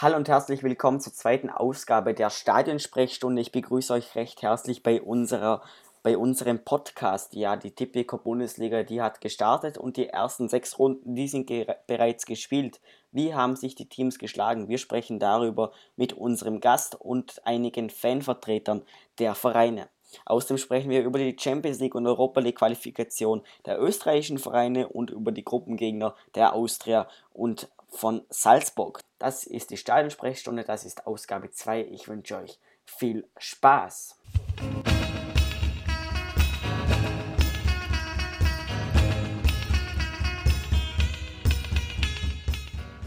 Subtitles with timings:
[0.00, 3.42] Hallo und herzlich willkommen zur zweiten Ausgabe der Stadionsprechstunde.
[3.42, 5.60] Ich begrüße euch recht herzlich bei unserer
[6.04, 7.34] bei unserem Podcast.
[7.34, 11.50] Ja, die Tipico Bundesliga, die hat gestartet und die ersten sechs Runden, die sind
[11.88, 12.80] bereits gespielt.
[13.10, 14.68] Wie haben sich die Teams geschlagen?
[14.68, 18.84] Wir sprechen darüber mit unserem Gast und einigen Fanvertretern
[19.18, 19.88] der Vereine.
[20.26, 25.10] Außerdem sprechen wir über die Champions League und Europa League Qualifikation der österreichischen Vereine und
[25.10, 29.00] über die Gruppengegner der Austria und von Salzburg.
[29.18, 31.82] Das ist die Stadionsprechstunde, das ist Ausgabe 2.
[31.90, 34.16] Ich wünsche euch viel Spaß.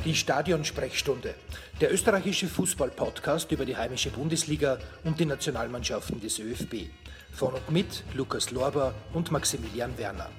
[0.03, 1.35] Die Stadionsprechstunde,
[1.79, 6.89] der österreichische Fußball-Podcast über die heimische Bundesliga und die Nationalmannschaften des ÖFB.
[7.31, 10.29] Von und mit Lukas Lorber und Maximilian Werner.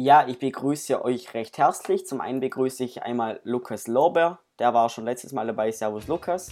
[0.00, 2.06] Ja, ich begrüße euch recht herzlich.
[2.06, 5.72] Zum einen begrüße ich einmal Lukas Lober, der war schon letztes Mal dabei.
[5.72, 6.50] Servus Lukas.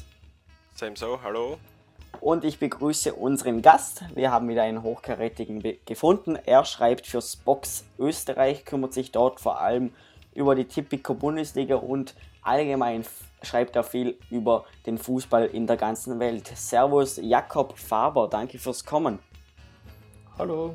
[0.74, 1.56] Same so, hallo.
[2.20, 4.02] Und ich begrüße unseren Gast.
[4.16, 6.34] Wir haben wieder einen Hochkarätigen gefunden.
[6.34, 9.92] Er schreibt fürs Box Österreich, kümmert sich dort vor allem
[10.34, 13.04] über die Tipico Bundesliga und allgemein
[13.42, 16.50] schreibt er viel über den Fußball in der ganzen Welt.
[16.56, 19.20] Servus Jakob Faber, danke fürs Kommen.
[20.36, 20.74] Hallo.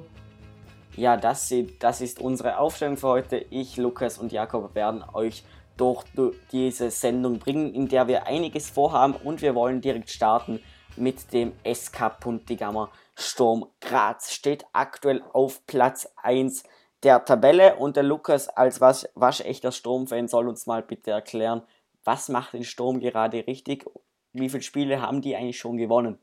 [0.98, 3.38] Ja, das, das ist unsere Aufstellung für heute.
[3.50, 5.44] Ich, Lukas und Jakob werden euch
[5.78, 6.04] durch
[6.52, 10.62] diese Sendung bringen, in der wir einiges vorhaben und wir wollen direkt starten
[10.98, 14.32] mit dem SK Puntigammer Sturm Graz.
[14.32, 16.64] Steht aktuell auf Platz 1
[17.04, 21.64] der Tabelle und der Lukas als was, waschechter Sturmfan soll uns mal bitte erklären,
[22.04, 23.86] was macht den Sturm gerade richtig?
[24.34, 26.20] Wie viele Spiele haben die eigentlich schon gewonnen?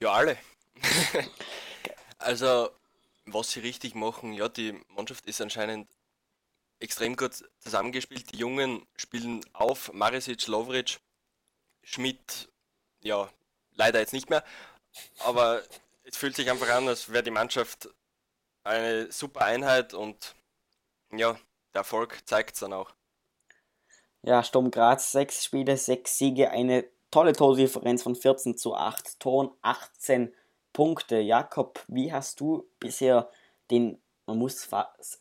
[0.00, 0.36] Ja, alle.
[2.24, 2.70] Also,
[3.26, 5.88] was sie richtig machen, ja, die Mannschaft ist anscheinend
[6.80, 8.32] extrem gut zusammengespielt.
[8.32, 11.00] Die Jungen spielen auf, Marisic, Lovric,
[11.82, 12.48] Schmidt,
[13.00, 13.28] ja,
[13.74, 14.42] leider jetzt nicht mehr.
[15.20, 15.62] Aber
[16.04, 17.90] es fühlt sich einfach an, als wäre die Mannschaft
[18.62, 20.34] eine super Einheit und
[21.12, 21.38] ja,
[21.74, 22.90] der Erfolg zeigt es dann auch.
[24.22, 29.50] Ja, Sturm Graz, sechs Spiele, sechs Siege, eine tolle Tordifferenz von 14 zu 8, Toren
[29.60, 30.34] 18
[30.74, 31.20] Punkte.
[31.20, 33.30] Jakob, wie hast du bisher
[33.70, 34.68] den, man muss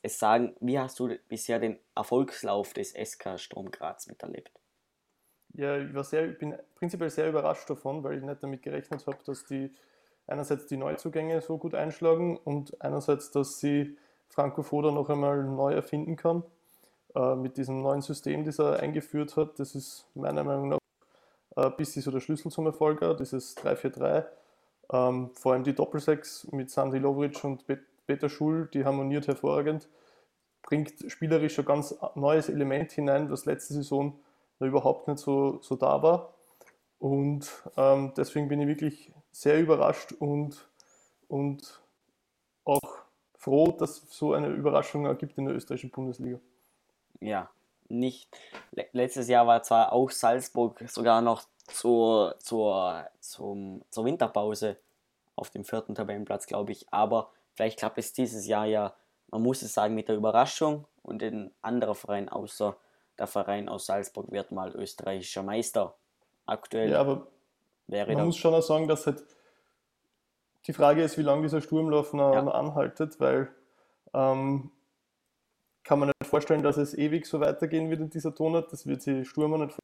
[0.01, 4.51] es sagen, wie hast du bisher den Erfolgslauf des SK Sturm Graz miterlebt?
[5.53, 9.19] Ja, ich war sehr, bin prinzipiell sehr überrascht davon, weil ich nicht damit gerechnet habe,
[9.25, 9.71] dass die
[10.25, 13.95] einerseits die Neuzugänge so gut einschlagen und einerseits, dass sie
[14.29, 16.43] Franco Foda noch einmal neu erfinden kann
[17.13, 19.59] äh, mit diesem neuen System, das er eingeführt hat.
[19.59, 20.79] Das ist meiner Meinung nach
[21.55, 24.25] äh, bisschen so der Schlüssel zum Erfolg, dieses 3-4-3
[24.93, 27.65] ähm, vor allem die Doppelsechs mit Sandy Lovric und
[28.05, 29.89] Peter Schul, die harmoniert hervorragend,
[30.61, 34.17] bringt spielerisch ein ganz neues Element hinein, was letzte Saison
[34.59, 36.33] überhaupt nicht so, so da war.
[36.99, 40.69] Und ähm, deswegen bin ich wirklich sehr überrascht und,
[41.27, 41.81] und
[42.63, 43.03] auch
[43.37, 46.39] froh, dass so eine Überraschung ergibt in der österreichischen Bundesliga.
[47.19, 47.49] Ja,
[47.89, 48.29] nicht.
[48.93, 54.77] Letztes Jahr war zwar auch Salzburg sogar noch zur, zur, zum, zur Winterpause
[55.35, 56.85] auf dem vierten Tabellenplatz, glaube ich.
[56.91, 58.93] Aber vielleicht klappt es dieses Jahr ja,
[59.31, 62.75] man muss es sagen, mit der Überraschung und ein anderer Verein außer
[63.17, 65.95] der Verein aus Salzburg wird mal österreichischer Meister.
[66.45, 67.27] Aktuell ja, aber
[67.87, 69.23] wäre man muss schon auch sagen, dass halt
[70.65, 72.41] die Frage ist, wie lange dieser Sturmlauf noch, ja.
[72.41, 73.49] noch anhaltet, weil
[74.13, 74.71] ähm,
[75.83, 78.71] kann man nicht vorstellen, dass es ewig so weitergehen wird in dieser Tonart.
[78.71, 79.77] Das wird sich Sturm nicht.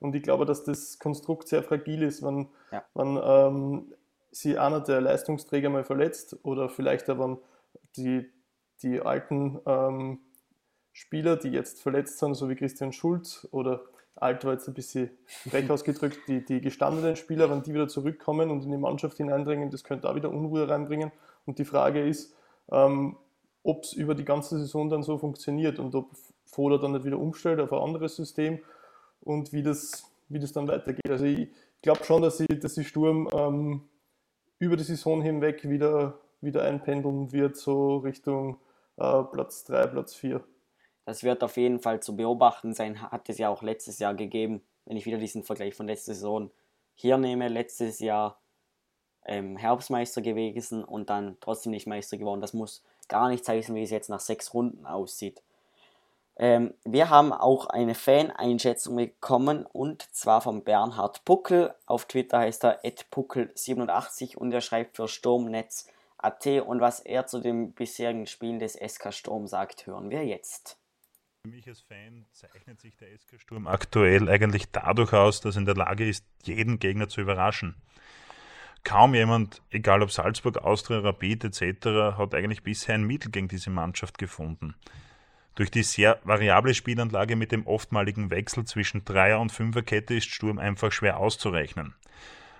[0.00, 2.84] Und ich glaube, dass das Konstrukt sehr fragil ist, wenn, ja.
[2.94, 3.94] wenn ähm,
[4.30, 7.38] sie einer der Leistungsträger mal verletzt oder vielleicht aber
[7.96, 8.30] die,
[8.82, 10.20] die alten ähm,
[10.92, 13.82] Spieler, die jetzt verletzt sind, so wie Christian Schulz oder
[14.14, 15.10] alt war jetzt ein bisschen
[15.44, 19.70] weg ausgedrückt, die, die gestandenen Spieler, wenn die wieder zurückkommen und in die Mannschaft hineindringen,
[19.70, 21.12] das könnte auch wieder Unruhe reinbringen.
[21.46, 22.34] Und die Frage ist,
[22.70, 23.16] ähm,
[23.62, 26.10] ob es über die ganze Saison dann so funktioniert und ob
[26.44, 28.60] Foda dann nicht wieder umstellt auf ein anderes System
[29.20, 31.10] und wie das, wie das dann weitergeht.
[31.10, 31.48] Also ich
[31.82, 33.88] glaube schon, dass sie, dass sie Sturm ähm,
[34.58, 38.58] über die Saison hinweg wieder, wieder einpendeln wird, so Richtung
[38.96, 40.42] äh, Platz 3, Platz 4.
[41.04, 44.62] Das wird auf jeden Fall zu beobachten sein, hat es ja auch letztes Jahr gegeben,
[44.84, 46.50] wenn ich wieder diesen Vergleich von letzter Saison
[46.94, 47.48] hier nehme.
[47.48, 48.40] Letztes Jahr
[49.24, 52.40] ähm, Herbstmeister gewesen und dann trotzdem nicht Meister geworden.
[52.40, 55.42] Das muss gar nicht heißen, wie es jetzt nach sechs Runden aussieht.
[56.38, 61.74] Ähm, wir haben auch eine Fan-Einschätzung bekommen und zwar von Bernhard Puckel.
[61.86, 67.40] Auf Twitter heißt er puckel87 und er schreibt für Sturmnetz AT und was er zu
[67.40, 70.78] den bisherigen Spielen des SK Sturm sagt, hören wir jetzt.
[71.42, 75.60] Für mich als Fan zeichnet sich der SK Sturm aktuell eigentlich dadurch aus, dass er
[75.60, 77.74] in der Lage ist, jeden Gegner zu überraschen.
[78.84, 83.70] Kaum jemand, egal ob Salzburg, Austria, Rapid etc., hat eigentlich bisher ein Mittel gegen diese
[83.70, 84.76] Mannschaft gefunden.
[85.58, 90.60] Durch die sehr variable Spielanlage mit dem oftmaligen Wechsel zwischen Dreier- und Fünferkette ist Sturm
[90.60, 91.96] einfach schwer auszurechnen.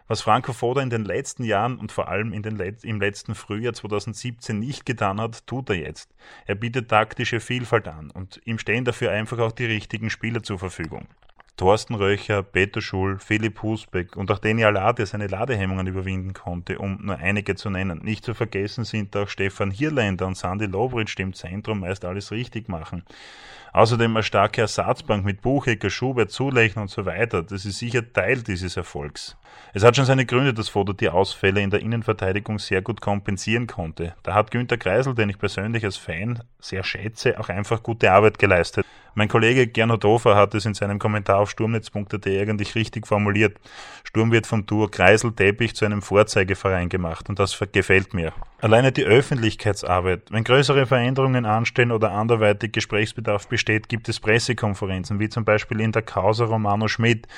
[0.09, 4.59] Was Franco Foda in den letzten Jahren und vor allem Let im letzten Frühjahr 2017
[4.59, 6.13] nicht getan hat, tut er jetzt.
[6.45, 10.59] Er bietet taktische Vielfalt an und ihm stehen dafür einfach auch die richtigen Spieler zur
[10.59, 11.07] Verfügung.
[11.59, 17.01] Thorsten Röcher, Peter Schul, Philipp Husbeck und auch Daniel Alade seine Ladehemmungen überwinden konnte, um
[17.03, 17.99] nur einige zu nennen.
[18.05, 22.31] Nicht zu vergessen sind auch Stefan Hirländer und Sandy Lobritsch, die im Zentrum meist alles
[22.31, 23.03] richtig machen.
[23.73, 27.43] Außerdem eine starke Ersatzbank mit Buchecker, Schubert, Zulechner und so weiter.
[27.43, 29.37] Das ist sicher Teil dieses Erfolgs.
[29.75, 33.67] Es hat schon seine Gründe, dass Foto die Ausfälle in der Innenverteidigung sehr gut kompensieren
[33.67, 34.15] konnte.
[34.23, 38.39] Da hat Günter Kreisel, den ich persönlich als Fan sehr schätze, auch einfach gute Arbeit
[38.39, 38.87] geleistet.
[39.15, 43.59] Mein Kollege Gernot Hofer hat es in seinem Kommentar auf sturmnetz.at eigentlich richtig formuliert.
[44.05, 48.33] Sturm wird vom Duo Kreisel-Teppich zu einem Vorzeigeverein gemacht und das gefällt mir.
[48.61, 50.33] Alleine die Öffentlichkeitsarbeit.
[50.33, 55.93] Wenn größere Veränderungen anstehen oder anderweitig Gesprächsbedarf besteht, gibt es Pressekonferenzen, wie zum Beispiel in
[55.93, 57.29] der Causa Romano Schmidt.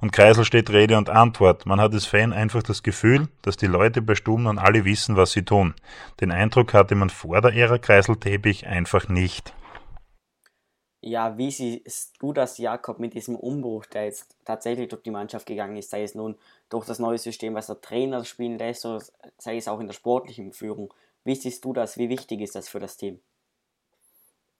[0.00, 1.66] Und Kreisel steht Rede und Antwort.
[1.66, 5.16] Man hat als Fan einfach das Gefühl, dass die Leute bei Sturm nun alle wissen,
[5.16, 5.74] was sie tun.
[6.22, 9.52] Den Eindruck hatte man vor der Ära Kreisel-Teppich einfach nicht.
[11.02, 15.46] Ja, wie siehst du das, Jakob, mit diesem Umbruch, der jetzt tatsächlich durch die Mannschaft
[15.46, 16.36] gegangen ist, sei es nun
[16.70, 19.02] durch das neue System, was der Trainer spielen lässt, oder
[19.38, 20.94] sei es auch in der sportlichen Führung?
[21.24, 21.98] Wie siehst du das?
[21.98, 23.20] Wie wichtig ist das für das Team?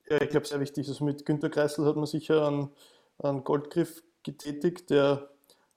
[0.09, 0.89] Ja, ich glaube, sehr wichtig.
[0.89, 2.71] Also mit Günter Kreisel hat man sicher einen,
[3.19, 5.31] einen Goldgriff getätigt, der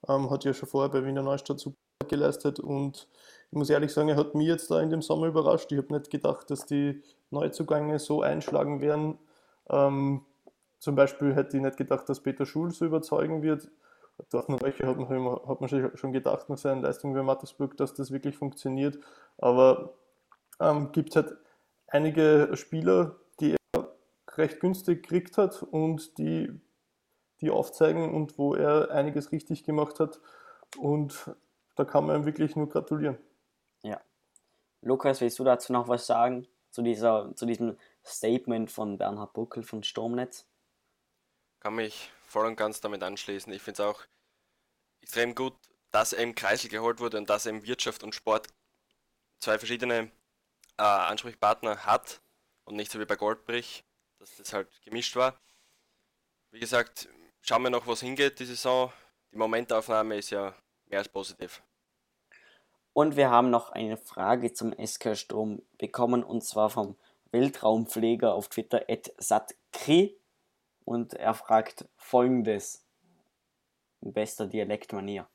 [0.08, 1.76] ähm, hat ja schon vorher bei Wiener Neustadt super
[2.08, 3.08] geleistet und
[3.50, 5.70] ich muss ehrlich sagen, er hat mich jetzt da in dem Sommer überrascht.
[5.70, 9.16] Ich habe nicht gedacht, dass die Neuzugänge so einschlagen werden.
[9.70, 10.22] Ähm,
[10.80, 13.70] zum Beispiel hätte ich nicht gedacht, dass Peter Schul so überzeugen wird.
[14.30, 18.10] Dortmund Röcher hat man, hat man schon gedacht nach seinen Leistungen bei Mattersburg, dass das
[18.10, 18.98] wirklich funktioniert.
[19.38, 19.94] Aber
[20.60, 21.36] ähm, gibt halt
[21.88, 23.88] einige Spieler, die er
[24.36, 26.50] recht günstig gekriegt hat und die,
[27.40, 30.20] die aufzeigen und wo er einiges richtig gemacht hat.
[30.78, 31.30] Und
[31.76, 33.18] da kann man ihm wirklich nur gratulieren.
[33.82, 34.00] Ja.
[34.80, 36.46] Lukas, willst du dazu noch was sagen?
[36.70, 40.46] Zu, dieser, zu diesem Statement von Bernhard Buckel von Sturmnetz?
[41.64, 43.52] kann mich voll und ganz damit anschließen.
[43.52, 44.02] Ich finde es auch
[45.00, 45.54] extrem gut,
[45.92, 48.48] dass im Kreisel geholt wurde und dass im Wirtschaft und Sport
[49.38, 50.10] zwei verschiedene
[50.76, 52.20] äh, Ansprechpartner hat
[52.64, 53.84] und nicht so wie bei Goldbrich,
[54.18, 55.38] dass das halt gemischt war.
[56.50, 57.08] Wie gesagt,
[57.40, 58.92] schauen wir noch, wo es hingeht die Saison.
[59.30, 61.62] Die Momentaufnahme ist ja mehr als positiv.
[62.92, 66.96] Und wir haben noch eine Frage zum SK Sturm bekommen und zwar vom
[67.30, 68.84] Weltraumpfleger auf Twitter
[69.18, 70.18] satkri
[70.84, 72.84] und er fragt folgendes
[74.00, 75.26] in bester Dialektmanier.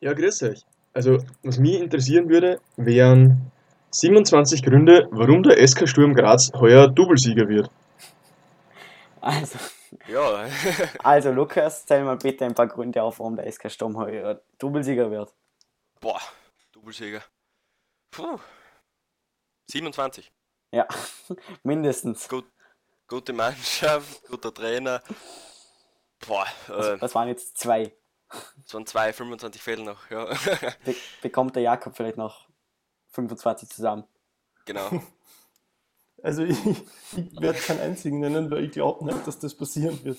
[0.00, 0.64] Ja, grüß euch.
[0.92, 3.50] Also, was mich interessieren würde, wären
[3.90, 7.70] 27 Gründe, warum der SK Sturm Graz heuer Doublesieger wird.
[9.20, 9.58] Also,
[10.06, 10.48] ja.
[11.02, 15.10] also Lukas, zähl mal bitte ein paar Gründe auf, warum der SK Sturm heuer Doublesieger
[15.10, 15.34] wird.
[16.00, 16.20] Boah,
[16.72, 17.22] Doublesieger.
[18.10, 18.38] Puh.
[19.70, 20.30] 27.
[20.72, 20.86] Ja,
[21.62, 22.28] mindestens.
[22.28, 22.46] Gut,
[23.08, 25.02] gute Mannschaft, guter Trainer.
[26.26, 27.92] Boah, äh, das, waren jetzt zwei.
[28.64, 30.26] Es waren zwei, 25 fehlen noch, ja.
[30.84, 32.48] Be bekommt der Jakob vielleicht noch
[33.10, 34.04] 25 zusammen.
[34.64, 34.90] Genau.
[36.20, 40.18] Also ich, ich werde keinen einzigen nennen, weil ich glaube nicht, dass das passieren wird.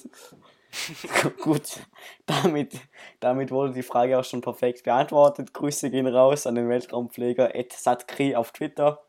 [1.41, 1.81] Gut,
[2.25, 2.79] damit,
[3.19, 5.53] damit wurde die Frage auch schon perfekt beantwortet.
[5.53, 9.08] Grüße gehen raus an den Weltraumpfleger Ed Satkri auf Twitter.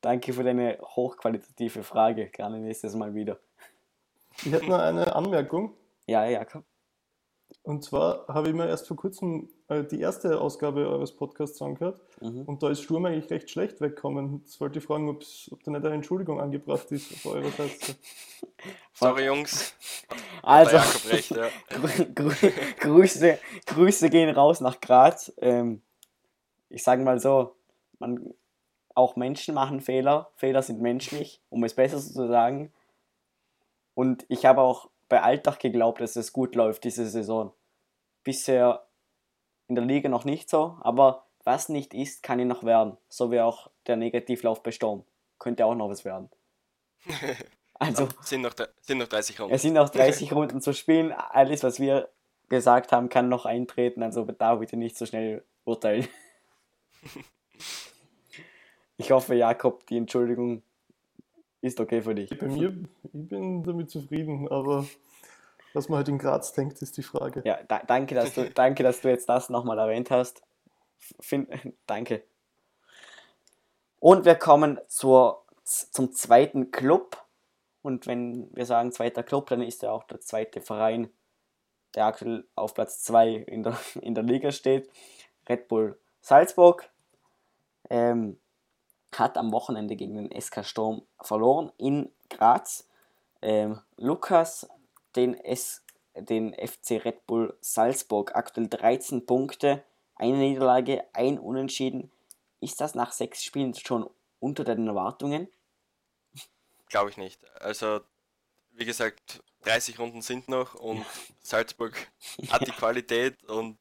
[0.00, 2.26] Danke für deine hochqualitative Frage.
[2.26, 3.38] Gerne nächstes Mal wieder.
[4.44, 5.74] Ich hätte noch eine Anmerkung.
[6.06, 6.64] Ja, Jakob.
[7.62, 12.00] Und zwar habe ich mir erst vor kurzem äh, die erste Ausgabe eures Podcasts angehört
[12.20, 12.42] mhm.
[12.42, 14.42] und da ist Sturm eigentlich recht schlecht weggekommen.
[14.44, 17.96] Jetzt wollte ich fragen, ob da nicht eine Entschuldigung angebracht ist auf eurer Seite.
[18.94, 19.74] Sorry, Jungs.
[20.42, 20.76] Also,
[21.10, 21.48] recht, ja.
[22.80, 25.32] Grüße, Grüße gehen raus nach Graz.
[25.38, 25.82] Ähm,
[26.70, 27.54] ich sage mal so,
[27.98, 28.34] man
[28.98, 30.30] auch Menschen machen Fehler.
[30.34, 32.72] Fehler sind menschlich, um es besser zu sagen.
[33.94, 37.52] Und ich habe auch bei Alltag geglaubt, dass es gut läuft diese Saison.
[38.24, 38.86] Bisher
[39.68, 42.98] in der Liga noch nicht so, aber was nicht ist, kann ihn noch werden.
[43.08, 45.04] So wie auch der Negativlauf bei Sturm.
[45.38, 46.28] Könnte auch noch was werden.
[47.80, 49.54] Also, sind, noch, sind noch 30 Runden.
[49.54, 51.12] Es sind noch 30 Runden zu spielen.
[51.12, 52.08] Alles, was wir
[52.48, 54.02] gesagt haben, kann noch eintreten.
[54.02, 56.08] Also da bitte nicht so schnell urteilen.
[58.98, 60.62] Ich hoffe, Jakob, die Entschuldigung
[61.60, 62.36] ist okay für dich.
[62.36, 64.86] Bei mir, ich bin damit zufrieden, aber
[65.72, 67.42] was man halt in Graz denkt, ist die Frage.
[67.44, 70.42] Ja, da, danke, dass du, danke, dass du jetzt das nochmal erwähnt hast.
[71.20, 71.48] Find,
[71.86, 72.24] danke.
[74.00, 77.24] Und wir kommen zur, zum zweiten Club.
[77.82, 81.08] Und wenn wir sagen zweiter Club, dann ist er auch der zweite Verein,
[81.94, 84.90] der aktuell auf Platz 2 in der, in der Liga steht.
[85.48, 86.90] Red Bull Salzburg.
[87.90, 88.38] Ähm,
[89.12, 92.88] hat am Wochenende gegen den SK Sturm verloren in Graz.
[93.42, 94.68] Ähm, Lukas,
[95.16, 95.82] den, S,
[96.14, 99.82] den FC Red Bull Salzburg, aktuell 13 Punkte,
[100.16, 102.10] eine Niederlage, ein Unentschieden.
[102.60, 104.10] Ist das nach sechs Spielen schon
[104.40, 105.48] unter den Erwartungen?
[106.88, 107.40] Glaube ich nicht.
[107.60, 108.00] Also,
[108.72, 111.04] wie gesagt, 30 Runden sind noch und
[111.42, 111.94] Salzburg
[112.50, 113.78] hat die Qualität und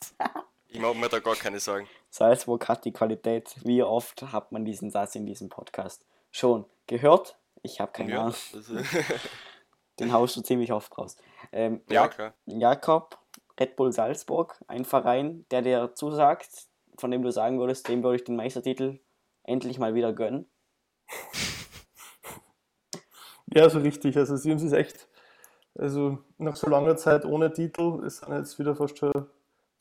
[0.67, 1.88] ich mache mir da gar keine Sorgen.
[2.09, 3.55] Salzburg hat die Qualität.
[3.63, 7.37] Wie oft hat man diesen Satz in diesem Podcast schon gehört?
[7.61, 8.35] Ich habe keine ja, Ahnung.
[9.99, 11.17] Den haust du ziemlich oft raus.
[11.51, 12.33] Ähm, ja, klar.
[12.45, 13.17] Jakob,
[13.59, 18.17] Red Bull Salzburg, ein Verein, der dir zusagt, von dem du sagen würdest, dem würde
[18.17, 18.99] ich den Meistertitel
[19.43, 20.49] endlich mal wieder gönnen.
[23.53, 24.17] Ja, so richtig.
[24.17, 25.07] Also sie haben es echt,
[25.73, 29.11] also nach so langer Zeit ohne Titel, es sind jetzt wieder fast schon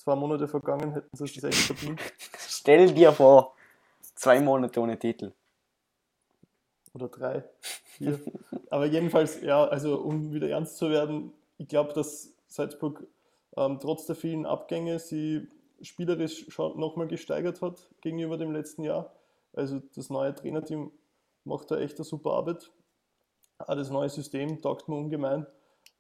[0.07, 2.01] zwei Monate vergangen, hätten sie es echt verdient.
[2.39, 3.57] Stell dir vor,
[4.15, 5.33] zwei Monate ohne Titel.
[6.95, 8.21] Oder drei, vier.
[8.71, 13.05] Aber jedenfalls, ja, also um wieder ernst zu werden, ich glaube, dass Salzburg
[13.57, 15.49] ähm, trotz der vielen Abgänge sie
[15.83, 19.13] spielerisch schon nochmal gesteigert hat gegenüber dem letzten Jahr.
[19.55, 20.93] Also das neue Trainerteam
[21.43, 22.71] macht da echt eine super Arbeit.
[23.59, 25.47] Auch das neue System taugt mir ungemein.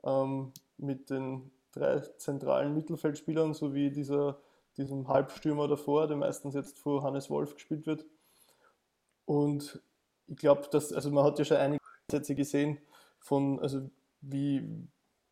[0.04, 4.38] Ähm, mit den drei zentralen Mittelfeldspielern sowie dieser,
[4.76, 8.06] diesem Halbstürmer davor, der meistens jetzt vor Hannes Wolf gespielt wird.
[9.26, 9.80] Und
[10.26, 12.78] ich glaube, dass, also man hat ja schon einige Sätze gesehen
[13.18, 13.90] von, also
[14.20, 14.68] wie,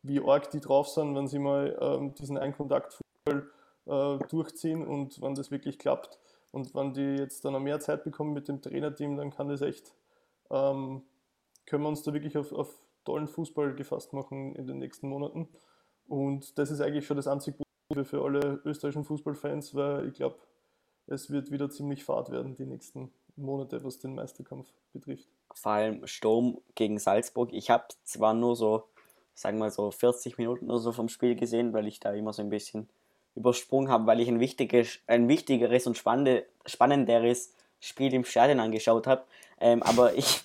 [0.03, 3.49] wie arg die drauf sind, wenn sie mal ähm, diesen Einkontaktfußball
[3.85, 6.19] äh, durchziehen und wenn das wirklich klappt.
[6.51, 9.61] Und wenn die jetzt dann noch mehr Zeit bekommen mit dem Trainerteam, dann kann das
[9.61, 9.93] echt,
[10.49, 11.03] ähm,
[11.65, 12.73] können wir uns da wirklich auf, auf
[13.03, 15.47] tollen Fußball gefasst machen in den nächsten Monaten.
[16.07, 17.57] Und das ist eigentlich schon das einzige
[17.89, 20.37] Positive für alle österreichischen Fußballfans, weil ich glaube,
[21.07, 25.27] es wird wieder ziemlich fad werden die nächsten Monate, was den Meisterkampf betrifft.
[25.53, 27.51] Vor allem Sturm gegen Salzburg.
[27.53, 28.83] Ich habe zwar nur so,
[29.33, 32.41] sagen wir so 40 Minuten oder so vom Spiel gesehen, weil ich da immer so
[32.41, 32.89] ein bisschen
[33.35, 39.07] übersprungen habe, weil ich ein, wichtiges, ein wichtigeres und spannende, spannenderes Spiel im Stadion angeschaut
[39.07, 39.25] habe.
[39.59, 40.43] Ähm, aber ich,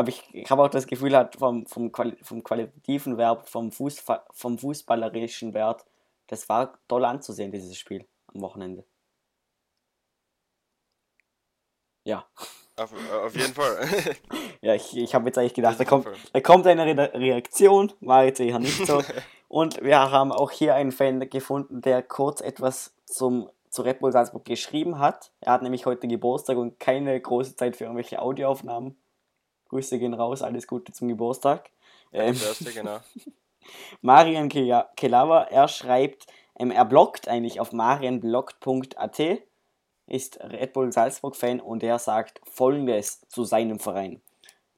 [0.00, 3.70] aber ich, ich habe auch das Gefühl, hat vom, vom, Quali vom qualitativen Wert, vom,
[3.70, 4.02] Fuß
[4.32, 5.84] vom fußballerischen Wert,
[6.26, 8.84] das war toll anzusehen, dieses Spiel am Wochenende.
[12.04, 12.26] Ja.
[12.76, 13.86] Auf, auf jeden Fall.
[14.62, 18.24] ja, ich, ich habe jetzt eigentlich gedacht, da kommt, da kommt eine Re Reaktion, war
[18.24, 19.02] jetzt eher nicht so.
[19.48, 24.12] Und wir haben auch hier einen Fan gefunden, der kurz etwas zum, zu Red Bull
[24.12, 25.30] Salzburg geschrieben hat.
[25.40, 28.96] Er hat nämlich heute Geburtstag und keine große Zeit für irgendwelche Audioaufnahmen.
[29.70, 31.70] Grüße gehen raus, alles Gute zum Geburtstag.
[32.12, 32.98] Ähm, Erste, genau.
[34.02, 36.26] Marian Kelava, er schreibt,
[36.58, 39.20] ähm, er bloggt eigentlich auf marianbloggt.at,
[40.06, 44.20] ist Red Bull Salzburg-Fan und er sagt folgendes zu seinem Verein.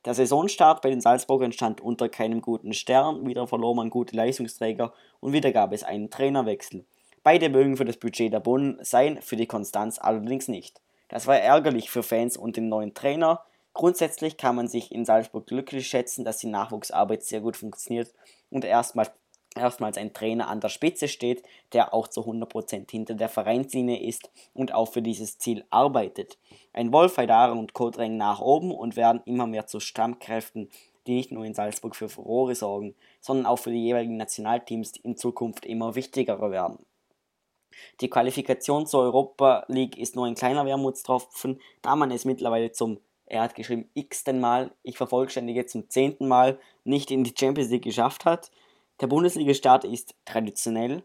[0.04, 4.92] Der Saisonstart bei den Salzburgern stand unter keinem guten Stern, wieder verlor man gute Leistungsträger
[5.20, 6.84] und wieder gab es einen Trainerwechsel.
[7.22, 10.82] Beide mögen für das Budget der Bund sein, für die Konstanz allerdings nicht.
[11.08, 15.46] Das war ärgerlich für Fans und den neuen Trainer, Grundsätzlich kann man sich in Salzburg
[15.46, 18.12] glücklich schätzen, dass die Nachwuchsarbeit sehr gut funktioniert
[18.50, 19.10] und erstmals,
[19.56, 24.30] erstmals ein Trainer an der Spitze steht, der auch zu 100% hinter der Vereinslinie ist
[24.52, 26.38] und auch für dieses Ziel arbeitet.
[26.74, 27.90] Ein Wolf, Haidara und Co.
[27.90, 30.68] drängen nach oben und werden immer mehr zu Stammkräften,
[31.06, 35.16] die nicht nur in Salzburg für Furore sorgen, sondern auch für die jeweiligen Nationalteams in
[35.16, 36.78] Zukunft immer wichtiger werden.
[38.00, 43.00] Die Qualifikation zur Europa League ist nur ein kleiner Wermutstropfen, da man es mittlerweile zum
[43.32, 47.84] er hat geschrieben, x-ten Mal, ich vervollständige zum zehnten Mal, nicht in die Champions League
[47.84, 48.50] geschafft hat.
[49.00, 51.02] Der Bundesliga-Start ist traditionell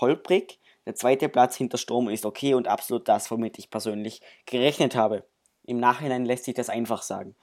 [0.00, 0.58] holprig.
[0.86, 5.24] Der zweite Platz hinter Strom ist okay und absolut das, womit ich persönlich gerechnet habe.
[5.64, 7.36] Im Nachhinein lässt sich das einfach sagen.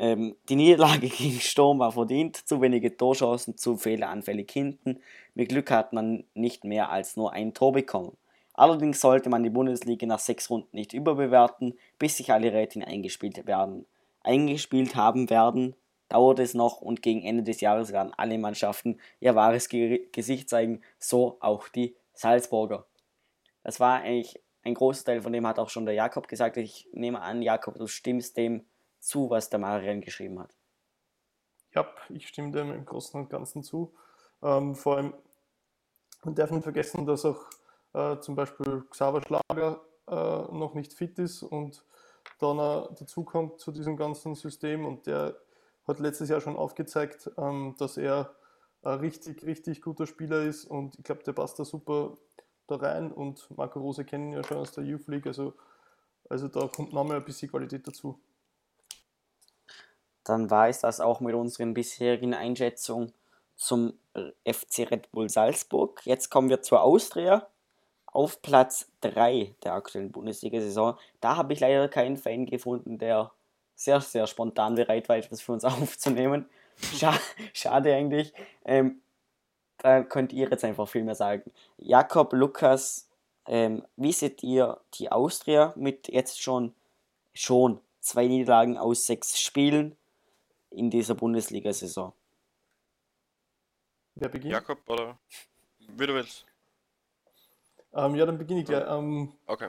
[0.00, 4.98] Ähm, die Niederlage gegen Sturm war verdient, zu wenige Torchancen, zu fehleranfällig hinten.
[5.34, 8.16] Mit Glück hat man nicht mehr als nur ein Tor bekommen.
[8.54, 13.46] Allerdings sollte man die Bundesliga nach sechs Runden nicht überbewerten, bis sich alle Rätchen eingespielt
[13.46, 13.86] werden.
[14.20, 15.74] Eingespielt haben werden,
[16.08, 20.50] dauert es noch und gegen Ende des Jahres werden alle Mannschaften ihr wahres Ge Gesicht
[20.50, 22.84] zeigen, so auch die Salzburger.
[23.64, 26.56] Das war eigentlich ein großer Teil von dem hat auch schon der Jakob gesagt.
[26.56, 28.64] Ich nehme an, Jakob, du stimmst dem
[29.00, 30.54] zu, was der Marian geschrieben hat.
[31.74, 33.92] Ja, ich stimme dem im Großen und Ganzen zu.
[34.42, 35.14] Ähm, vor allem,
[36.22, 37.40] man darf nicht vergessen, dass auch
[37.94, 41.84] äh, zum Beispiel Xaver Schlager äh, noch nicht fit ist und
[42.38, 45.36] dann äh, dazukommt zu diesem ganzen System und der
[45.86, 48.34] hat letztes Jahr schon aufgezeigt, ähm, dass er
[48.82, 52.16] ein richtig, richtig guter Spieler ist und ich glaube, der passt da super
[52.66, 55.54] da rein und Marco Rose kennen ja schon aus der Youth League, also,
[56.28, 58.18] also da kommt nochmal ein bisschen Qualität dazu.
[60.24, 63.12] Dann war es das auch mit unseren bisherigen Einschätzungen
[63.56, 63.94] zum
[64.44, 66.00] FC Red Bull Salzburg.
[66.04, 67.48] Jetzt kommen wir zur Austria
[68.12, 70.96] auf Platz 3 der aktuellen Bundesliga-Saison.
[71.20, 73.32] Da habe ich leider keinen Fan gefunden, der
[73.74, 76.46] sehr, sehr spontan bereit war, etwas für uns aufzunehmen.
[76.76, 77.18] Schade,
[77.52, 78.32] schade eigentlich.
[78.64, 79.00] Ähm,
[79.78, 81.50] da könnt ihr jetzt einfach viel mehr sagen.
[81.78, 83.08] Jakob, Lukas,
[83.46, 86.74] ähm, wie seht ihr die Austria mit jetzt schon,
[87.34, 89.96] schon zwei Niederlagen aus sechs Spielen
[90.70, 92.12] in dieser Bundesliga-Saison?
[94.14, 94.52] Wer beginnt?
[94.52, 95.18] Jakob oder
[95.78, 96.46] wie du willst.
[97.94, 98.84] Ähm, ja, dann beginne ich gleich.
[98.88, 99.68] Ähm, okay.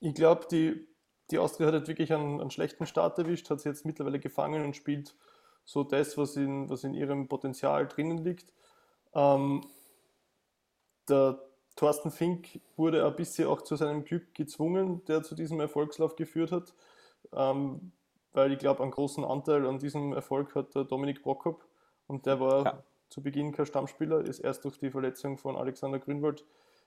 [0.00, 0.86] Ich glaube, die,
[1.30, 4.64] die Austria hat halt wirklich einen, einen, schlechten Start erwischt, hat sie jetzt mittlerweile gefangen
[4.64, 5.14] und spielt
[5.64, 8.52] so das, was in, was in ihrem Potenzial drinnen liegt.
[9.14, 9.64] Ähm,
[11.08, 11.38] der
[11.76, 16.52] Thorsten Fink wurde ein bisschen auch zu seinem Glück gezwungen, der zu diesem Erfolgslauf geführt
[16.52, 16.74] hat,
[17.32, 17.92] ähm,
[18.32, 21.66] weil ich glaube, einen großen Anteil an diesem Erfolg hat der Dominik Prokop
[22.06, 22.82] und der war ja.
[23.08, 26.44] zu Beginn kein Stammspieler, ist erst durch die Verletzung von Alexander Grünwald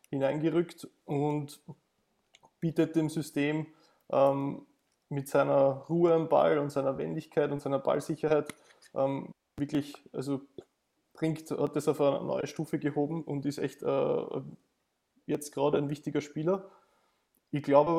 [0.09, 1.59] hineingerückt und
[2.59, 3.67] bietet dem System
[4.09, 4.65] ähm,
[5.09, 8.53] mit seiner Ruhe am Ball und seiner Wendigkeit und seiner Ballsicherheit
[8.93, 10.41] ähm, wirklich, also
[11.13, 14.41] bringt, hat das auf eine neue Stufe gehoben und ist echt äh,
[15.25, 16.69] jetzt gerade ein wichtiger Spieler.
[17.51, 17.91] Ich glaube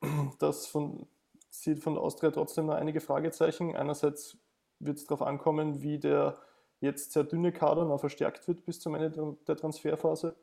[0.00, 1.06] aber, dass von,
[1.50, 3.76] sieht von Austria trotzdem noch einige Fragezeichen.
[3.76, 4.36] Einerseits
[4.78, 6.36] wird es darauf ankommen, wie der
[6.80, 10.36] jetzt sehr dünne Kader noch verstärkt wird bis zum Ende der Transferphase.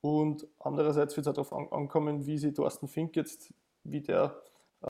[0.00, 3.52] Und andererseits wird es darauf ankommen, wie sich Thorsten Fink jetzt,
[3.84, 4.40] wie der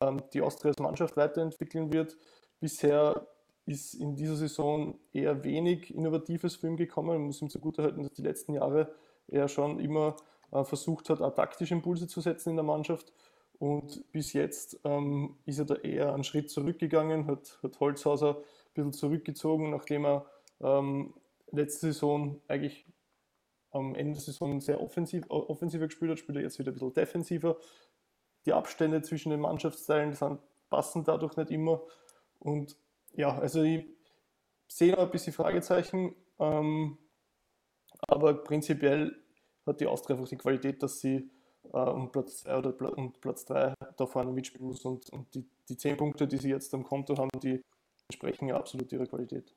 [0.00, 2.16] ähm, die Austria als Mannschaft weiterentwickeln wird.
[2.60, 3.26] Bisher
[3.64, 7.10] ist in dieser Saison eher wenig Innovatives für ihn gekommen.
[7.10, 8.94] Man muss ihm zugutehalten, dass die letzten Jahre
[9.28, 10.16] er schon immer
[10.52, 13.12] äh, versucht hat, auch taktische Impulse zu setzen in der Mannschaft.
[13.58, 18.42] Und bis jetzt ähm, ist er da eher einen Schritt zurückgegangen, hat, hat Holzhauser ein
[18.74, 20.26] bisschen zurückgezogen, nachdem er
[20.60, 21.12] ähm,
[21.50, 22.86] letzte Saison eigentlich
[23.70, 26.94] am Ende der Saison sehr offensiv, offensiver gespielt hat, spielt er jetzt wieder ein bisschen
[26.94, 27.56] defensiver.
[28.46, 31.82] Die Abstände zwischen den Mannschaftsteilen sind, passen dadurch nicht immer.
[32.38, 32.76] Und
[33.12, 33.84] ja, also ich
[34.68, 36.98] sehe noch ein bisschen Fragezeichen, ähm,
[38.06, 39.16] aber prinzipiell
[39.66, 41.30] hat die Austria einfach die Qualität, dass sie
[41.72, 45.34] äh, um Platz 2 oder Pla um Platz 3 da vorne mitspielen muss und, und
[45.34, 47.60] die, die 10 Punkte, die sie jetzt am Konto haben, die
[48.10, 49.54] entsprechen ja absolut ihrer Qualität.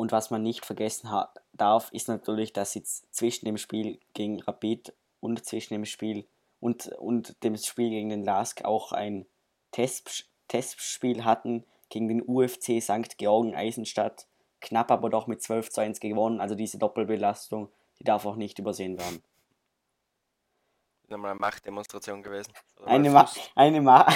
[0.00, 4.40] Und was man nicht vergessen hat, darf, ist natürlich, dass sie zwischen dem Spiel gegen
[4.40, 6.24] Rapid und zwischen dem Spiel
[6.58, 9.26] und, und dem Spiel gegen den Lask auch ein
[9.72, 13.18] Test, Testspiel hatten gegen den UFC St.
[13.18, 14.26] Georgen Eisenstadt.
[14.62, 16.40] Knapp aber doch mit 12 zu 1 gewonnen.
[16.40, 19.22] Also diese Doppelbelastung, die darf auch nicht übersehen werden.
[21.12, 22.52] Einmal eine Machtdemonstration gewesen.
[22.84, 24.02] eine, Ma eine, Ma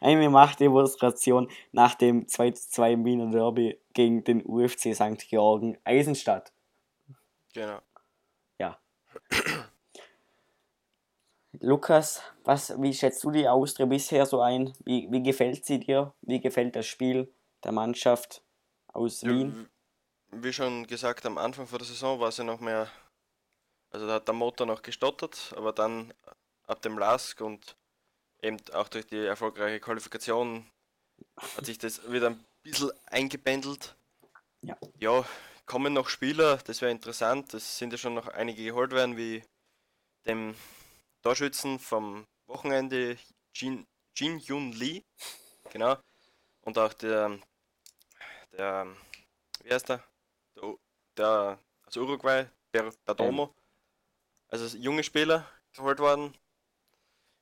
[0.00, 5.28] eine Machtdemonstration nach dem 2 zu 2 im Wiener Derby gegen den UFC St.
[5.28, 6.52] Georgen Eisenstadt.
[7.54, 7.80] Genau.
[8.58, 8.78] Ja.
[11.60, 14.72] Lukas, was, wie schätzt du die Austria bisher so ein?
[14.84, 16.14] Wie, wie gefällt sie dir?
[16.22, 17.32] Wie gefällt das Spiel
[17.64, 18.42] der Mannschaft
[18.92, 19.68] aus ja, Wien?
[20.30, 22.88] Wie schon gesagt, am Anfang vor der Saison war sie noch mehr,
[23.90, 26.12] also da hat der Motor noch gestottert, aber dann
[26.66, 27.76] ab dem Lask und
[28.42, 30.70] eben auch durch die erfolgreiche Qualifikation
[31.36, 33.96] hat sich das wieder ein bisschen eingependelt.
[34.62, 34.76] Ja.
[34.98, 35.24] ja,
[35.66, 37.54] kommen noch Spieler, das wäre interessant.
[37.54, 39.42] Es sind ja schon noch einige geholt worden, wie
[40.26, 40.54] dem
[41.22, 43.16] Torschützen vom Wochenende
[43.54, 45.02] Jin, Jin Yun Lee.
[45.70, 45.96] Genau.
[46.62, 47.38] Und auch der,
[48.52, 48.86] der,
[49.62, 50.04] wie heißt der?
[50.56, 50.74] Der,
[51.16, 53.54] der aus Uruguay, der Perdomo.
[54.48, 56.34] Also junge Spieler geholt worden.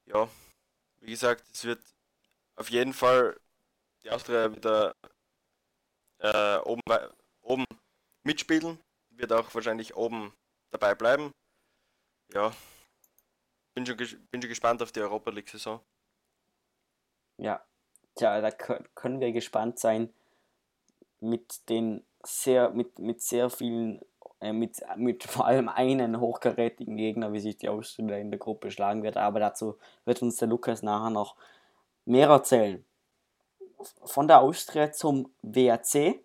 [0.07, 0.29] Ja,
[1.01, 1.81] wie gesagt, es wird
[2.57, 3.38] auf jeden Fall
[4.03, 4.95] die Austria wieder
[6.19, 6.83] äh, oben,
[7.42, 7.64] oben
[8.25, 8.81] mitspielen.
[9.11, 10.33] Wird auch wahrscheinlich oben
[10.71, 11.33] dabei bleiben.
[12.33, 12.53] Ja,
[13.75, 15.81] bin schon, bin schon gespannt auf die Europa League-Saison.
[17.38, 17.64] Ja,
[18.14, 20.12] tja, da können wir gespannt sein
[21.21, 24.01] mit den sehr, mit, mit sehr vielen
[24.40, 29.03] mit, mit vor allem einem hochkarätigen Gegner, wie sich die Austria in der Gruppe schlagen
[29.03, 29.16] wird.
[29.16, 31.37] Aber dazu wird uns der Lukas nachher noch
[32.05, 32.85] mehr erzählen.
[34.05, 36.20] Von der Austria zum WRC.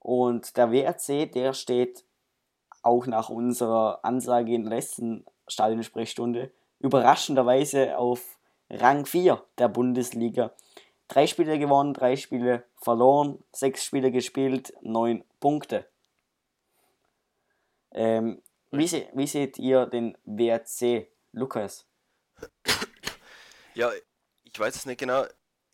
[0.00, 2.04] Und der WRC, der steht
[2.82, 8.38] auch nach unserer Ansage in der letzten Stadionsprechstunde überraschenderweise auf
[8.70, 10.52] Rang 4 der Bundesliga.
[11.08, 15.86] Drei Spiele gewonnen, drei Spiele verloren, sechs Spiele gespielt, neun Punkte.
[17.96, 21.86] Ähm, wie, se wie seht ihr den WRC, Lukas?
[23.74, 23.90] Ja,
[24.44, 25.24] ich weiß es nicht genau.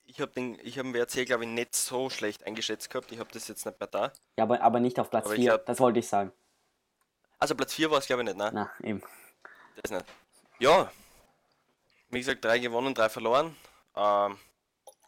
[0.04, 3.12] Ich habe den, hab den WRC, glaube ich, nicht so schlecht eingeschätzt gehabt.
[3.12, 4.12] Ich habe das jetzt nicht mehr da.
[4.36, 6.32] Ja, aber, aber nicht auf Platz 4, das wollte ich sagen.
[7.38, 8.50] Also Platz 4 war es, glaube ich, nicht, ne?
[8.52, 9.02] Na, eben.
[9.80, 10.04] Das nicht.
[10.58, 10.90] Ja,
[12.10, 13.56] wie gesagt, drei gewonnen, drei verloren.
[13.96, 14.38] Ähm,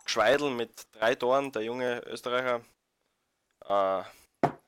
[0.07, 2.63] Schweidel mit drei Toren, der junge Österreicher.
[3.67, 4.03] Äh,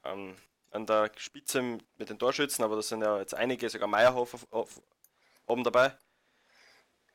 [0.05, 0.37] ähm,
[0.77, 4.47] an der Spitze mit den Torschützen, aber das sind ja jetzt einige, sogar Meierhof
[5.47, 5.97] oben dabei.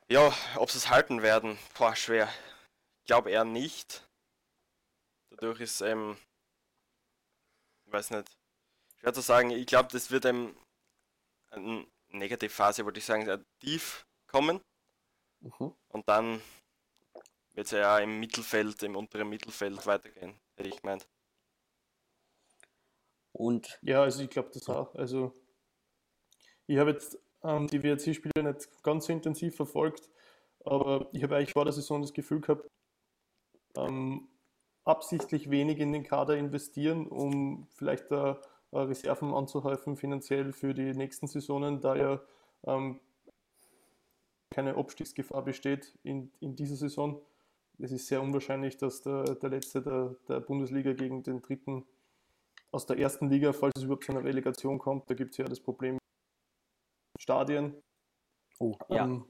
[0.09, 2.27] Ja, ob sie es halten werden, boah, schwer.
[2.99, 4.05] Ich glaube eher nicht.
[5.29, 6.17] Dadurch ist, ähm,
[7.85, 8.27] ich weiß nicht,
[8.99, 9.51] schwer zu sagen.
[9.51, 10.57] Ich glaube, das wird einem
[11.51, 14.61] eine Negativphase, wollte ich sagen, sehr tief kommen.
[15.39, 15.75] Mhm.
[15.89, 16.41] Und dann
[17.53, 21.07] wird es ja im Mittelfeld, im unteren Mittelfeld weitergehen, hätte ich gemeint.
[23.33, 24.93] Und ja, also ich glaube das auch.
[24.95, 25.33] Also
[26.67, 30.09] ich habe jetzt ähm, die WRC-Spiele nicht ganz so intensiv verfolgt,
[30.63, 32.67] aber ich habe eigentlich vor der Saison das Gefühl gehabt,
[33.75, 34.27] ähm,
[34.83, 38.41] absichtlich wenig in den Kader investieren, um vielleicht da
[38.71, 42.21] äh, Reserven anzuhäufen finanziell für die nächsten Saisonen, da ja
[42.65, 42.99] ähm,
[44.49, 47.21] keine Abstiegsgefahr besteht in, in dieser Saison.
[47.79, 51.85] Es ist sehr unwahrscheinlich, dass der, der letzte der, der Bundesliga gegen den dritten
[52.71, 55.45] aus der ersten Liga, falls es überhaupt zu einer Relegation kommt, da gibt es ja
[55.45, 55.97] das Problem
[57.19, 57.75] Stadien.
[58.59, 59.05] Oh, ja.
[59.05, 59.25] Ähm,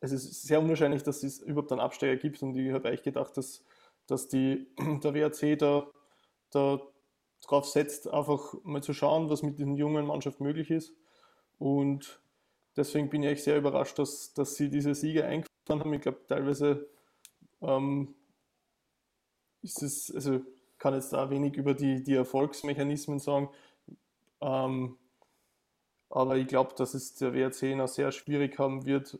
[0.00, 3.36] es ist sehr unwahrscheinlich, dass es überhaupt einen Absteiger gibt und ich habe eigentlich gedacht,
[3.36, 3.64] dass,
[4.06, 4.68] dass die,
[5.02, 5.86] der WRC da,
[6.50, 6.80] da
[7.42, 10.92] drauf setzt, einfach mal zu schauen, was mit diesen jungen Mannschaft möglich ist.
[11.58, 12.20] Und
[12.76, 15.92] deswegen bin ich echt sehr überrascht, dass, dass sie diese Siege eingefahren haben.
[15.94, 16.88] Ich glaube, teilweise
[17.60, 18.14] ähm,
[19.62, 20.40] ist es, also
[20.86, 23.48] kann jetzt da wenig über die, die Erfolgsmechanismen sagen.
[24.40, 24.96] Ähm,
[26.08, 29.18] aber ich glaube, dass es der WRC noch sehr schwierig haben wird.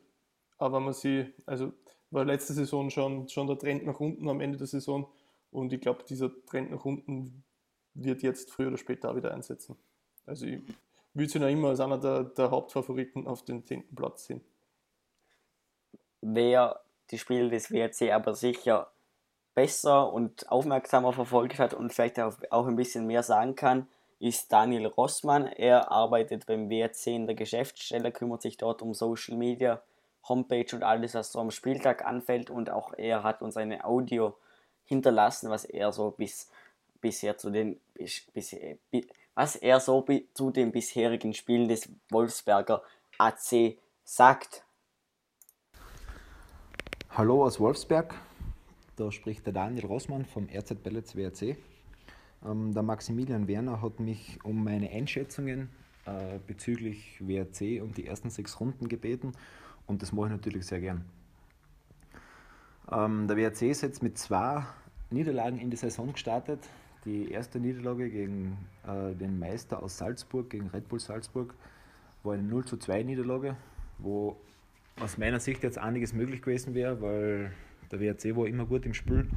[0.59, 1.73] Aber man sie, also
[2.13, 5.11] war letzte Saison schon, schon der Trend nach unten am Ende der Saison.
[5.51, 7.43] Und ich glaube, dieser Trend nach unten
[7.95, 9.77] wird jetzt früher oder später auch wieder einsetzen.
[10.25, 10.63] Also ich
[11.15, 13.93] würde sie noch immer als einer der, der Hauptfavoriten auf den 10.
[13.97, 14.41] Platz sehen.
[16.21, 18.93] Wer die Spiele des WRC aber sicher
[19.57, 23.89] besser und aufmerksamer verfolgt hat und vielleicht auch ein bisschen mehr sagen kann,
[24.21, 25.47] ist Daniel Rossmann.
[25.47, 29.83] Er arbeitet beim WRC in der Geschäftsstelle, kümmert sich dort um Social Media,
[30.29, 32.51] Homepage und alles, was so am Spieltag anfällt.
[32.51, 34.37] Und auch er hat uns eine Audio
[34.85, 36.51] hinterlassen, was er so bis,
[37.01, 38.27] bisher zu den bis,
[39.35, 42.83] was er so zu den bisherigen Spielen des Wolfsberger
[43.17, 44.65] AC sagt.
[47.11, 48.15] Hallo aus Wolfsberg.
[48.97, 51.57] Da spricht der Daniel Rossmann vom RZ Pellets WRC.
[52.45, 55.69] Ähm, der Maximilian Werner hat mich um meine Einschätzungen
[56.07, 59.33] äh, bezüglich WRC und die ersten sechs Runden gebeten
[59.87, 61.05] und das mache ich natürlich sehr gern.
[62.91, 64.65] Ähm, der WRC ist jetzt mit zwei
[65.11, 66.61] Niederlagen in die Saison gestartet.
[67.05, 68.57] Die erste Niederlage gegen
[68.87, 71.55] äh, den Meister aus Salzburg, gegen Red Bull Salzburg,
[72.23, 73.57] war eine 0 zu 2 Niederlage,
[73.99, 74.37] wo
[74.99, 77.53] aus meiner Sicht jetzt einiges möglich gewesen wäre, weil
[77.91, 79.29] der WRC war immer gut im Spiel,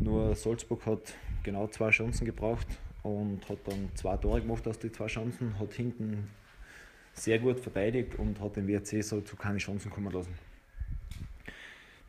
[0.00, 2.66] nur Salzburg hat genau zwei Chancen gebraucht
[3.02, 6.30] und hat dann zwei Tore gemacht aus den zwei Chancen, hat hinten
[7.14, 10.34] sehr gut verteidigt und hat den WRC so zu keine Chancen kommen lassen.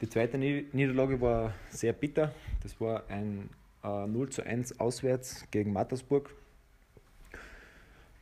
[0.02, 2.34] Die zweite Niederlage war sehr bitter.
[2.62, 3.50] Das war ein
[3.84, 6.30] äh, 0 zu 1 auswärts gegen Mattersburg.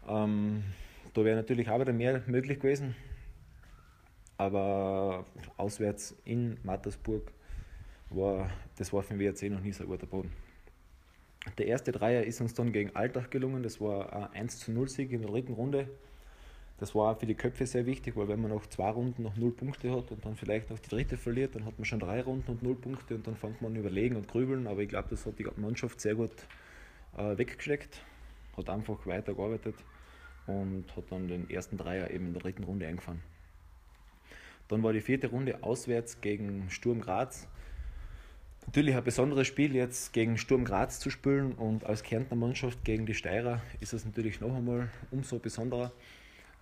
[0.07, 0.63] Ähm,
[1.13, 2.95] da wäre natürlich auch wieder mehr möglich gewesen.
[4.37, 5.25] Aber
[5.57, 7.31] auswärts in Mattersburg
[8.15, 10.31] war, das war für den WRC noch nie so ein guter Boden.
[11.57, 13.63] Der erste Dreier ist uns dann gegen Alltag gelungen.
[13.63, 15.89] Das war ein 1 zu 0 Sieg in der dritten Runde.
[16.79, 19.51] Das war für die Köpfe sehr wichtig, weil wenn man nach zwei Runden noch null
[19.51, 22.49] Punkte hat und dann vielleicht noch die dritte verliert, dann hat man schon drei Runden
[22.49, 24.65] und null Punkte und dann fängt man überlegen und grübeln.
[24.65, 26.31] Aber ich glaube, das hat die Mannschaft sehr gut
[27.17, 28.01] äh, weggesteckt,
[28.57, 29.75] hat einfach weitergearbeitet
[30.47, 33.21] und hat dann den ersten Dreier eben in der dritten Runde eingefahren.
[34.67, 37.47] Dann war die vierte Runde auswärts gegen Sturm Graz.
[38.67, 43.05] Natürlich ein besonderes Spiel jetzt gegen Sturm Graz zu spielen und als Kärntner Mannschaft gegen
[43.05, 45.91] die Steirer ist es natürlich noch einmal umso besonderer.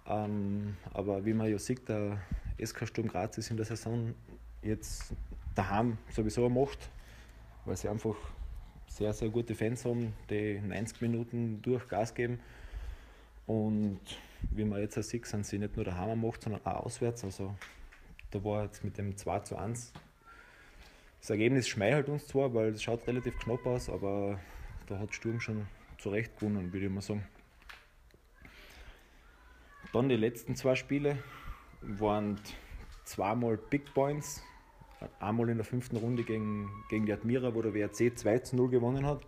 [0.07, 2.21] Ähm, aber wie man ja sieht, der
[2.63, 4.15] SK Sturm Graz ist in der Saison
[4.63, 5.13] jetzt
[5.55, 6.89] daheim sowieso Macht,
[7.65, 8.15] weil sie einfach
[8.87, 12.39] sehr, sehr gute Fans haben, die 90 Minuten durch Gas geben.
[13.45, 13.99] Und
[14.51, 17.23] wie man jetzt auch sieht, sind sie nicht nur daheim Macht, sondern auch auswärts.
[17.23, 17.53] Also
[18.31, 19.93] da war jetzt mit dem 2 zu 1
[21.19, 24.39] das Ergebnis schmeichelt uns zwar, weil es schaut relativ knapp aus, aber
[24.87, 27.25] da hat Sturm schon zu Recht gewonnen, würde ich mal sagen.
[29.93, 31.17] Dann die letzten zwei Spiele
[31.81, 32.39] waren
[33.05, 34.43] zweimal Big Points.
[35.19, 38.69] Einmal in der fünften Runde gegen, gegen die Admira, wo der WRC 2 zu 0
[38.69, 39.21] gewonnen hat.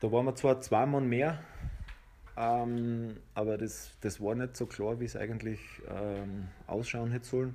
[0.00, 1.42] Da waren wir zwar zweimal mehr,
[2.36, 7.54] ähm, aber das, das war nicht so klar, wie es eigentlich ähm, ausschauen hätte sollen,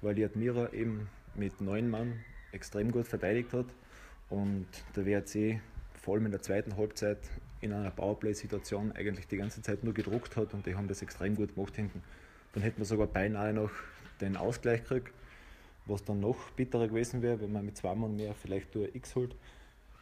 [0.00, 3.66] weil die Admira eben mit neun Mann extrem gut verteidigt hat
[4.30, 5.60] und der WRC
[6.00, 7.18] vor allem in der zweiten Halbzeit
[7.60, 11.36] in einer Powerplay-Situation eigentlich die ganze Zeit nur gedruckt hat und die haben das extrem
[11.36, 12.02] gut gemacht hinten.
[12.52, 13.70] Dann hätten wir sogar beinahe noch
[14.20, 15.12] den Ausgleich gekriegt,
[15.86, 19.14] was dann noch bitterer gewesen wäre, wenn man mit zwei Mann mehr vielleicht nur X
[19.14, 19.34] holt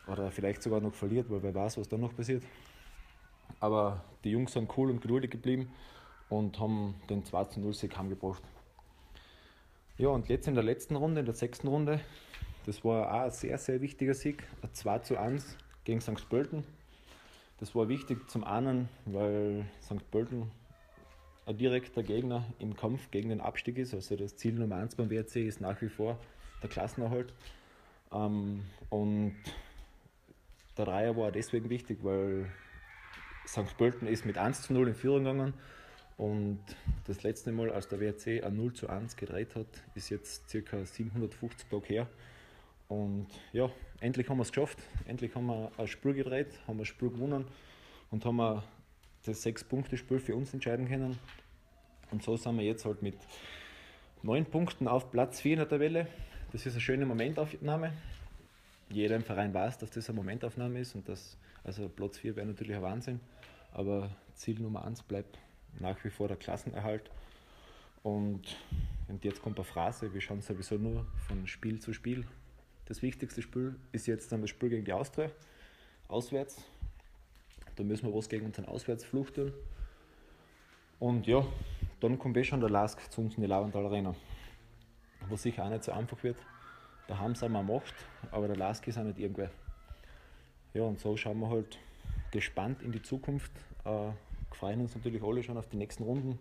[0.07, 2.43] oder vielleicht sogar noch verliert, weil wer weiß, was dann noch passiert.
[3.61, 5.71] Aber die Jungs sind cool und geduldig geblieben
[6.29, 8.43] und haben den 2 0 Sieg heimgebracht.
[10.01, 12.01] Ja, und jetzt in der letzten Runde, in der sechsten Runde,
[12.65, 16.27] das war auch ein sehr, sehr wichtiger Sieg, ein 2 zu 1 gegen St.
[16.31, 16.65] Pölten.
[17.59, 20.11] Das war wichtig zum einen, weil St.
[20.11, 20.51] Pölten
[21.45, 23.93] ein direkter Gegner im Kampf gegen den Abstieg ist.
[23.93, 26.19] Also das Ziel Nummer 1 beim WRC ist nach wie vor
[26.63, 27.35] der Klassenerhalt.
[28.11, 29.37] Ähm, und
[30.79, 32.47] der Dreier war deswegen wichtig, weil
[33.47, 33.77] St.
[33.77, 35.53] Pölten ist mit 1 zu 0 in Führung gegangen
[36.21, 36.61] und
[37.07, 40.85] das letzte Mal, als der WRC ein 0 zu 1 gedreht hat, ist jetzt ca.
[40.85, 42.07] 750 Tage her.
[42.89, 44.79] Und ja, endlich haben wir es geschafft.
[45.07, 47.47] Endlich haben wir ein Spiel gedreht, haben wir ein Spiel gewonnen
[48.11, 48.63] und haben wir
[49.25, 51.19] das Sechs-Punkte-Spiel für uns entscheiden können.
[52.11, 53.17] Und so sind wir jetzt halt mit
[54.23, 56.07] neun Punkten auf Platz 4 in der Tabelle.
[56.53, 57.95] Das ist eine schöne Momentaufnahme.
[58.91, 62.47] Jeder im Verein weiß, dass das eine Momentaufnahme ist und dass, also Platz 4 wäre
[62.47, 63.21] natürlich ein Wahnsinn.
[63.73, 65.39] Aber Ziel Nummer 1 bleibt
[65.79, 67.11] nach wie vor der Klassenerhalt.
[68.03, 68.57] Und,
[69.09, 72.25] und jetzt kommt eine Phrase, wir schauen sowieso nur von Spiel zu Spiel
[72.91, 75.31] das wichtigste Spiel ist jetzt dann das Spiel gegen die Austria,
[76.09, 76.61] auswärts.
[77.77, 79.53] Da müssen wir was gegen unseren Auswärtsfluch tun.
[80.99, 81.47] Und ja,
[82.01, 84.17] dann kommt eh schon der Lask zu uns in die Lauenthal Arena.
[85.29, 86.37] Wo sicher auch nicht so einfach wird.
[87.07, 87.95] Da haben sie einmal Macht,
[88.33, 89.53] aber der Lask ist auch nicht irgendwer.
[90.75, 91.79] Ja, und so schauen wir halt
[92.33, 93.53] gespannt in die Zukunft.
[93.85, 94.11] Äh,
[94.55, 96.39] freuen uns natürlich alle schon auf die nächsten Runden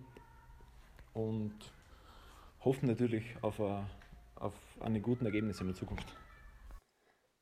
[1.13, 1.53] und
[2.63, 3.89] hoffen natürlich auf, a,
[4.35, 6.07] auf eine guten Ergebnisse in der Zukunft.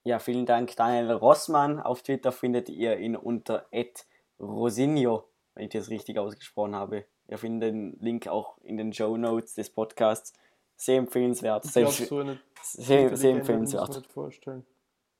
[0.03, 1.79] Ja, vielen Dank, Daniel Rossmann.
[1.81, 3.67] Auf Twitter findet ihr ihn unter
[4.39, 7.05] @rosinio, wenn ich das richtig ausgesprochen habe.
[7.27, 10.33] Ihr findet den Link auch in den Show Notes des Podcasts.
[10.77, 11.65] Sehr empfehlenswert.
[11.65, 13.87] Ich glaube, so eine sehr, sehr empfehlenswert.
[13.87, 14.65] Muss man nicht vorstellen.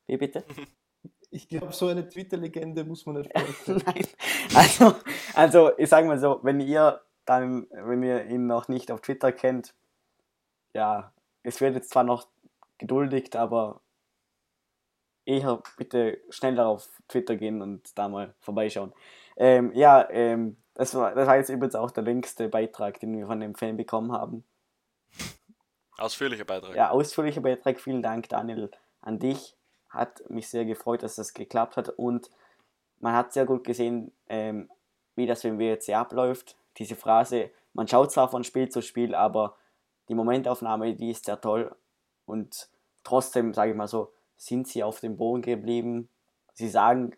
[0.05, 0.45] Wie bitte?
[1.29, 3.31] Ich glaube, so eine Twitter-Legende muss man nicht.
[3.67, 4.07] Nein.
[4.55, 4.95] Also,
[5.33, 9.31] also, ich sage mal so, wenn ihr dann, wenn ihr ihn noch nicht auf Twitter
[9.31, 9.73] kennt,
[10.73, 11.11] ja,
[11.43, 12.27] es wird jetzt zwar noch
[12.77, 13.81] geduldigt, aber
[15.25, 18.93] eher bitte schneller auf Twitter gehen und da mal vorbeischauen.
[19.35, 23.27] Ähm, ja, ähm, das, war, das war jetzt übrigens auch der längste Beitrag, den wir
[23.27, 24.45] von dem Fan bekommen haben.
[25.97, 26.75] Ausführlicher Beitrag.
[26.75, 27.79] Ja, ausführlicher Beitrag.
[27.79, 29.56] Vielen Dank, Daniel, an dich.
[29.97, 32.29] Hat mich sehr gefreut, dass das geklappt hat und
[32.99, 34.69] man hat sehr gut gesehen, ähm,
[35.15, 36.55] wie das beim WRC abläuft.
[36.77, 39.57] Diese Phrase, man schaut zwar von Spiel zu Spiel, aber
[40.09, 41.75] die Momentaufnahme, die ist sehr toll
[42.25, 42.69] und
[43.03, 46.09] trotzdem, sage ich mal so, sind sie auf dem Boden geblieben.
[46.53, 47.15] Sie sagen,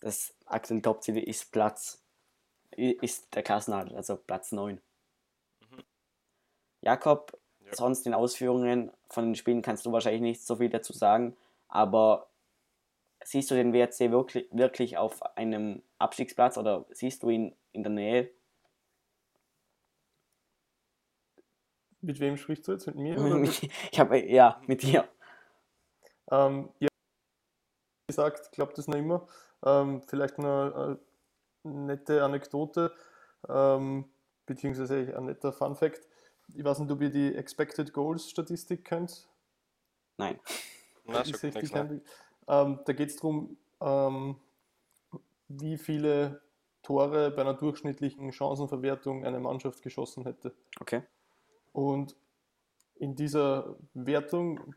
[0.00, 2.02] das aktuelle Topziel ist Platz,
[2.70, 4.80] ist der Klassenadel, also Platz 9.
[5.60, 5.84] Mhm.
[6.80, 7.74] Jakob, ja.
[7.74, 11.36] sonst in Ausführungen von den Spielen kannst du wahrscheinlich nicht so viel dazu sagen,
[11.70, 12.28] aber
[13.24, 17.92] siehst du den WRC wirklich, wirklich auf einem Abstiegsplatz oder siehst du ihn in der
[17.92, 18.30] Nähe?
[22.02, 22.86] Mit wem sprichst du jetzt?
[22.86, 23.18] Mit mir?
[23.20, 25.06] Oder ich habe ja mit dir.
[26.30, 29.26] Ähm, ja, wie gesagt, klappt das noch immer.
[29.64, 30.98] Ähm, vielleicht noch eine
[31.62, 32.94] nette Anekdote,
[33.48, 34.10] ähm,
[34.46, 36.08] beziehungsweise ein netter Fun Fact.
[36.54, 39.28] Ich weiß nicht, ob ihr die Expected Goals Statistik kennt.
[40.16, 40.40] Nein.
[41.12, 41.72] Na, so nichts,
[42.48, 44.36] ähm, da geht es darum, ähm,
[45.48, 46.40] wie viele
[46.82, 50.54] Tore bei einer durchschnittlichen Chancenverwertung eine Mannschaft geschossen hätte.
[50.80, 51.02] Okay.
[51.72, 52.16] Und
[52.96, 54.74] in dieser Wertung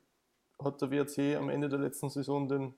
[0.64, 2.76] hat der WRC am Ende der letzten Saison den,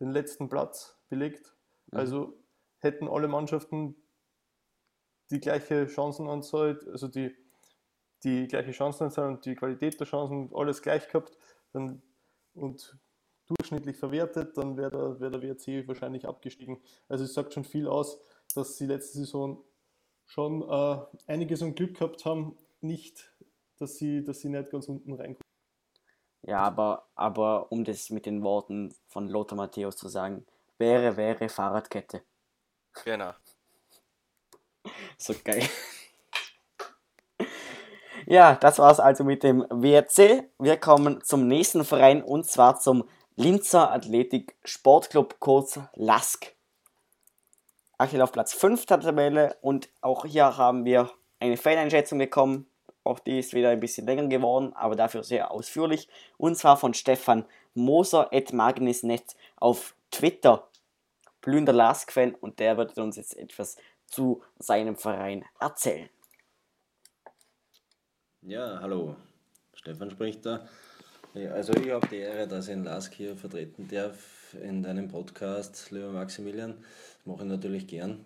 [0.00, 1.54] den letzten Platz belegt.
[1.90, 1.98] Mhm.
[1.98, 2.36] Also
[2.78, 3.96] hätten alle Mannschaften
[5.30, 7.34] die gleiche Chancenanzahl, also die,
[8.22, 11.36] die gleiche Chancenanzahl und die Qualität der Chancen alles gleich gehabt
[11.72, 12.02] dann,
[12.56, 12.98] und
[13.46, 16.80] durchschnittlich verwertet, dann wäre der, wär der WRC wahrscheinlich abgestiegen.
[17.08, 18.18] Also es sagt schon viel aus,
[18.54, 19.62] dass sie letzte Saison
[20.24, 23.32] schon äh, einiges an Glück gehabt haben, nicht,
[23.78, 25.40] dass sie, dass sie nicht ganz unten reinkommen.
[26.42, 30.46] Ja, aber, aber um das mit den Worten von Lothar Matthäus zu sagen,
[30.78, 32.22] wäre, wäre Fahrradkette.
[33.04, 33.32] Genau.
[35.18, 35.68] So geil.
[38.28, 40.50] Ja, das war's also mit dem WRC.
[40.58, 43.04] Wir kommen zum nächsten Verein und zwar zum
[43.36, 46.56] Linzer Athletik Sportclub, kurz LASK.
[47.98, 51.08] Aktuell auf Platz 5 der Tabelle und auch hier haben wir
[51.38, 52.66] eine Faneinschätzung bekommen.
[53.04, 56.08] Auch die ist wieder ein bisschen länger geworden, aber dafür sehr ausführlich.
[56.36, 60.66] Und zwar von Stefan Moser et Magnisnet auf Twitter.
[61.42, 66.10] Blühender Lask-Fan und der wird uns jetzt etwas zu seinem Verein erzählen.
[68.48, 69.16] Ja, hallo.
[69.74, 70.68] Stefan spricht da.
[71.34, 75.90] Also ich habe die Ehre, dass ich in Lask hier vertreten darf in deinem Podcast,
[75.90, 76.76] lieber Maximilian.
[76.78, 78.24] Das mache ich natürlich gern.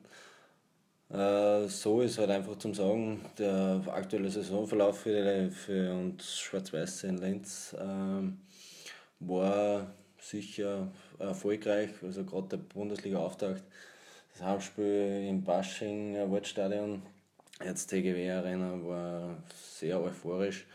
[1.08, 7.74] Äh, so ist halt einfach zum Sagen, der aktuelle Saisonverlauf für, uns Schwarz-Weiße in Linz
[7.80, 8.42] ähm,
[9.20, 9.86] war
[10.20, 11.92] sicher erfolgreich.
[12.02, 13.64] Also gerade der Bundesliga-Auftakt
[14.34, 16.16] das Heimspiel im Basching
[17.62, 20.66] Jetzt TGW Arena, war sehr euphorisch.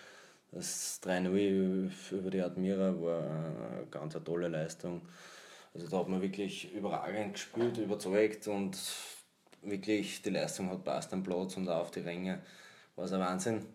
[0.51, 5.01] Das 3-0 über die Admira war eine ganz tolle Leistung.
[5.73, 8.77] Also da hat man wirklich überragend gespielt, überzeugt und
[9.63, 12.39] wirklich die Leistung hat passt am Platz und auch auf die Ränge.
[12.95, 13.65] War ein Wahnsinn.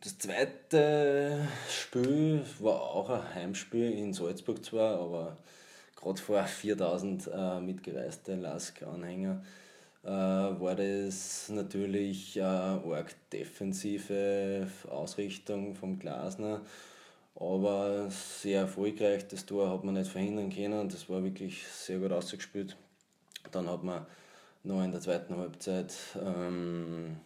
[0.00, 5.36] Das zweite Spiel war auch ein Heimspiel in Salzburg zwar, aber
[5.94, 9.42] gerade vor 4000 äh, mitgereiste Lask-Anhänger,
[10.10, 16.60] war das natürlich eine arg defensive Ausrichtung vom Glasner.
[17.38, 20.88] Aber sehr erfolgreich, das Tor hat man nicht verhindern können.
[20.88, 22.76] Das war wirklich sehr gut ausgespielt.
[23.52, 24.06] Dann hat man
[24.62, 27.16] noch in der zweiten Halbzeit ähm,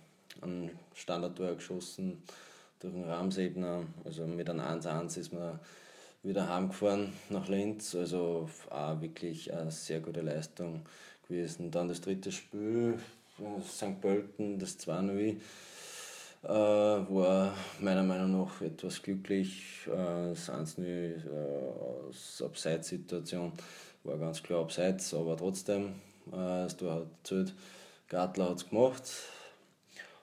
[0.43, 2.23] ein Standardtor geschossen
[2.81, 3.85] durch den Ramsebner.
[4.05, 5.61] Also mit einem 1-1 ist man
[6.23, 7.95] wieder heimgefahren nach Linz.
[7.95, 10.83] Also auch wirklich eine sehr gute Leistung
[11.31, 11.71] gewesen.
[11.71, 12.99] Dann das dritte Spiel,
[13.67, 14.01] St.
[14.01, 15.37] Pölten, das 2-0,
[16.43, 19.87] äh, war meiner Meinung nach etwas glücklich.
[19.87, 23.53] Äh, das 1-0 äh, aus Abseitssituation
[24.05, 25.95] war ganz klar Abseits, aber trotzdem,
[26.33, 27.55] äh, das Tor hat gezählt.
[28.09, 29.03] Gartler hat es gemacht.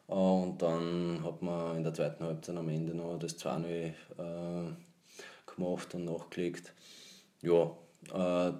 [0.07, 3.93] Und dann hat man in der zweiten Halbzeit am Ende noch das 2-0 äh,
[5.45, 6.73] gemacht und nachgelegt.
[7.41, 7.71] Ja,
[8.13, 8.53] äh,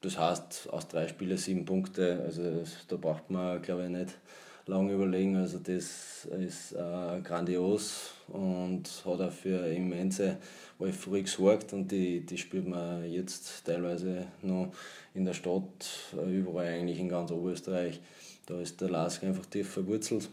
[0.00, 4.18] das heißt, aus drei Spielen sieben Punkte, also da braucht man, glaube ich, nicht
[4.68, 5.36] lange überlegen.
[5.36, 10.36] Also das ist äh, grandios und hat auch für immense
[10.78, 14.72] Euphorie gesorgt und die, die spürt man jetzt teilweise noch
[15.14, 18.00] in der Stadt, äh, überall eigentlich in ganz Oberösterreich.
[18.46, 20.28] Da ist der Lask einfach tief verwurzelt.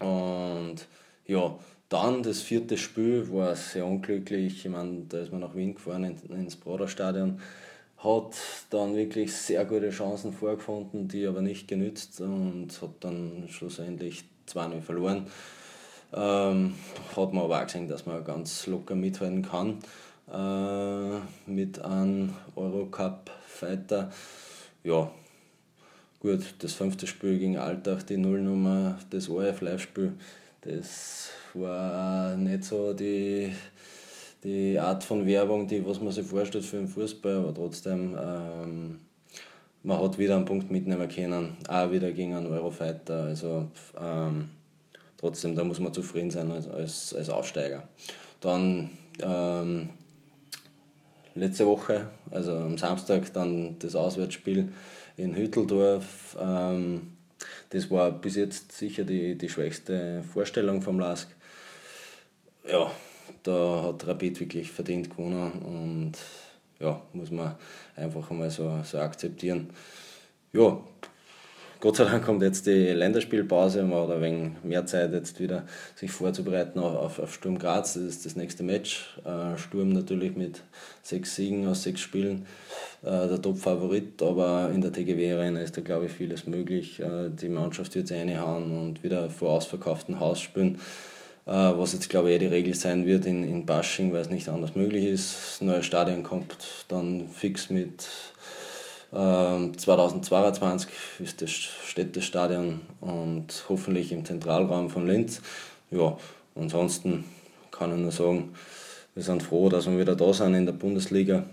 [0.00, 0.86] Und
[1.26, 1.56] ja,
[1.88, 4.64] dann das vierte Spiel war sehr unglücklich.
[4.64, 7.38] Ich meine, da ist man nach Wien gefahren ins Broderstadion,
[8.02, 8.36] hat
[8.70, 14.80] dann wirklich sehr gute Chancen vorgefunden, die aber nicht genützt und hat dann schlussendlich 2-0
[14.80, 15.26] verloren.
[16.12, 16.74] Ähm,
[17.16, 19.78] hat man aber auch gesehen, dass man ganz locker mithalten kann
[20.30, 24.10] äh, mit einem Eurocup-Fighter.
[24.84, 25.10] Ja,
[26.20, 30.12] gut, das fünfte Spiel gegen Alltag, die Nullnummer, das ORF-Live-Spiel,
[30.62, 33.52] das war nicht so die,
[34.44, 38.98] die Art von Werbung, die was man sich vorstellt für den Fußball, aber trotzdem, ähm,
[39.82, 43.68] man hat wieder einen Punkt mitnehmen können, auch wieder gegen einen Eurofighter, also
[44.00, 44.50] ähm,
[45.18, 47.88] trotzdem, da muss man zufrieden sein als, als, als Aufsteiger.
[48.40, 49.90] Dann ähm,
[51.34, 54.72] letzte Woche, also am Samstag, dann das Auswärtsspiel
[55.16, 56.36] in Hütteldorf.
[56.40, 57.12] Ähm,
[57.70, 61.28] das war bis jetzt sicher die, die schwächste Vorstellung vom LASK
[62.68, 62.90] ja,
[63.42, 66.12] da hat Rapid wirklich verdient gewonnen und
[66.80, 67.54] ja, muss man
[67.96, 69.70] einfach einmal so, so akzeptieren.
[70.52, 70.78] Ja,
[71.82, 75.64] Gott sei Dank kommt jetzt die Länderspielpause, man hat ein wenig mehr Zeit jetzt wieder
[75.96, 79.18] sich vorzubereiten auf, auf Sturm Graz, das ist das nächste Match.
[79.24, 80.62] Äh, Sturm natürlich mit
[81.02, 82.46] sechs Siegen aus sechs Spielen
[83.02, 87.00] äh, der Top-Favorit, aber in der TGW-Arena ist da glaube ich vieles möglich.
[87.00, 90.78] Äh, die Mannschaft wird sich reinhauen und wieder vor ausverkauftem Haus spielen.
[91.44, 94.74] Was jetzt glaube ich die Regel sein wird in, in Bashing, weil es nicht anders
[94.74, 95.34] möglich ist.
[95.34, 96.56] Das neue Stadion kommt
[96.88, 98.06] dann fix mit
[99.12, 105.42] 2022 ähm, ist das Städtestadion und hoffentlich im Zentralraum von Linz.
[105.90, 106.16] Ja,
[106.54, 107.24] ansonsten
[107.70, 108.54] kann ich nur sagen,
[109.14, 111.44] wir sind froh, dass wir wieder da sind in der Bundesliga.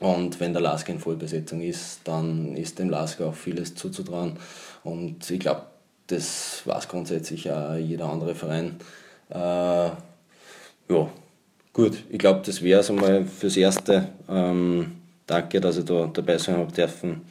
[0.00, 4.36] Und wenn der Lask in Vollbesetzung ist, dann ist dem Lask auch vieles zuzutrauen.
[4.82, 5.62] Und ich glaube,
[6.06, 8.78] das weiß grundsätzlich auch jeder andere Verein.
[9.30, 11.10] Äh, ja,
[11.72, 14.08] gut, ich glaube, das wäre es einmal fürs Erste.
[14.28, 17.26] Ähm, danke, dass ich da dabei sein habe dürfen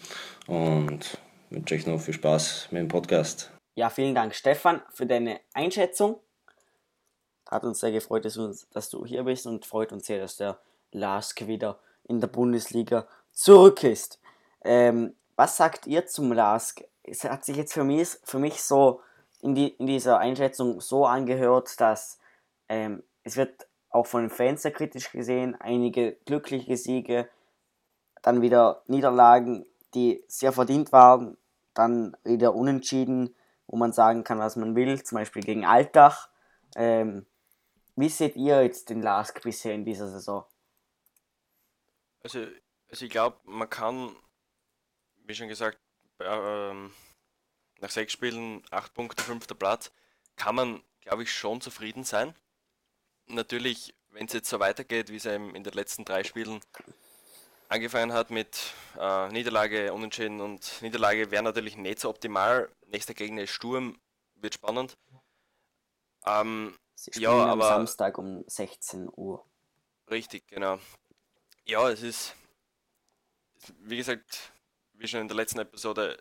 [0.48, 1.18] und
[1.50, 3.52] wünsche euch noch viel Spaß mit dem Podcast.
[3.76, 6.20] Ja, vielen Dank, Stefan, für deine Einschätzung.
[7.50, 10.58] Hat uns sehr gefreut, dass du hier bist und freut uns sehr, dass der
[10.92, 14.20] Lask wieder in der Bundesliga zurück ist.
[14.64, 16.84] Ähm, was sagt ihr zum Lask?
[17.04, 19.02] Es hat sich jetzt für mich, für mich so
[19.42, 22.20] in, die, in dieser Einschätzung so angehört, dass
[22.70, 27.30] ähm, es wird auch von den Fans sehr kritisch gesehen, einige glückliche Siege,
[28.22, 31.38] dann wieder Niederlagen, die sehr verdient waren,
[31.74, 33.36] dann wieder unentschieden,
[33.68, 36.30] wo man sagen kann, was man will, zum Beispiel gegen Altach.
[36.76, 37.26] Ähm,
[37.96, 40.46] wie seht ihr jetzt den Lask bisher in dieser Saison?
[42.24, 42.48] Also,
[42.90, 44.16] also ich glaube, man kann,
[45.26, 45.78] wie schon gesagt,
[46.24, 46.92] ähm,
[47.80, 49.92] nach sechs Spielen, acht Punkte, fünfter Platz,
[50.36, 52.34] kann man, glaube ich, schon zufrieden sein.
[53.28, 56.62] Natürlich, wenn es jetzt so weitergeht, wie es eben in den letzten drei Spielen
[57.70, 62.70] angefangen hat mit äh, Niederlage, Unentschieden und Niederlage wäre natürlich nicht so optimal.
[62.88, 64.00] Nächster Gegner ist Sturm,
[64.36, 64.98] wird spannend.
[66.26, 66.78] Ähm,
[67.16, 69.46] ja, aber am Samstag um 16 Uhr.
[70.10, 70.80] Richtig, genau.
[71.66, 72.36] Ja, es ist,
[73.80, 74.53] wie gesagt,
[75.04, 76.18] wie schon in der letzten Episode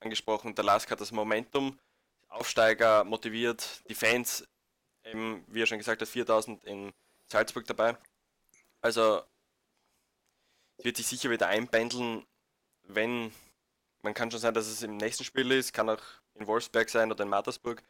[0.00, 1.80] angesprochen, der Lask hat das Momentum,
[2.28, 4.46] Aufsteiger motiviert, die Fans,
[5.02, 6.92] eben, wie er schon gesagt hat, 4000 in
[7.26, 7.96] Salzburg dabei.
[8.82, 9.22] Also
[10.82, 12.26] wird sich sicher wieder einpendeln,
[12.82, 13.32] wenn
[14.02, 16.02] man kann schon sein, dass es im nächsten Spiel ist, kann auch
[16.34, 17.82] in Wolfsberg sein oder in Mattersburg.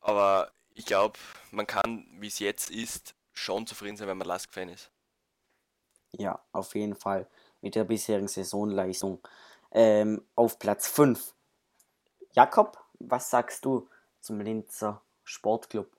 [0.00, 1.18] Aber ich glaube,
[1.50, 4.90] man kann, wie es jetzt ist, schon zufrieden sein, wenn man Lask-Fan ist.
[6.12, 7.28] Ja, auf jeden Fall
[7.66, 9.18] mit der bisherigen Saisonleistung.
[9.72, 11.34] Ähm, auf Platz 5.
[12.32, 13.88] Jakob, was sagst du
[14.20, 15.90] zum Linzer Sportclub?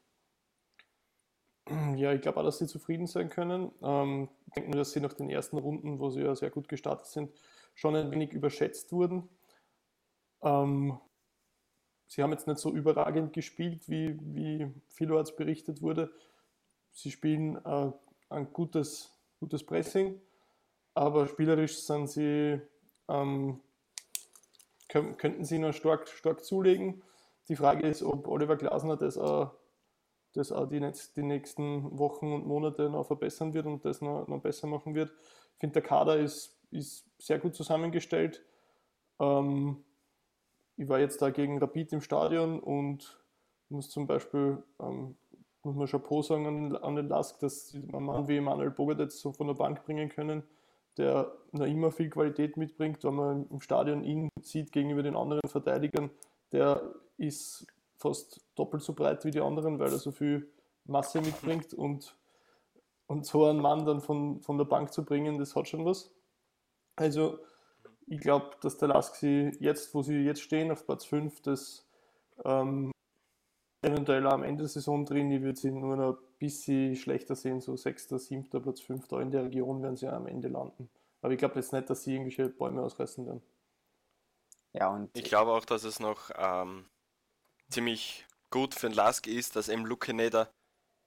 [1.98, 3.74] Ja, ich glaube auch, dass sie zufrieden sein können.
[3.82, 6.70] Ähm, ich denke nur, dass sie nach den ersten Runden, wo sie ja sehr gut
[6.70, 7.34] gestartet sind,
[7.76, 9.28] schon ein wenig überschätzt wurden.
[10.42, 10.98] Ähm,
[12.08, 16.14] sie haben jetzt nicht so überragend gespielt, wie, wie vielerorts berichtet wurde.
[16.94, 17.92] Sie spielen äh,
[18.30, 19.12] ein gutes,
[19.42, 20.22] gutes Pressing,
[20.98, 22.60] aber spielerisch sind sie,
[23.08, 23.62] ähm,
[24.90, 27.04] können, könnten sie noch stark, stark zulegen.
[27.50, 29.52] Die Frage ist, ob Oliver Glasner das auch
[30.34, 30.80] das auch die,
[31.16, 35.12] die nächsten Wochen und Monate noch verbessern wird und das noch, noch besser machen wird.
[35.54, 38.44] Ich finde, der Kader ist, ist sehr gut zusammengestellt.
[39.20, 39.84] Ähm,
[40.76, 43.20] ich war jetzt da gegen Rapid im Stadion und
[43.70, 45.18] muss zum Beispiel, ähm,
[45.64, 49.34] muss man Chapeau sagen an, an den Lask, dass man Mann wie Emanuel Bogadec so
[49.34, 50.44] von der Bank bringen können,
[50.98, 55.48] der noch immer viel Qualität mitbringt, wenn man im Stadion ihn sieht gegenüber den anderen
[55.48, 56.10] Verteidigern,
[56.52, 57.68] der ist
[57.98, 60.52] fast doppelt so breit wie die anderen, weil er so viel
[60.86, 62.16] Masse mitbringt und,
[63.08, 66.12] und so einen Mann dann von, von der Bank zu bringen, das hat schon was.
[66.96, 67.40] Also
[68.08, 71.88] ich glaube, dass der Lask sie jetzt, wo sie jetzt stehen, auf Platz 5, das
[72.46, 72.92] ähm,
[73.82, 77.76] eventuell am Ende der Saison drin, ich würde sie nur noch bisschen schlechter sehen, so
[77.76, 79.08] 6., 7., Platz 5.
[79.08, 80.90] Da in der Region werden sie am Ende landen.
[81.22, 83.42] Aber ich glaube jetzt nicht, dass sie irgendwelche Bäume ausreißen werden.
[84.74, 86.86] Ja, und ich glaube auch, dass es noch ähm,
[87.70, 90.52] ziemlich gut für den Lask ist, dass eben Luke Neder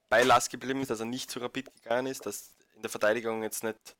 [0.08, 3.42] bei Lask geblieben ist, dass er nicht zu Rapid gegangen ist, dass in der Verteidigung
[3.42, 3.96] jetzt nicht,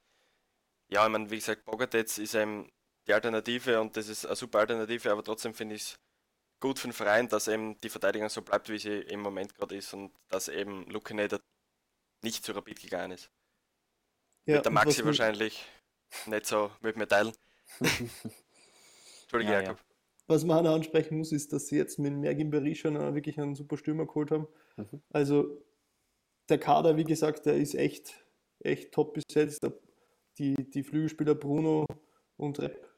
[0.89, 2.71] ja, ich meine, wie gesagt, Bogatets ist eben
[3.07, 5.99] die Alternative und das ist eine super Alternative, aber trotzdem finde ich es
[6.61, 9.77] gut für den Verein, dass eben die Verteidigung so bleibt, wie sie im Moment gerade
[9.77, 11.41] ist und dass eben Luke Neder
[12.23, 13.31] nicht zu Rapid gegangen ist.
[14.47, 15.67] Ja, mit der Maxi wahrscheinlich
[16.27, 17.33] nicht so mit mir teilen.
[19.23, 19.79] Entschuldige, ja, Jakob.
[19.79, 19.85] Ja.
[20.27, 23.77] Was man auch ansprechen muss, ist, dass sie jetzt mit Mergin Berisha wirklich einen super
[23.77, 24.47] Stürmer geholt haben.
[24.77, 25.03] Mhm.
[25.11, 25.65] Also
[26.49, 28.15] der Kader, wie gesagt, der ist echt,
[28.61, 29.67] echt top besetzt.
[30.39, 31.87] Die, die Flügelspieler Bruno
[32.37, 32.91] und Rep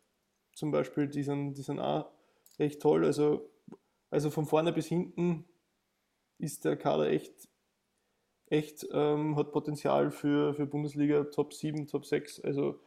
[0.54, 2.10] zum Beispiel, die sind, die sind auch
[2.58, 3.04] echt toll.
[3.04, 3.50] Also,
[4.12, 5.46] also von vorne bis hinten
[6.38, 7.48] ist der Kader echt,
[8.46, 12.40] echt ähm, hat Potenzial für, für Bundesliga Top 7, Top 6.
[12.40, 12.78] Also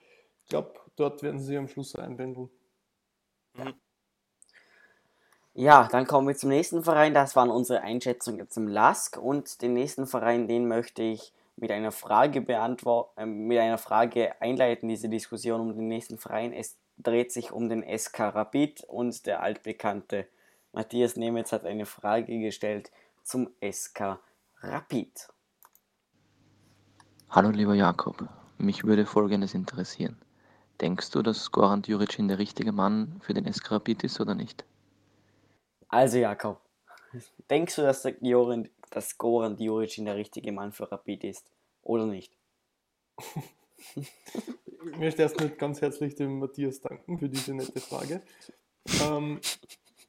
[0.44, 2.50] ich glaube, dort werden sie am Schluss einpendeln.
[3.56, 3.74] Mhm.
[5.56, 7.16] Ja, dann kommen wir zum nächsten Verein.
[7.16, 11.92] Das waren unsere Einschätzungen zum LASK und den nächsten Verein, den möchte ich mit einer
[11.92, 16.54] Frage beantworten, äh, mit einer Frage einleiten, diese Diskussion um den nächsten Verein.
[16.54, 20.28] Es dreht sich um den SK Rapid und der altbekannte
[20.76, 22.92] Matthias Nemetz hat eine Frage gestellt
[23.24, 24.20] zum SK
[24.60, 25.30] Rapid.
[27.30, 30.22] Hallo lieber Jakob, mich würde folgendes interessieren.
[30.82, 34.66] Denkst du, dass Goran Djuricin der richtige Mann für den SK Rapid ist oder nicht?
[35.88, 36.60] Also Jakob,
[37.50, 41.50] denkst du, dass, der Jorin, dass Goran Djuricin der richtige Mann für Rapid ist
[41.84, 42.38] oder nicht?
[43.96, 48.22] ich möchte erst nicht ganz herzlich dem Matthias danken für diese nette Frage.
[49.02, 49.40] Ähm,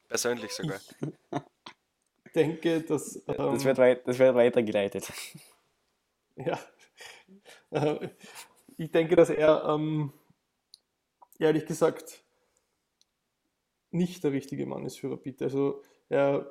[0.08, 0.80] Persönlich sogar.
[2.24, 3.16] Ich denke, dass.
[3.26, 5.12] Ähm, das, wird weit, das wird weitergeleitet.
[6.38, 6.60] Ja.
[7.70, 8.10] Äh,
[8.76, 10.12] ich denke, dass er ähm,
[11.38, 12.22] ehrlich gesagt
[13.90, 15.40] nicht der richtige Mann ist für Rapid.
[15.40, 16.50] Also er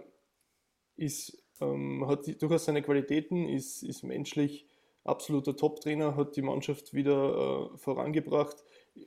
[0.98, 4.68] ist, ähm, hat durchaus seine Qualitäten, ist, ist menschlich
[5.04, 8.64] absoluter Top-Trainer, hat die Mannschaft wieder äh, vorangebracht,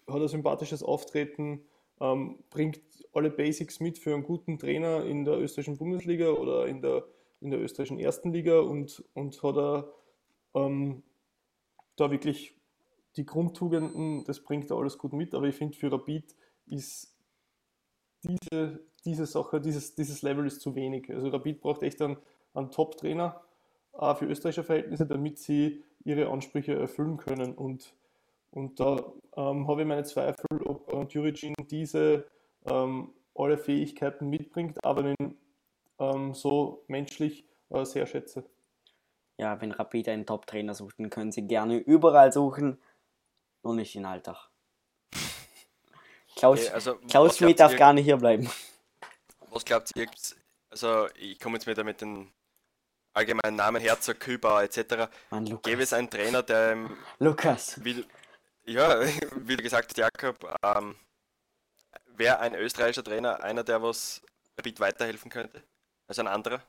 [0.07, 1.65] hat ein sympathisches Auftreten,
[2.01, 2.81] ähm, bringt
[3.13, 7.05] alle Basics mit für einen guten Trainer in der österreichischen Bundesliga oder in der,
[7.41, 9.93] in der österreichischen ersten Liga und, und hat er
[10.55, 11.03] ähm,
[11.97, 12.57] da wirklich
[13.17, 16.37] die Grundtugenden, das bringt er alles gut mit, aber ich finde für Rapid
[16.67, 17.15] ist
[18.23, 21.11] diese, diese Sache, dieses, dieses Level ist zu wenig.
[21.11, 22.19] Also Rapid braucht echt einen,
[22.55, 23.41] einen Top-Trainer
[24.17, 27.55] für österreichische Verhältnisse, damit sie ihre Ansprüche erfüllen können.
[27.55, 27.95] Und,
[28.51, 32.27] und da ähm, habe ich meine Zweifel, ob äh, Djuricin diese
[32.67, 35.39] ähm, alle Fähigkeiten mitbringt, aber den
[35.99, 38.45] ähm, so menschlich äh, sehr schätze.
[39.37, 42.81] Ja, wenn Rapid einen Top-Trainer sucht, dann können sie gerne überall suchen,
[43.63, 44.49] nur nicht in Alltag.
[46.37, 48.51] Klaus, okay, also, Klaus Schmidt darf ihr, gar nicht hier bleiben.
[49.51, 50.09] Was glaubt ihr?
[50.71, 52.31] Also, ich komme jetzt wieder mit den
[53.13, 55.09] allgemeinen Namen Herzog, Kübauer etc.
[55.63, 56.77] Gäbe es einen Trainer, der.
[57.19, 57.83] Lukas.
[57.85, 58.05] Wie,
[58.69, 59.01] ja,
[59.37, 60.95] wie du gesagt Jakob, ähm,
[62.07, 64.23] wäre ein österreichischer Trainer einer, der was
[64.57, 65.63] Rapid weiterhelfen könnte?
[66.09, 66.63] Also ein anderer?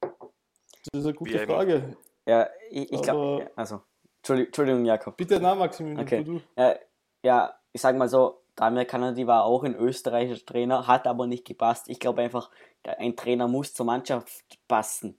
[0.00, 1.96] Das ist eine gute Frage.
[2.26, 3.50] Ja, ich, ich glaube.
[3.56, 3.82] Also,
[4.26, 5.16] Entschuldigung, Jakob.
[5.16, 6.24] Bitte, na, Maximilian, okay.
[6.24, 6.40] du.
[6.56, 6.76] Ja,
[7.22, 11.46] ja, ich sag mal so, Damir Kanadi war auch ein österreichischer Trainer, hat aber nicht
[11.46, 11.88] gepasst.
[11.88, 12.50] Ich glaube einfach,
[12.82, 15.18] ein Trainer muss zur Mannschaft passen.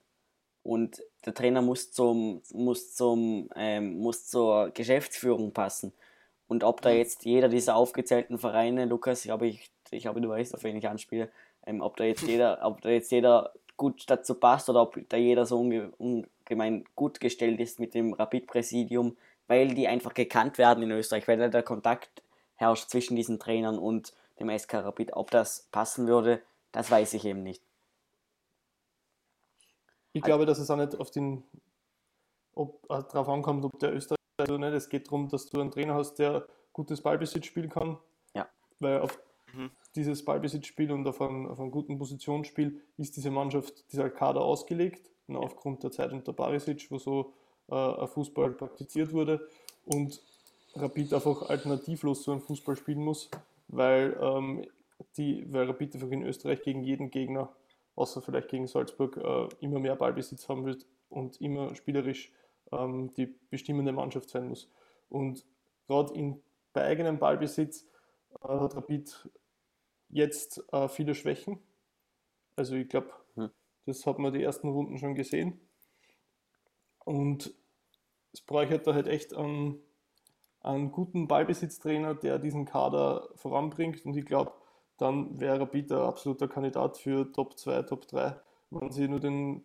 [0.64, 5.94] Und der Trainer muss zum, muss zum, ähm, muss zur Geschäftsführung passen.
[6.48, 10.30] Und ob da jetzt jeder dieser aufgezählten Vereine, Lukas, ich glaube, ich, ich glaube, du
[10.30, 11.30] weißt, auf wen ich anspiele,
[11.66, 15.18] ähm, ob da jetzt jeder, ob da jetzt jeder gut dazu passt oder ob da
[15.18, 19.16] jeder so unge, ungemein gut gestellt ist mit dem Rapid-Präsidium,
[19.48, 22.24] weil die einfach gekannt werden in Österreich, weil da der Kontakt
[22.56, 25.14] herrscht zwischen diesen Trainern und dem SK Rapid.
[25.14, 26.42] Ob das passen würde,
[26.72, 27.64] das weiß ich eben nicht.
[30.14, 31.44] Ich glaube, dass es auch nicht auf den,
[32.56, 34.74] ob, äh, darauf ankommt, ob der Österreicher also nicht.
[34.74, 37.98] Es geht darum, dass du einen Trainer hast, der gutes Ballbesitz spielen kann.
[38.34, 38.48] Ja.
[38.80, 39.20] Weil auf
[39.54, 39.70] mhm.
[39.96, 45.10] dieses Ballbesitzspiel und auf einen, auf guten Positionsspiel ist diese Mannschaft, dieser Kader ausgelegt.
[45.28, 47.34] Und aufgrund der Zeit unter Barisic, wo so
[47.70, 49.48] äh, ein Fußball praktiziert wurde.
[49.86, 50.22] Und
[50.76, 53.30] Rapid einfach alternativlos so einen Fußball spielen muss,
[53.68, 54.66] weil, ähm,
[55.18, 57.50] die, weil Rapid einfach in Österreich gegen jeden Gegner,
[58.00, 62.32] außer vielleicht gegen Salzburg, äh, immer mehr Ballbesitz haben wird und immer spielerisch
[62.72, 64.72] ähm, die bestimmende Mannschaft sein muss.
[65.10, 65.46] Und
[65.88, 66.38] gerade
[66.72, 67.88] bei eigenem Ballbesitz
[68.42, 69.30] äh, hat Rapid
[70.10, 71.60] jetzt äh, viele Schwächen.
[72.56, 73.50] Also ich glaube, hm.
[73.86, 75.60] das hat man die ersten Runden schon gesehen.
[77.04, 77.54] Und
[78.32, 79.82] es bräuchte da halt echt einen,
[80.62, 84.06] einen guten Ballbesitztrainer, der diesen Kader voranbringt.
[84.06, 84.54] Und ich glaube,
[85.00, 88.40] dann wäre Rapid ein absoluter Kandidat für Top 2, Top 3,
[88.70, 89.64] wenn sie nur den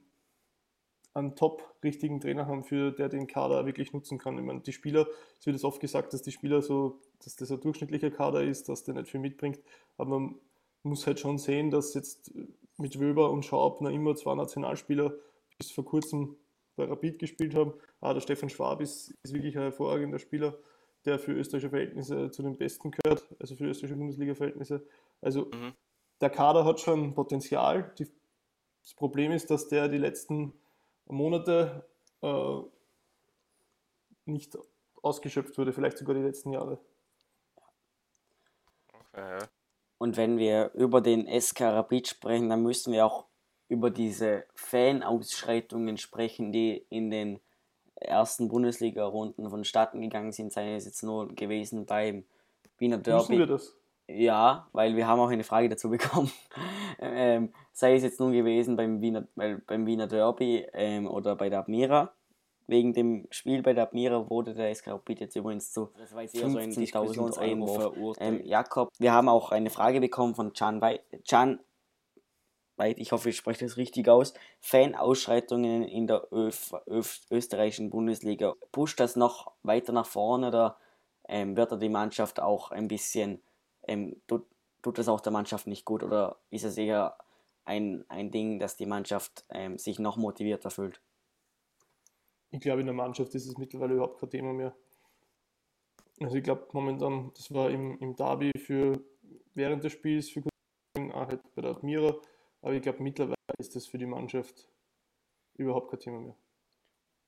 [1.12, 4.36] einen top richtigen Trainer haben, für der den Kader wirklich nutzen kann.
[4.36, 5.06] Ich meine, die Spieler,
[5.38, 8.68] es wird jetzt oft gesagt, dass die Spieler so, dass das ein durchschnittlicher Kader ist,
[8.68, 9.60] dass der nicht viel mitbringt,
[9.96, 10.34] aber man
[10.82, 12.32] muss halt schon sehen, dass jetzt
[12.76, 15.14] mit Wöber und Schaub noch immer zwei Nationalspieler
[15.56, 16.36] bis vor kurzem
[16.74, 17.74] bei Rapid gespielt haben.
[18.00, 20.58] Ah, der Stefan Schwab ist, ist wirklich ein hervorragender Spieler,
[21.04, 24.86] der für österreichische Verhältnisse zu den Besten gehört, also für österreichische Bundesliga-Verhältnisse.
[25.20, 25.74] Also mhm.
[26.20, 27.92] der Kader hat schon Potenzial.
[27.98, 28.06] Die,
[28.82, 30.54] das Problem ist, dass der die letzten
[31.06, 31.86] Monate
[32.22, 32.60] äh,
[34.24, 34.56] nicht
[35.02, 36.78] ausgeschöpft wurde, vielleicht sogar die letzten Jahre.
[39.12, 39.38] Okay.
[39.98, 43.26] Und wenn wir über den SK Rapid sprechen, dann müssen wir auch
[43.68, 47.40] über diese Fan-Ausschreitungen sprechen, die in den
[47.96, 52.24] ersten Bundesliga-Runden vonstatten gegangen sind, sei es jetzt nur gewesen beim
[52.78, 53.18] Wiener Derby.
[53.18, 53.74] Müssen wir das?
[54.06, 56.30] Ja, weil wir haben auch eine Frage dazu bekommen.
[56.98, 61.60] ähm, sei es jetzt nun gewesen beim Wiener, beim Wiener Derby ähm, oder bei der
[61.60, 62.12] Admira.
[62.66, 67.66] Wegen dem Spiel bei der Admira wurde der SK Rapid jetzt übrigens zu 15.000 Euro
[67.66, 68.40] verurteilt.
[68.40, 71.60] Ähm, Jakob, wir haben auch eine Frage bekommen von Can, Wei Can
[72.78, 78.54] ich hoffe, ich spreche das richtig aus, Fanausschreitungen in der Öf Öf österreichischen Bundesliga.
[78.72, 80.78] Pusht das noch weiter nach vorne oder
[81.28, 83.40] ähm, wird da die Mannschaft auch ein bisschen,
[83.86, 84.46] ähm, tut,
[84.82, 87.16] tut das auch der Mannschaft nicht gut oder ist es eher
[87.64, 91.00] ein, ein Ding, dass die Mannschaft ähm, sich noch motivierter fühlt?
[92.50, 94.76] Ich glaube, in der Mannschaft ist es mittlerweile überhaupt kein Thema mehr.
[96.20, 99.00] Also ich glaube momentan, das war im, im Derby für
[99.54, 100.42] während des Spiels, für
[101.12, 102.14] auch halt bei der Admira,
[102.64, 104.68] aber ich glaube mittlerweile ist das für die Mannschaft
[105.54, 106.34] überhaupt kein Thema mehr.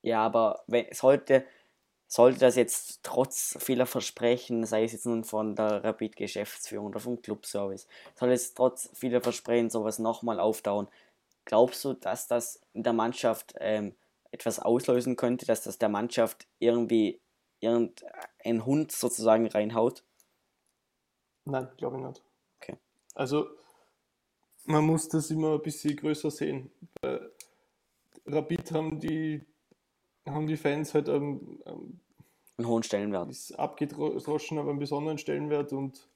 [0.01, 1.45] Ja, aber wenn, sollte,
[2.07, 7.20] sollte das jetzt trotz vieler Versprechen, sei es jetzt nun von der Rapid-Geschäftsführung oder vom
[7.20, 10.89] Clubservice, soll es trotz vieler Versprechen sowas nochmal auftauen,
[11.45, 13.95] glaubst du, dass das in der Mannschaft ähm,
[14.30, 17.20] etwas auslösen könnte, dass das der Mannschaft irgendwie
[17.61, 20.03] irgendein Hund sozusagen reinhaut?
[21.45, 22.22] Nein, glaube ich nicht.
[22.61, 22.76] Okay.
[23.14, 23.49] Also
[24.66, 26.70] man muss das immer ein bisschen größer sehen.
[27.00, 27.20] Bei
[28.26, 29.42] Rapid haben die,
[30.26, 32.00] haben die Fans halt ähm, ähm,
[32.58, 33.30] einen hohen Stellenwert.
[33.30, 36.08] Ist abgedroschen, aber einen besonderen Stellenwert und,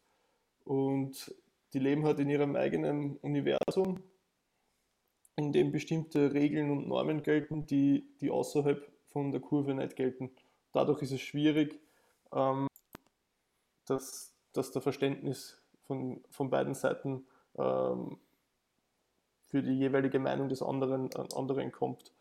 [0.64, 1.34] und
[1.72, 4.03] die leben halt in ihrem eigenen Universum
[5.36, 10.30] in dem bestimmte Regeln und Normen gelten, die, die außerhalb von der Kurve nicht gelten.
[10.72, 11.80] Dadurch ist es schwierig,
[12.32, 12.66] ähm,
[13.86, 17.26] dass, dass der Verständnis von, von beiden Seiten
[17.57, 18.18] ähm,
[19.51, 22.12] für die jeweilige Meinung des anderen, anderen kommt.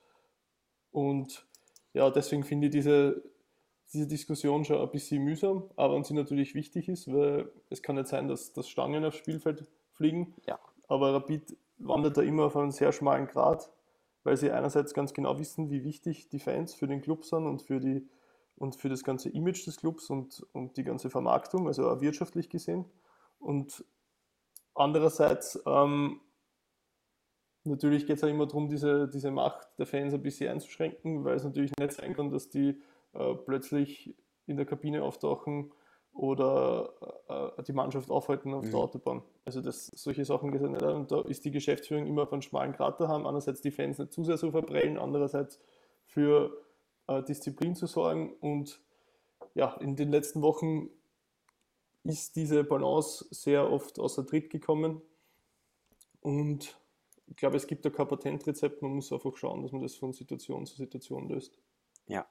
[0.92, 1.46] Und
[1.94, 3.24] ja, deswegen finde ich diese,
[3.94, 7.96] diese Diskussion schon ein bisschen mühsam, aber an sie natürlich wichtig ist, weil es kann
[7.96, 10.34] nicht sein, dass, dass Stangen aufs Spielfeld fliegen.
[10.48, 10.60] Ja.
[10.88, 13.72] Aber Rapid wandert da immer auf einen sehr schmalen Grad,
[14.24, 17.62] weil sie einerseits ganz genau wissen, wie wichtig die Fans für den Club sind und
[17.62, 18.08] für, die,
[18.56, 22.50] und für das ganze Image des Clubs und, und die ganze Vermarktung, also auch wirtschaftlich
[22.50, 22.86] gesehen.
[23.40, 23.86] Und
[24.74, 26.22] andererseits ähm,
[27.64, 31.36] natürlich geht es auch immer darum, diese, diese Macht der Fans ein bisschen einzuschränken, weil
[31.36, 32.82] es natürlich nicht sein kann, dass die
[33.14, 35.72] äh, plötzlich in der Kabine auftauchen
[36.14, 36.94] oder
[37.58, 38.72] äh, die Mannschaft aufhalten auf mhm.
[38.72, 39.22] der Autobahn.
[39.46, 40.82] Also das, solche Sachen geht nicht.
[40.82, 43.26] Und da ist die Geschäftsführung immer auf einen schmalen Grat haben.
[43.26, 45.60] Einerseits die Fans nicht zu sehr so verprellen, andererseits
[46.06, 46.52] für
[47.08, 48.34] äh, Disziplin zu sorgen.
[48.42, 48.82] Und
[49.54, 50.90] ja, in den letzten Wochen
[52.04, 55.02] ist diese Balance sehr oft außer Tritt gekommen.
[56.22, 56.78] Und
[57.30, 58.82] ich glaube, es gibt da kein Patentrezept.
[58.82, 61.58] Man muss einfach schauen, dass man das von Situation zu Situation löst.
[62.08, 62.26] Ja,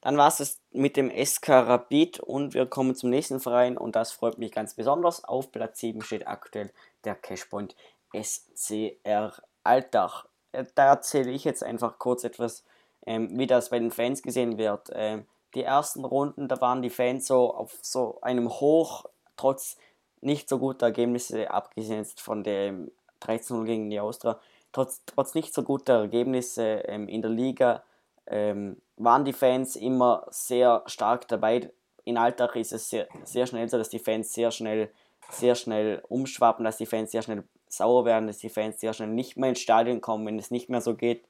[0.00, 4.12] dann war es mit dem SK Rapid und wir kommen zum nächsten Verein und das
[4.12, 5.24] freut mich ganz besonders.
[5.24, 6.72] Auf Platz 7 steht aktuell
[7.04, 7.76] der Cashpoint
[8.14, 9.32] SCR
[9.62, 10.26] Altach.
[10.52, 12.64] Äh, da erzähle ich jetzt einfach kurz etwas,
[13.06, 14.88] ähm, wie das bei den Fans gesehen wird.
[14.92, 19.04] Ähm, die ersten Runden, da waren die Fans so auf so einem Hoch,
[19.36, 19.76] trotz
[20.22, 22.90] nicht so guter Ergebnisse, abgesehen von dem
[23.22, 24.38] 13-0 gegen die Austria,
[24.72, 27.82] trotz, trotz nicht so guter Ergebnisse ähm, in der Liga,
[28.26, 31.70] ähm, waren die Fans immer sehr stark dabei.
[32.04, 34.90] In Alltag ist es sehr, sehr schnell so, dass die Fans sehr schnell,
[35.30, 39.08] sehr schnell umschwappen, dass die Fans sehr schnell sauer werden, dass die Fans sehr schnell
[39.08, 41.24] nicht mehr ins Stadion kommen, wenn es nicht mehr so geht,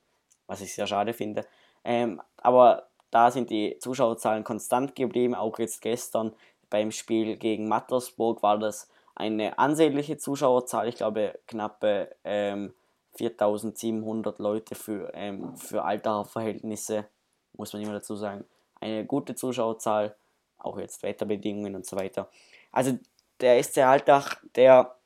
[0.46, 1.46] was ich sehr schade finde.
[1.84, 6.32] Ähm, aber da sind die Zuschauerzahlen konstant geblieben, auch jetzt gestern
[6.70, 8.88] beim Spiel gegen Mattersburg war das
[9.20, 12.72] eine ansehnliche Zuschauerzahl, ich glaube knappe ähm,
[13.16, 17.06] 4700 Leute für, ähm, für Alterverhältnisse,
[17.52, 18.44] muss man immer dazu sagen.
[18.80, 20.16] Eine gute Zuschauerzahl,
[20.58, 22.30] auch jetzt Wetterbedingungen und so weiter.
[22.72, 22.98] Also
[23.40, 24.96] der SC Altach, der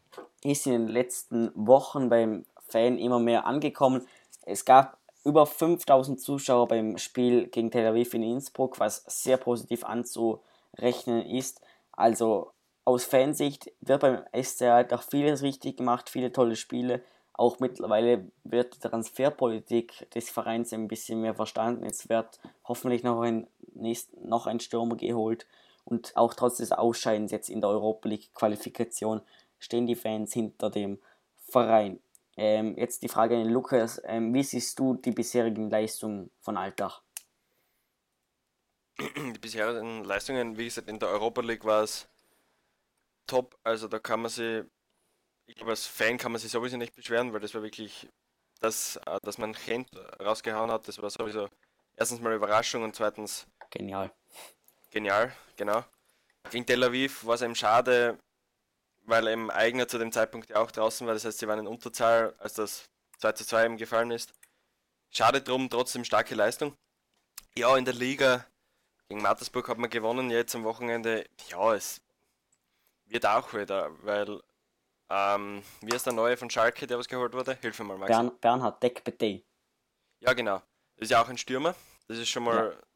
[0.44, 4.06] ist in den letzten Wochen beim Fan immer mehr angekommen.
[4.42, 9.84] Es gab über 5000 Zuschauer beim Spiel gegen Tel Aviv in Innsbruck, was sehr positiv
[9.84, 11.60] anzurechnen ist.
[11.92, 12.53] Also
[12.84, 17.02] aus Fansicht wird beim SC Altach vieles richtig gemacht, viele tolle Spiele
[17.36, 21.84] auch mittlerweile wird die Transferpolitik des Vereins ein bisschen mehr verstanden.
[21.84, 25.46] Es wird hoffentlich noch ein, nächst, noch ein Stürmer geholt.
[25.84, 29.20] Und auch trotz des Ausscheidens jetzt in der Europa League Qualifikation
[29.58, 31.00] stehen die Fans hinter dem
[31.48, 31.98] Verein.
[32.36, 37.02] Ähm, jetzt die Frage an Lukas: ähm, Wie siehst du die bisherigen Leistungen von Altach?
[38.98, 42.08] Die bisherigen Leistungen, wie gesagt, in der Europa League war es
[43.26, 43.58] top.
[43.62, 44.64] Also da kann man sich
[45.46, 48.08] ich glaube, als Fan kann man sich sowieso nicht beschweren, weil das war wirklich
[48.60, 49.88] das, äh, dass man Kent
[50.20, 51.48] rausgehauen hat, das war sowieso
[51.96, 54.10] erstens mal Überraschung und zweitens genial.
[54.90, 55.84] Genial, genau.
[56.50, 58.18] Gegen Tel Aviv war es eben schade,
[59.02, 61.66] weil eben Eigner zu dem Zeitpunkt ja auch draußen war, das heißt, sie waren in
[61.66, 64.32] Unterzahl, als das 2 zu 2 eben gefallen ist.
[65.10, 66.74] Schade drum, trotzdem starke Leistung.
[67.56, 68.46] Ja, in der Liga
[69.08, 71.26] gegen Mattersburg hat man gewonnen, jetzt am Wochenende.
[71.48, 72.00] Ja, es
[73.14, 74.40] wird auch wieder, weil,
[75.08, 77.56] ähm, wie ist der neue von Schalke, der was geholt wurde?
[77.60, 78.10] Hilf mir mal, Max.
[78.10, 79.42] Bern, Bernhard Deckbete.
[80.20, 80.58] Ja, genau.
[80.96, 81.74] Das ist ja auch ein Stürmer.
[82.08, 82.86] Das ist schon mal ja.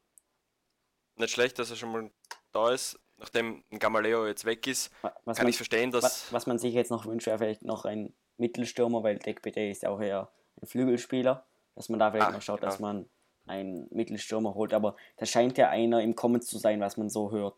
[1.16, 2.10] nicht schlecht, dass er schon mal
[2.52, 2.98] da ist.
[3.16, 6.04] Nachdem Gamaleo jetzt weg ist, was kann man, ich verstehen, dass.
[6.04, 9.82] Was, was, man sich jetzt noch wünscht, wäre vielleicht noch ein Mittelstürmer, weil Deckbete ist
[9.82, 11.46] ja auch eher ein Flügelspieler.
[11.74, 12.70] Dass man da vielleicht ah, noch schaut, genau.
[12.70, 13.08] dass man
[13.46, 14.74] einen Mittelstürmer holt.
[14.74, 17.54] Aber da scheint ja einer im Kommen zu sein, was man so hört.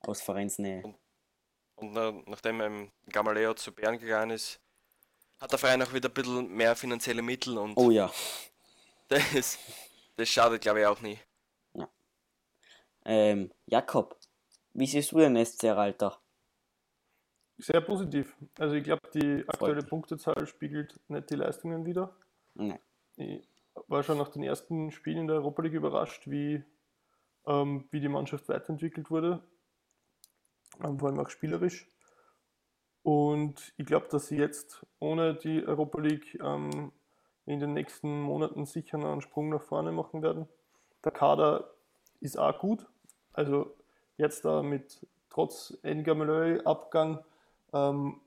[0.00, 0.82] Aus Vereinsnähe.
[0.82, 0.96] Und,
[1.80, 4.60] und na, nachdem ähm, Gamaleo zu Bern gegangen ist,
[5.38, 7.76] hat der Verein auch wieder ein bisschen mehr finanzielle Mittel und.
[7.76, 8.10] Oh ja.
[9.08, 9.58] Das,
[10.16, 11.18] das schadet, glaube ich, auch nie.
[11.74, 11.88] Ja.
[13.04, 14.18] Ähm, Jakob,
[14.74, 16.20] wie siehst du den SC Alter?
[17.58, 18.36] Sehr positiv.
[18.58, 22.14] Also ich glaube, die aktuelle Punktezahl spiegelt nicht die Leistungen wieder.
[22.54, 22.78] Nee.
[23.16, 23.48] Ich
[23.88, 26.62] war schon nach den ersten Spielen in der Europa League überrascht, wie,
[27.46, 29.42] ähm, wie die Mannschaft weiterentwickelt wurde.
[30.80, 31.88] Vor allem auch spielerisch.
[33.02, 36.92] Und ich glaube, dass sie jetzt ohne die Europa League ähm,
[37.46, 40.46] in den nächsten Monaten sicher noch einen Sprung nach vorne machen werden.
[41.04, 41.70] Der Kader
[42.20, 42.86] ist auch gut.
[43.32, 43.74] Also
[44.16, 47.24] jetzt da mit trotz Engamelöy Abgang
[47.72, 48.20] ähm,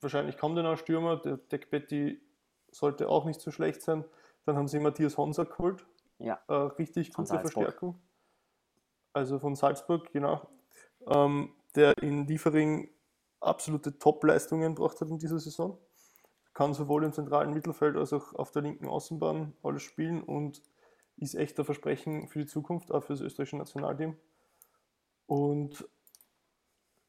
[0.00, 1.16] wahrscheinlich kommt noch ein Stürmer.
[1.16, 2.20] Der Deckbetti
[2.70, 4.04] sollte auch nicht so schlecht sein.
[4.44, 5.86] Dann haben sie Matthias Honser geholt.
[6.18, 6.38] Ja.
[6.48, 8.00] Äh, richtig gute Verstärkung.
[9.12, 10.48] Also von Salzburg, genau.
[11.08, 12.90] Ähm, der in Liefering
[13.40, 15.78] absolute Top-Leistungen gebracht hat in dieser Saison
[16.58, 20.60] kann sowohl im zentralen Mittelfeld als auch auf der linken Außenbahn alles spielen und
[21.16, 24.16] ist echt ein Versprechen für die Zukunft, auch für das österreichische Nationalteam.
[25.26, 25.88] Und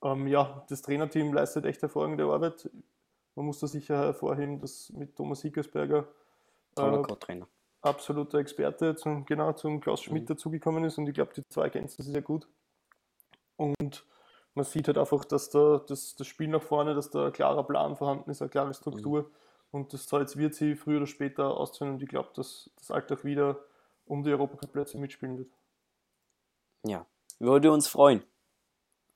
[0.04, 2.70] ähm, ja, das Trainerteam leistet echt hervorragende Arbeit.
[3.34, 6.08] Man muss da sicher hervorheben, dass mit Thomas Hickersberger
[6.78, 7.41] äh,
[7.82, 10.28] absoluter Experte zum, genau zum Klaus Schmidt mhm.
[10.28, 12.47] dazugekommen ist und ich glaube, die zwei ergänzen sich sehr gut.
[13.60, 14.05] Und
[14.55, 17.64] man sieht halt einfach, dass da das, das Spiel nach vorne, dass da ein klarer
[17.64, 19.24] Plan vorhanden ist, eine klare Struktur.
[19.24, 19.28] Mhm.
[19.72, 23.26] Und das jetzt wird sie früher oder später auszahlen und ich glaube, dass das Alltag
[23.26, 23.60] wieder
[24.05, 25.51] um die Europacup-Plätze mitspielen wird.
[26.88, 27.05] Ja,
[27.38, 28.24] würde uns freuen,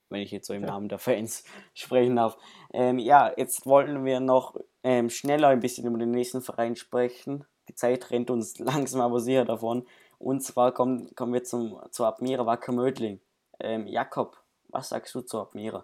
[0.09, 0.67] wenn ich jetzt so im ja.
[0.67, 2.37] Namen der Fans sprechen darf.
[2.73, 7.45] Ähm, ja, jetzt wollten wir noch ähm, schneller ein bisschen über den nächsten Verein sprechen.
[7.69, 9.87] Die Zeit rennt uns langsam aber sicher davon.
[10.19, 13.21] Und zwar kommen, kommen wir zum, zur Admira Wacker Mödling.
[13.60, 14.38] Ähm, Jakob,
[14.70, 15.84] was sagst du zu Admira?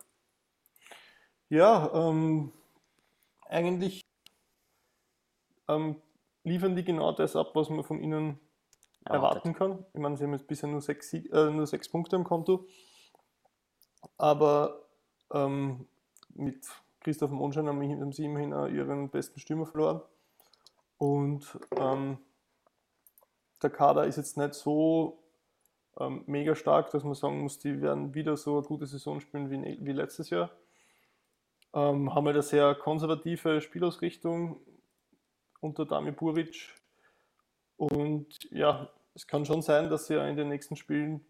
[1.49, 2.51] Ja, ähm,
[3.47, 4.01] eigentlich
[5.67, 6.01] ähm,
[6.43, 8.39] liefern die genau das ab, was man von ihnen
[9.05, 9.45] Erwartet.
[9.45, 9.85] erwarten kann.
[9.93, 12.67] Ich meine, sie haben jetzt bisher nur sechs, äh, nur sechs Punkte im Konto,
[14.17, 14.85] aber
[15.31, 15.87] ähm,
[16.35, 16.67] mit
[17.01, 20.01] Christoph Monschein haben sie immerhin ihren besten Stürmer verloren.
[20.97, 22.19] Und ähm,
[23.61, 25.23] der Kader ist jetzt nicht so
[25.99, 29.49] ähm, mega stark, dass man sagen muss, die werden wieder so eine gute Saison spielen
[29.49, 30.49] wie, wie letztes Jahr.
[31.73, 34.59] Ähm, haben wir eine sehr konservative Spielausrichtung
[35.59, 36.73] unter Dami Buric.
[37.77, 41.25] Und ja, es kann schon sein, dass sie in den nächsten Spielen,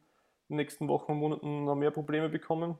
[0.48, 2.78] in den nächsten Wochen und Monaten noch mehr Probleme bekommen,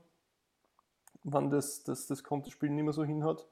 [1.24, 3.48] wann das, das, das Konterspiel nicht mehr so hinhat.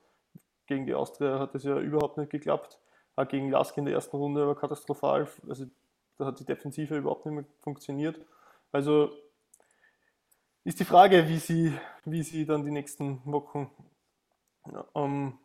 [0.68, 2.80] Gegen die Austria hat es ja überhaupt nicht geklappt.
[3.16, 5.28] Auch gegen Lask in der ersten Runde war katastrophal.
[5.50, 5.66] Also
[6.18, 8.20] da hat die Defensive überhaupt nicht mehr funktioniert.
[8.72, 9.12] Also
[10.64, 11.74] ist die Frage, wie sie,
[12.06, 13.72] wie sie dann die nächsten Wochen,
[14.96, 15.40] ähm,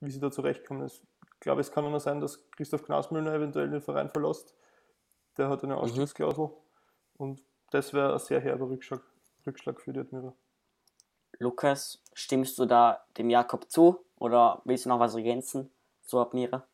[0.00, 0.86] wie sie da zurechtkommen.
[0.86, 1.02] Ich
[1.40, 4.54] glaube, es kann auch noch sein, dass Christoph Knasmüller eventuell den Verein verlässt.
[5.38, 5.80] Der hat eine mhm.
[5.80, 6.46] Ausstiegsklausel.
[6.46, 6.52] Mhm.
[7.16, 9.02] Und das wäre ein sehr herber Rückschlag,
[9.46, 10.34] Rückschlag für die Admira.
[11.38, 15.70] Lukas, stimmst du da dem Jakob zu oder willst du noch was ergänzen
[16.02, 16.66] zu Admira?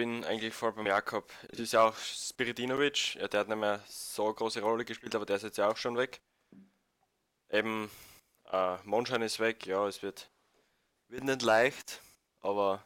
[0.00, 1.30] Bin eigentlich voll beim Jakob.
[1.50, 5.14] Es ist ja auch Spiridinovic, ja, der hat nicht mehr so eine große Rolle gespielt,
[5.14, 6.22] aber der ist jetzt ja auch schon weg.
[7.50, 7.90] Eben,
[8.50, 10.30] äh, Monschein ist weg, ja, es wird,
[11.08, 12.00] wird nicht leicht,
[12.40, 12.82] aber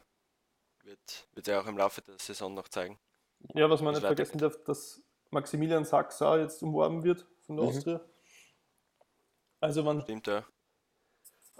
[0.83, 2.99] wird, wird ja auch im Laufe der Saison noch zeigen.
[3.53, 7.63] Ja, was man nicht vergessen darf, dass Maximilian Sachs auch jetzt umworben wird von der
[7.63, 7.69] mhm.
[7.69, 8.01] Austria.
[9.61, 10.43] Also wann Stimmt, ja.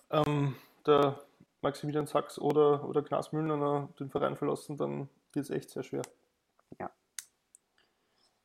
[0.10, 1.18] Ähm, der
[1.62, 6.02] Maximilian Sachs oder, oder Knas Müllner den Verein verlassen, dann wird es echt sehr schwer.
[6.80, 6.92] Ja.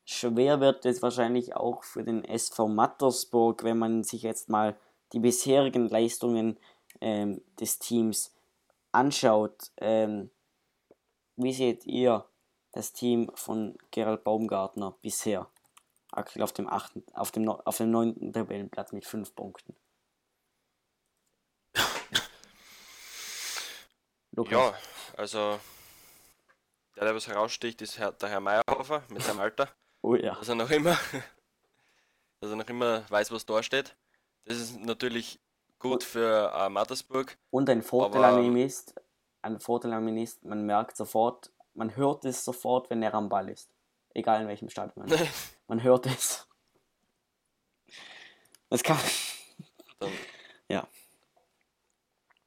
[0.04, 4.76] Schwer wird es wahrscheinlich auch für den SV Mattersburg, wenn man sich jetzt mal
[5.12, 6.58] die bisherigen Leistungen
[7.00, 8.34] ähm, des Teams
[8.92, 9.70] anschaut.
[9.76, 10.30] Ähm,
[11.36, 12.24] wie seht ihr
[12.72, 15.48] das Team von Gerald Baumgartner bisher?
[16.12, 19.76] Aktuell auf dem, achten, auf dem, auf dem neunten Tabellenplatz mit fünf Punkten.
[24.32, 24.52] Lukas.
[24.52, 24.74] Ja,
[25.16, 25.58] also
[27.00, 29.68] der, der was heraussticht, ist der Herr Meyerhofer mit seinem Alter.
[30.02, 30.34] oh ja.
[30.34, 30.98] Dass er noch immer,
[32.40, 33.96] dass er noch immer weiß, was da steht.
[34.44, 35.40] Das ist natürlich
[35.78, 37.38] gut für äh, Mattersburg.
[37.50, 38.94] Und ein Vorteil an ihm ist,
[39.40, 43.30] ein Vorteil an ihm ist, man merkt sofort, man hört es sofort, wenn er am
[43.30, 43.70] Ball ist.
[44.12, 45.08] Egal in welchem Stadion.
[45.08, 45.18] Man,
[45.68, 46.46] man hört es.
[48.68, 48.98] Das kann.
[50.00, 50.12] Dann,
[50.68, 50.86] ja.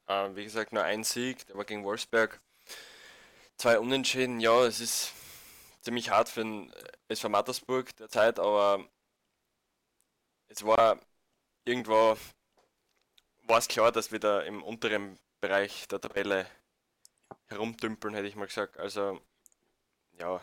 [0.06, 2.40] Äh, wie gesagt, nur ein Sieg, der war gegen Wolfsberg.
[3.56, 5.12] Zwei Unentschieden, ja, es ist
[5.80, 6.72] ziemlich hart für den
[7.08, 8.88] SV Mattersburg derzeit, aber
[10.48, 10.98] es war
[11.64, 12.16] irgendwo
[13.46, 16.46] war es klar, dass wir da im unteren Bereich der Tabelle
[17.46, 18.78] herumdümpeln, hätte ich mal gesagt.
[18.78, 19.20] Also,
[20.18, 20.42] ja,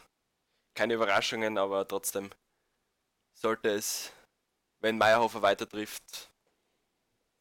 [0.75, 2.29] keine Überraschungen, aber trotzdem
[3.33, 4.11] sollte es,
[4.79, 6.31] wenn Meyerhofer weiter trifft,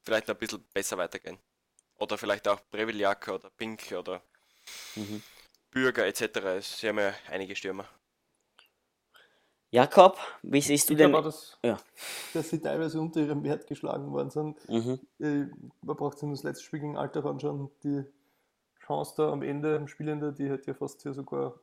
[0.02, 1.38] vielleicht noch ein bisschen besser weitergehen.
[1.96, 4.22] Oder vielleicht auch Breviljak oder Pink oder
[4.94, 5.22] mhm.
[5.70, 6.60] Bürger etc.
[6.60, 7.86] Sie haben ja einige Stürmer.
[9.72, 11.14] Jakob, wie siehst du ich denn?
[11.14, 11.78] Auch, dass, ja.
[12.34, 14.68] dass sie teilweise unter ihrem Wert geschlagen worden sind.
[14.68, 14.98] Mhm.
[15.82, 17.70] Man braucht sich das letzte Spiel gegen Alter anschauen.
[17.84, 18.04] Die
[18.84, 21.54] Chance da am Ende, am Spielende, die hat ja fast hier sogar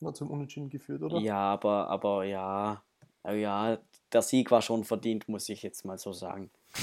[0.00, 1.18] noch zum Unentschieden geführt, oder?
[1.18, 2.82] Ja, aber, aber ja,
[3.24, 3.78] ja,
[4.12, 6.50] der Sieg war schon verdient, muss ich jetzt mal so sagen.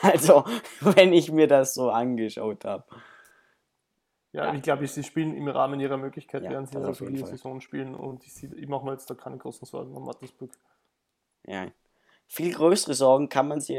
[0.00, 0.44] Also,
[0.80, 2.84] wenn ich mir das so angeschaut habe.
[4.32, 7.18] Ja, ja, ich glaube, sie spielen im Rahmen ihrer Möglichkeit, ja, werden sie also die
[7.18, 10.50] Saison spielen und ich, ich mache mir jetzt da keine großen Sorgen um Mattersburg.
[11.46, 11.66] Ja.
[12.28, 13.76] Viel größere Sorgen kann man, sich,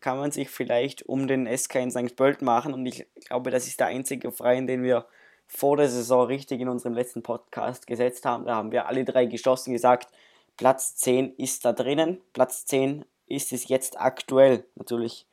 [0.00, 2.14] kann man sich vielleicht um den SK in St.
[2.14, 5.06] Pölten machen und ich glaube, das ist der einzige Verein, den wir
[5.48, 8.44] vor der Saison richtig in unserem letzten Podcast gesetzt haben.
[8.44, 10.08] Da haben wir alle drei geschossen gesagt,
[10.56, 12.20] Platz 10 ist da drinnen.
[12.32, 14.64] Platz 10 ist es jetzt aktuell.
[14.76, 15.26] Natürlich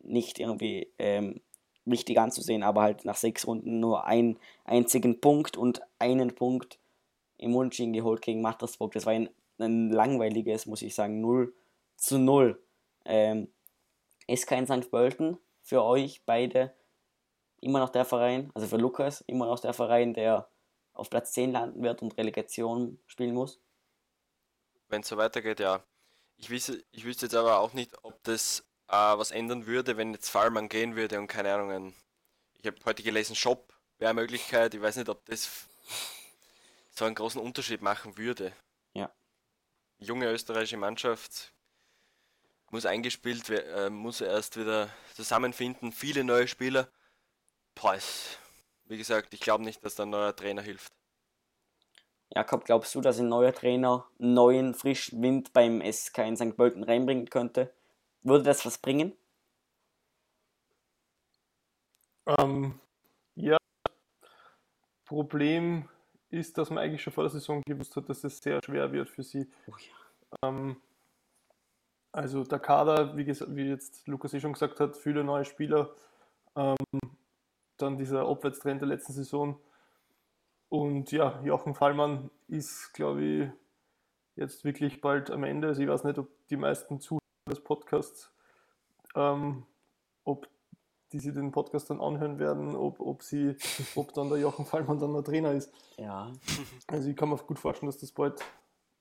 [0.00, 1.40] nicht irgendwie ähm,
[1.84, 6.78] wichtig anzusehen, aber halt nach sechs Runden nur einen einzigen Punkt und einen Punkt
[7.38, 8.92] im Unentschieden geholt gegen Mattersburg.
[8.92, 9.28] Das war ein,
[9.58, 11.52] ein langweiliges, muss ich sagen, 0
[11.96, 12.60] zu 0.
[13.04, 13.48] Ähm,
[14.28, 14.90] ist kein St.
[14.90, 16.72] Pölten für euch beide
[17.60, 20.48] immer noch der Verein, also für Lukas immer noch der Verein, der
[20.94, 23.60] auf Platz 10 landen wird und Relegation spielen muss?
[24.88, 25.82] Wenn es so weitergeht, ja.
[26.36, 30.12] Ich wüsste, ich wüsste jetzt aber auch nicht, ob das äh, was ändern würde, wenn
[30.12, 31.94] jetzt Fallmann gehen würde und keine Ahnung, ein,
[32.60, 34.74] ich habe heute gelesen, Shop wäre eine Möglichkeit.
[34.74, 35.66] Ich weiß nicht, ob das
[36.90, 38.52] so einen großen Unterschied machen würde.
[38.92, 39.10] Ja.
[39.98, 41.52] Junge österreichische Mannschaft
[42.70, 46.88] muss eingespielt werden, äh, muss erst wieder zusammenfinden, viele neue Spieler.
[47.74, 47.98] Boah,
[48.84, 50.92] wie gesagt, ich glaube nicht, dass da ein neuer Trainer hilft.
[52.34, 56.56] Jakob, glaubst du, dass ein neuer Trainer neuen frischen Wind beim SK in St.
[56.56, 57.74] Pölten reinbringen könnte?
[58.22, 59.12] Würde das was bringen?
[62.26, 62.78] Ähm,
[63.34, 63.56] ja,
[65.12, 65.88] Problem
[66.30, 69.10] ist, dass man eigentlich schon vor der Saison gewusst hat, dass es sehr schwer wird
[69.10, 69.46] für sie.
[69.66, 70.48] Oh ja.
[70.48, 70.76] ähm,
[72.12, 75.94] also der Kader, wie, wie, jetzt Lukas eh schon gesagt hat, viele neue Spieler.
[76.56, 76.76] Ähm,
[77.76, 79.60] dann dieser Abwärtstrend der letzten Saison.
[80.70, 83.50] Und ja, Jochen Fallmann ist, glaube ich,
[84.36, 85.68] jetzt wirklich bald am Ende.
[85.68, 87.21] Also ich weiß nicht, ob die meisten Zuhörer
[87.52, 88.30] des Podcasts,
[89.14, 89.64] ähm,
[90.24, 90.48] ob
[91.12, 93.56] die sie den Podcast dann anhören werden, ob, ob sie,
[93.94, 95.72] ob dann der Jochen Fallmann dann der Trainer ist.
[95.96, 96.32] Ja.
[96.86, 98.42] Also ich kann mir gut vorstellen, dass das bald,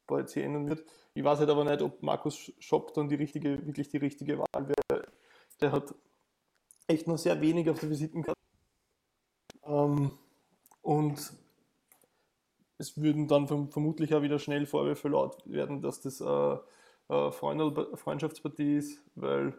[0.08, 0.84] bald sich ändern wird.
[1.14, 4.68] Ich weiß halt aber nicht, ob Markus Schopp dann die richtige, wirklich die richtige Wahl
[4.68, 5.08] wäre.
[5.62, 5.94] Der hat
[6.88, 8.40] echt noch sehr wenig auf der Visitenkarte.
[9.64, 10.12] Ähm,
[10.82, 11.34] und
[12.78, 16.58] es würden dann vermutlich auch wieder schnell Vorwürfe laut werden, dass das äh,
[17.12, 19.54] äh, Freundschaftspartie ist, weil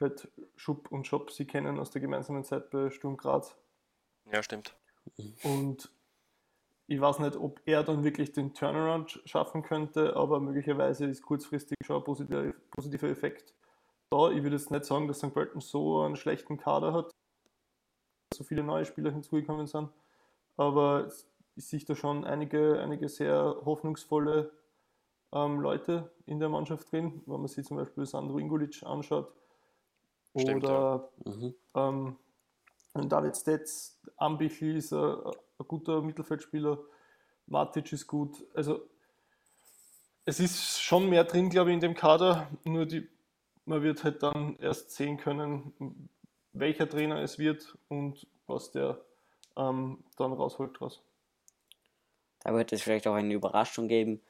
[0.00, 3.54] halt Schupp und Schopp sie kennen aus der gemeinsamen Zeit bei Sturm Graz.
[4.32, 4.74] Ja, stimmt.
[5.42, 5.90] Und
[6.86, 11.76] ich weiß nicht, ob er dann wirklich den Turnaround schaffen könnte, aber möglicherweise ist kurzfristig
[11.84, 13.54] schon ein positiver, positiver Effekt
[14.10, 14.30] da.
[14.30, 15.34] Ich würde jetzt nicht sagen, dass St.
[15.34, 17.10] Pölten so einen schlechten Kader hat,
[18.34, 19.90] so viele neue Spieler hinzugekommen sind,
[20.56, 21.12] aber
[21.56, 24.50] ich sehe da schon einige, einige sehr hoffnungsvolle
[25.32, 29.32] ähm, Leute in der Mannschaft drin, wenn man sich zum Beispiel Sandro Ingulic anschaut
[30.38, 31.32] Stimmt, oder ja.
[31.32, 31.54] mhm.
[31.74, 32.16] ähm,
[33.08, 35.14] David Stetz, Ambichel ist ein,
[35.58, 36.78] ein, guter Mittelfeldspieler,
[37.46, 38.44] Matic ist gut.
[38.54, 38.88] Also
[40.24, 43.08] es ist schon mehr drin, glaube ich, in dem Kader, nur die,
[43.64, 46.08] man wird halt dann erst sehen können,
[46.52, 49.00] welcher Trainer es wird und was der
[49.56, 51.02] ähm, dann rausholt draus.
[52.42, 54.20] Da wird es vielleicht auch eine Überraschung geben.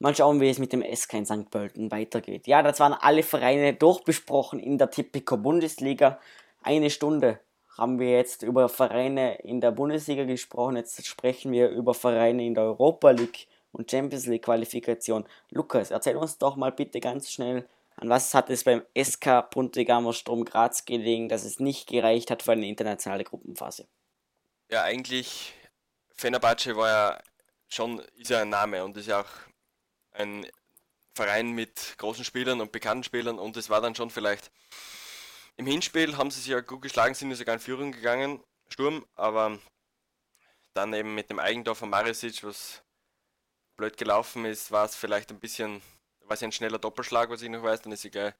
[0.00, 1.50] Mal schauen, wie es mit dem SK in St.
[1.50, 2.46] Pölten weitergeht.
[2.46, 6.20] Ja, das waren alle Vereine durchbesprochen in der Tipico Bundesliga.
[6.62, 7.40] Eine Stunde
[7.76, 12.54] haben wir jetzt über Vereine in der Bundesliga gesprochen, jetzt sprechen wir über Vereine in
[12.54, 15.24] der Europa League und Champions League Qualifikation.
[15.50, 20.12] Lukas, erzähl uns doch mal bitte ganz schnell, an was hat es beim SK Puntigamo
[20.12, 23.88] Sturm Graz gelegen, dass es nicht gereicht hat für eine internationale Gruppenphase?
[24.70, 25.52] Ja, eigentlich,
[26.14, 27.18] Fenerbahce war ja
[27.68, 29.47] schon, ist ja ein Name und ist ja auch
[30.18, 30.46] ein
[31.14, 34.50] Verein mit großen Spielern und bekannten Spielern und es war dann schon vielleicht
[35.56, 39.58] im Hinspiel haben sie sich ja gut geschlagen, sind sogar in Führung gegangen, Sturm, aber
[40.72, 42.84] dann eben mit dem Eigentor von Marisic, was
[43.76, 45.82] blöd gelaufen ist, war es vielleicht ein bisschen,
[46.20, 48.34] war es ein schneller Doppelschlag, was ich noch weiß, dann ist sie gleich,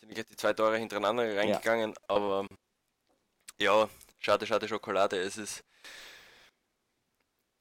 [0.00, 1.96] sind gleich die zwei Tore hintereinander reingegangen, ja.
[2.08, 2.46] aber
[3.58, 3.88] ja,
[4.18, 5.64] schade, schade Schokolade, es ist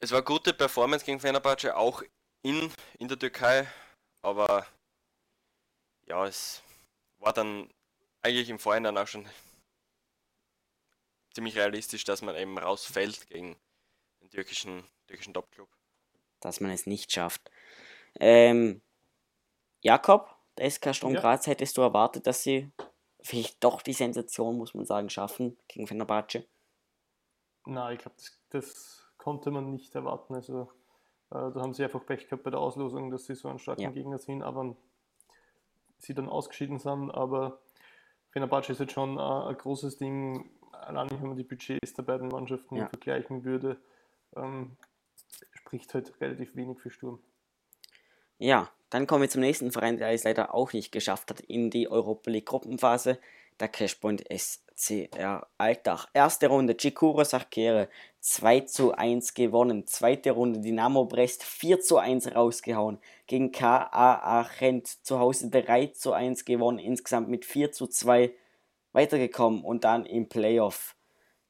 [0.01, 2.03] es war gute Performance gegen Fenerbahce, auch
[2.43, 3.67] in, in der Türkei,
[4.21, 4.65] aber
[6.05, 6.61] ja, es
[7.17, 7.69] war dann
[8.21, 9.27] eigentlich im Vorhinein auch schon
[11.33, 13.55] ziemlich realistisch, dass man eben rausfällt gegen
[14.21, 15.69] den türkischen, türkischen Top-Club.
[16.39, 17.49] Dass man es nicht schafft.
[18.19, 18.81] Ähm,
[19.81, 21.21] Jakob, der SK Sturm ja.
[21.21, 22.71] Graz, hättest du erwartet, dass sie
[23.21, 26.45] vielleicht doch die Sensation, muss man sagen, schaffen gegen Fenerbahce?
[27.65, 30.35] Nein, ich glaube, das, das, konnte man nicht erwarten.
[30.35, 30.69] Also
[31.33, 33.89] da haben sie einfach Pech gehabt bei der Auslosung, dass sie so einen starken ja.
[33.89, 34.75] Gegner sind, aber
[35.97, 37.11] sie dann ausgeschieden sind.
[37.11, 37.59] Aber
[38.29, 42.27] Fenerbahce ist jetzt schon ein, ein großes Ding, allein wenn man die Budgets der beiden
[42.27, 42.87] Mannschaften ja.
[42.87, 43.77] vergleichen würde,
[44.35, 44.77] ähm,
[45.51, 47.19] spricht halt relativ wenig für Sturm.
[48.37, 51.69] Ja, dann kommen wir zum nächsten Verein, der es leider auch nicht geschafft hat in
[51.69, 53.17] die Europa League Gruppenphase,
[53.59, 56.07] der Cashpoint SCR Altach.
[56.13, 57.89] Erste Runde Chikuro Sachkere
[58.23, 59.85] 2 zu 1 gewonnen.
[59.85, 62.99] Zweite Runde Dynamo Brest 4 zu 1 rausgehauen.
[63.27, 66.79] Gegen KA Gent zu Hause 3 zu 1 gewonnen.
[66.79, 68.31] Insgesamt mit 4 zu 2
[68.93, 70.95] weitergekommen und dann im Playoff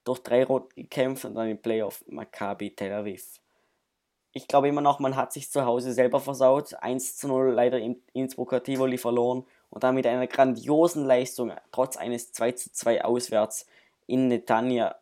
[0.03, 3.39] durch drei Runden gekämpft und dann im Playoff Maccabi Tel Aviv.
[4.31, 6.73] Ich glaube immer noch, man hat sich zu Hause selber versaut.
[6.73, 11.97] 1 zu 0 leider in Innsbrucker Tivoli verloren und dann mit einer grandiosen Leistung, trotz
[11.97, 13.67] eines 2 zu 2 auswärts
[14.07, 14.95] in Netanya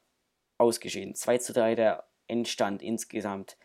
[0.61, 1.15] ausgeschieden.
[1.15, 3.57] 2 zu 3 der Endstand insgesamt.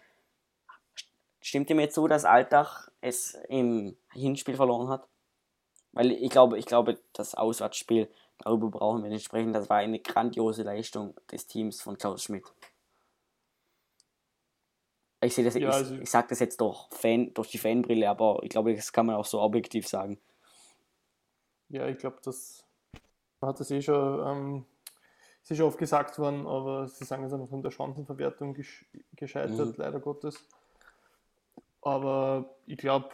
[1.40, 5.06] Stimmt ihr mir zu, dass Altach es im Hinspiel verloren hat?
[5.92, 10.00] Weil ich glaube, ich glaube, das Auswärtsspiel, darüber brauchen wir nicht sprechen, das war eine
[10.00, 12.44] grandiose Leistung des Teams von Klaus Schmidt.
[15.22, 18.08] Ich sehe das, ja, also ich, ich sage das jetzt durch, Fan, durch die Fanbrille,
[18.10, 20.20] aber ich glaube, das kann man auch so objektiv sagen.
[21.68, 22.66] Ja, ich glaube, das
[23.40, 24.66] man hat das eh schon ähm,
[25.46, 28.56] es ist oft gesagt worden, aber sie sagen es einfach von der Chancenverwertung
[29.14, 29.74] gescheitert, mhm.
[29.76, 30.44] leider Gottes.
[31.82, 33.10] Aber ich glaube,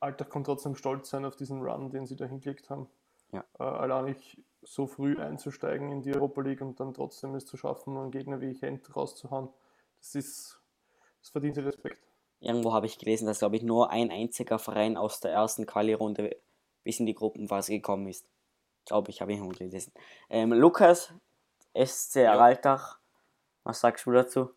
[0.00, 2.88] Alltag kann trotzdem stolz sein auf diesen Run, den sie da hingelegt haben.
[3.30, 3.44] Ja.
[3.60, 7.56] Äh, allein nicht so früh einzusteigen in die Europa League und dann trotzdem es zu
[7.56, 9.48] schaffen, einen Gegner wie Gent rauszuhauen,
[10.00, 10.60] das ist,
[11.20, 12.02] das verdient Respekt.
[12.40, 16.36] Irgendwo habe ich gelesen, dass, glaube ich, nur ein einziger Verein aus der ersten Quali-Runde
[16.82, 18.26] bis in die Gruppenphase gekommen ist.
[18.86, 19.92] Glaube ich, habe ich irgendwo gelesen.
[20.28, 21.14] Ähm, Lukas,
[21.84, 22.38] SC ja.
[22.38, 22.98] Altach.
[23.64, 24.54] Was sagst du dazu?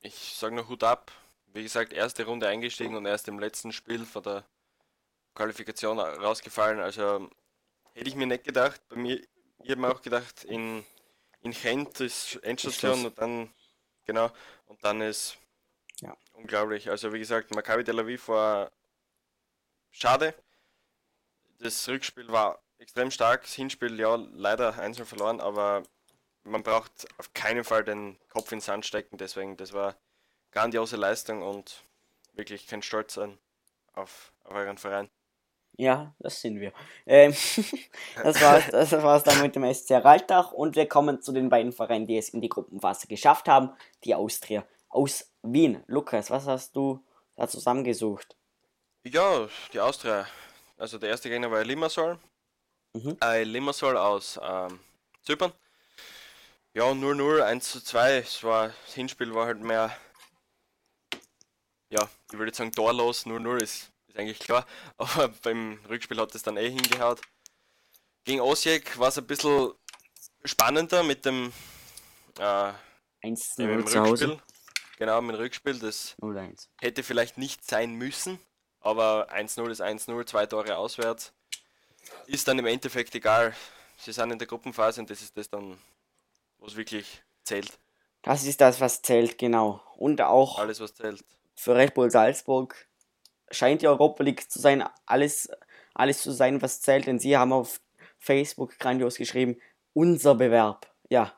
[0.00, 1.12] Ich sage noch Hut ab.
[1.46, 4.44] Wie gesagt, erste Runde eingestiegen und erst im letzten Spiel von der
[5.34, 6.80] Qualifikation rausgefallen.
[6.80, 7.30] Also
[7.92, 8.80] hätte ich mir nicht gedacht.
[8.88, 9.20] Bei mir,
[9.62, 10.84] ich habe mir auch gedacht, in,
[11.40, 13.52] in Gent ist Endstation und dann,
[14.04, 14.30] genau,
[14.66, 15.38] und dann ist
[16.00, 16.16] ja.
[16.32, 16.90] unglaublich.
[16.90, 18.70] Also wie gesagt, Maccabi Tel Aviv war
[19.90, 20.34] schade.
[21.60, 23.42] Das Rückspiel war extrem stark.
[23.42, 25.82] Das Hinspiel, ja, leider einzeln verloren, aber
[26.44, 29.18] man braucht auf keinen Fall den Kopf ins Sand stecken.
[29.18, 29.96] Deswegen, das war
[30.52, 31.84] grandiose Leistung und
[32.34, 33.38] wirklich kein Stolz sein
[33.94, 35.10] auf, auf euren Verein.
[35.76, 36.72] Ja, das sind wir.
[37.06, 37.32] Ähm,
[38.22, 41.72] das war das war's dann mit dem SC Raltach und wir kommen zu den beiden
[41.72, 43.70] Vereinen, die es in die Gruppenphase geschafft haben.
[44.04, 45.84] Die Austria aus Wien.
[45.86, 47.04] Lukas, was hast du
[47.36, 48.36] da zusammengesucht?
[49.04, 50.26] Ja, die Austria.
[50.76, 52.18] Also der erste Gegner war Limassol.
[52.94, 53.16] Mhm.
[53.22, 54.80] Äh, Limassol aus ähm,
[55.22, 55.52] Zypern.
[56.74, 58.18] Ja, 0-0, 1 zu 2.
[58.18, 59.94] Es war, das Hinspiel war halt mehr,
[61.90, 64.66] ja, ich würde sagen torlos, 0-0 ist, ist eigentlich klar.
[64.96, 67.20] Aber beim Rückspiel hat es dann eh hingehaut.
[68.24, 69.72] Gegen Osijek war es ein bisschen
[70.44, 71.52] spannender mit dem
[72.38, 72.72] äh,
[73.22, 74.40] 1 0 zu Hause.
[74.98, 75.78] Genau, mit dem Rückspiel.
[75.78, 76.16] Das
[76.80, 78.38] hätte vielleicht nicht sein müssen,
[78.80, 81.32] aber 1-0 ist 1-0, zwei Tore auswärts
[82.26, 83.54] ist dann im Endeffekt egal.
[83.98, 85.78] Sie sind in der Gruppenphase und das ist das dann,
[86.58, 87.78] was wirklich zählt.
[88.22, 89.82] Das ist das, was zählt, genau.
[89.96, 91.24] Und auch alles, was zählt.
[91.54, 92.86] Für Red Bull Salzburg
[93.50, 95.50] scheint die Europa League zu sein, alles,
[95.94, 97.80] alles zu sein, was zählt, denn sie haben auf
[98.18, 99.56] Facebook grandios geschrieben,
[99.94, 101.32] unser Bewerb ja,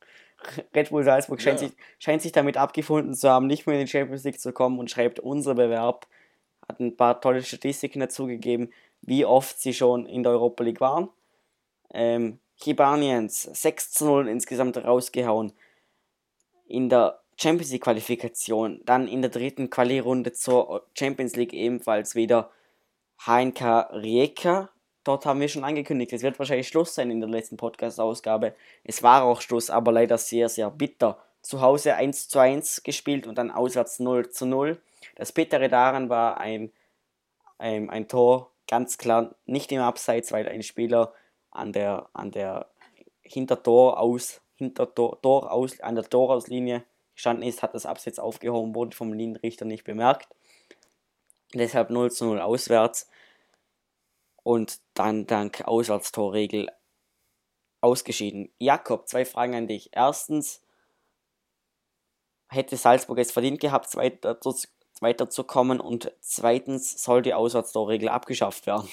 [0.74, 1.68] Red Bull Salzburg scheint, ja.
[1.68, 4.78] sich, scheint sich damit abgefunden zu haben, nicht mehr in die Champions League zu kommen
[4.78, 6.06] und schreibt, unser Bewerb
[6.68, 8.70] hat ein paar tolle Statistiken dazu gegeben,
[9.06, 11.08] wie oft sie schon in der Europa League waren.
[11.90, 15.52] Ähm, Kibanians 6 zu 0 insgesamt rausgehauen
[16.66, 18.80] in der Champions League Qualifikation.
[18.84, 22.50] Dann in der dritten Quali-Runde zur Champions League ebenfalls wieder
[23.24, 24.70] HNK Rijeka.
[25.04, 28.56] Dort haben wir schon angekündigt, es wird wahrscheinlich Schluss sein in der letzten Podcast-Ausgabe.
[28.82, 31.22] Es war auch Schluss, aber leider sehr, sehr bitter.
[31.42, 34.80] Zu Hause 1 zu 1 gespielt und dann auswärts 0 zu 0.
[35.14, 36.72] Das Bittere daran war ein,
[37.58, 41.12] ein, ein Tor, ganz klar nicht im Abseits, weil ein Spieler
[41.50, 42.70] an der, an der
[43.22, 48.96] Hintertor aus, Hintertor Tor aus, an der Torauslinie gestanden ist, hat das Abseits aufgehoben, wurde
[48.96, 50.28] vom Linienrichter nicht bemerkt.
[51.54, 53.08] Deshalb 0 zu 0 auswärts
[54.42, 56.68] und dann dank Auswärtstorregel
[57.80, 58.52] ausgeschieden.
[58.58, 59.90] Jakob, zwei Fragen an dich.
[59.92, 60.62] Erstens,
[62.48, 64.54] hätte Salzburg es verdient gehabt, zweiter zu,
[64.98, 65.80] zweiter zu kommen?
[65.80, 68.88] Und zweitens, soll die Auswärtstorregel abgeschafft werden?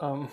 [0.00, 0.28] Ähm,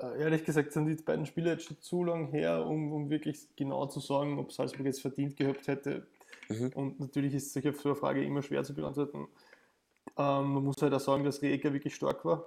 [0.00, 3.48] äh, ehrlich gesagt sind die beiden Spiele jetzt schon zu lang her, um, um wirklich
[3.56, 6.06] genau zu sagen, ob Salzburg jetzt verdient gehabt hätte.
[6.48, 6.72] Mhm.
[6.74, 9.28] Und natürlich ist sich auf so eine Frage immer schwer zu beantworten.
[10.16, 12.46] Ähm, man muss halt auch sagen, dass Rijeka wirklich stark war.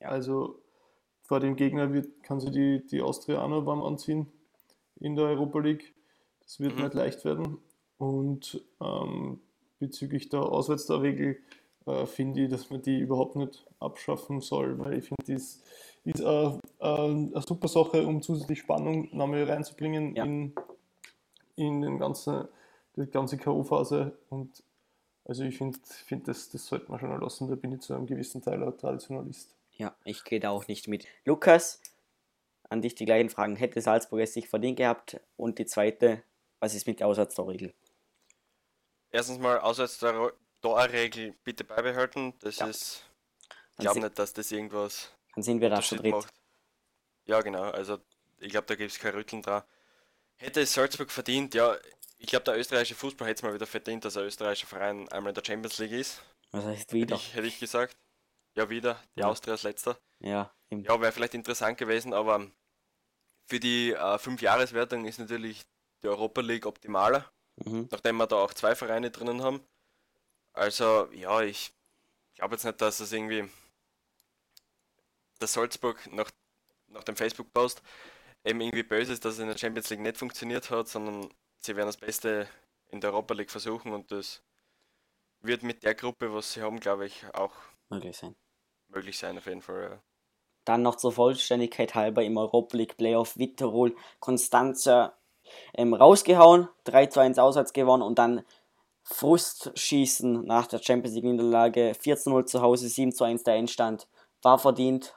[0.00, 0.08] Ja.
[0.08, 0.60] Also
[1.22, 4.26] vor dem Gegner wird, kann sie die, die Austria auch noch warm anziehen
[5.00, 5.94] in der Europa League.
[6.40, 6.84] Das wird mhm.
[6.84, 7.58] nicht leicht werden.
[8.02, 9.38] Und ähm,
[9.78, 11.38] bezüglich der Auswärtstorregel
[11.86, 15.62] äh, finde ich, dass man die überhaupt nicht abschaffen soll, weil ich finde, die ist
[16.04, 20.24] ist eine, eine super Sache, um zusätzlich Spannung nochmal reinzubringen ja.
[20.24, 20.52] in,
[21.54, 22.48] in den ganzen,
[22.96, 24.10] die ganze K.O.-Phase.
[24.28, 24.64] Und
[25.24, 28.06] also ich finde, find das, das sollte man schon lassen, da bin ich zu einem
[28.06, 29.54] gewissen Teil auch Traditionalist.
[29.76, 31.06] Ja, ich gehe da auch nicht mit.
[31.24, 31.80] Lukas,
[32.68, 33.56] an dich die gleichen Fragen.
[33.56, 35.20] Hätte Salzburg es sich verdient gehabt?
[35.36, 36.22] Und die zweite,
[36.58, 37.72] was ist mit der Auswärtstorregel?
[39.12, 42.34] Erstens mal Auswärtstorregel bitte beibehalten.
[42.40, 42.66] Das ja.
[42.66, 43.04] ist,
[43.72, 46.12] ich glaube nicht, dass das irgendwas dann sind wir da zu dritt.
[46.12, 46.34] Macht.
[47.24, 47.70] Ja, genau.
[47.70, 47.98] Also,
[48.38, 49.62] ich glaube, da gibt es kein Rütteln dran.
[50.36, 51.76] Hätte es Salzburg verdient, ja,
[52.18, 55.30] ich glaube, der österreichische Fußball hätte es mal wieder verdient, dass ein österreichischer Verein einmal
[55.30, 56.22] in der Champions League ist.
[56.50, 57.16] Was heißt wieder?
[57.16, 57.96] Hätte ich, hätte ich gesagt.
[58.56, 59.02] Ja, wieder.
[59.16, 59.26] Die ja.
[59.26, 59.98] Austria als letzter.
[60.20, 62.50] Ja, ja wäre vielleicht interessant gewesen, aber
[63.46, 65.62] für die äh, Fünf-Jahres-Wertung ist natürlich
[66.02, 67.88] die Europa League optimaler, mhm.
[67.90, 69.60] nachdem wir da auch zwei Vereine drinnen haben.
[70.52, 71.72] Also, ja, ich
[72.34, 73.48] glaube jetzt nicht, dass es irgendwie
[75.42, 76.30] dass Salzburg nach,
[76.88, 77.82] nach dem Facebook-Post
[78.44, 81.28] eben irgendwie böse ist, dass es in der Champions League nicht funktioniert hat, sondern
[81.58, 82.48] sie werden das Beste
[82.90, 84.42] in der Europa League versuchen und das
[85.40, 87.52] wird mit der Gruppe, was sie haben, glaube ich, auch
[87.88, 88.36] möglich sein.
[88.88, 90.02] Möglich sein, auf jeden Fall, ja.
[90.64, 95.18] Dann noch zur Vollständigkeit halber im Europa League Playoff Vitterol Constanza
[95.74, 98.42] ähm, rausgehauen, 3 zu 1 auswärts gewonnen und dann
[99.04, 103.54] Frustschießen nach der Champions League Niederlage, 4 zu 0 zu Hause, 7 zu 1 der
[103.54, 104.06] Endstand
[104.42, 105.14] war verdient.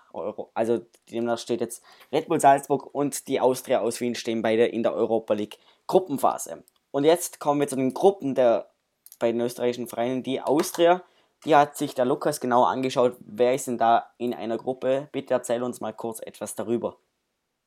[0.53, 0.79] Also
[1.11, 4.93] demnach steht jetzt Red Bull Salzburg und die Austria aus Wien stehen beide in der
[4.93, 5.57] Europa League
[5.87, 6.63] Gruppenphase.
[6.91, 8.71] Und jetzt kommen wir zu den Gruppen der
[9.19, 10.21] beiden österreichischen Vereine.
[10.21, 11.03] Die Austria,
[11.43, 13.17] die hat sich der Lukas genau angeschaut.
[13.19, 15.09] Wer ist denn da in einer Gruppe?
[15.11, 16.97] Bitte erzähl uns mal kurz etwas darüber.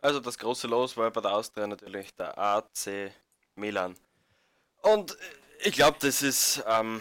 [0.00, 3.12] Also das große Los war bei der Austria natürlich der AC
[3.56, 3.96] Milan.
[4.82, 5.16] Und
[5.60, 7.00] ich glaube, das ist, ähm,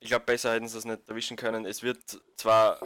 [0.00, 1.66] ich glaube, besser hätten sie es nicht erwischen können.
[1.66, 2.80] Es wird zwar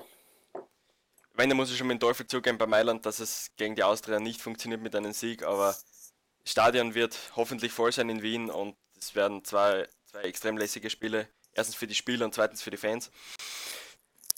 [1.38, 3.84] wenn, dann muss ich schon mit dem Teufel zugeben bei Mailand, dass es gegen die
[3.84, 6.12] Austria nicht funktioniert mit einem Sieg, aber das
[6.44, 11.28] Stadion wird hoffentlich voll sein in Wien und es werden zwei, zwei extrem lässige Spiele.
[11.52, 13.12] Erstens für die Spieler und zweitens für die Fans.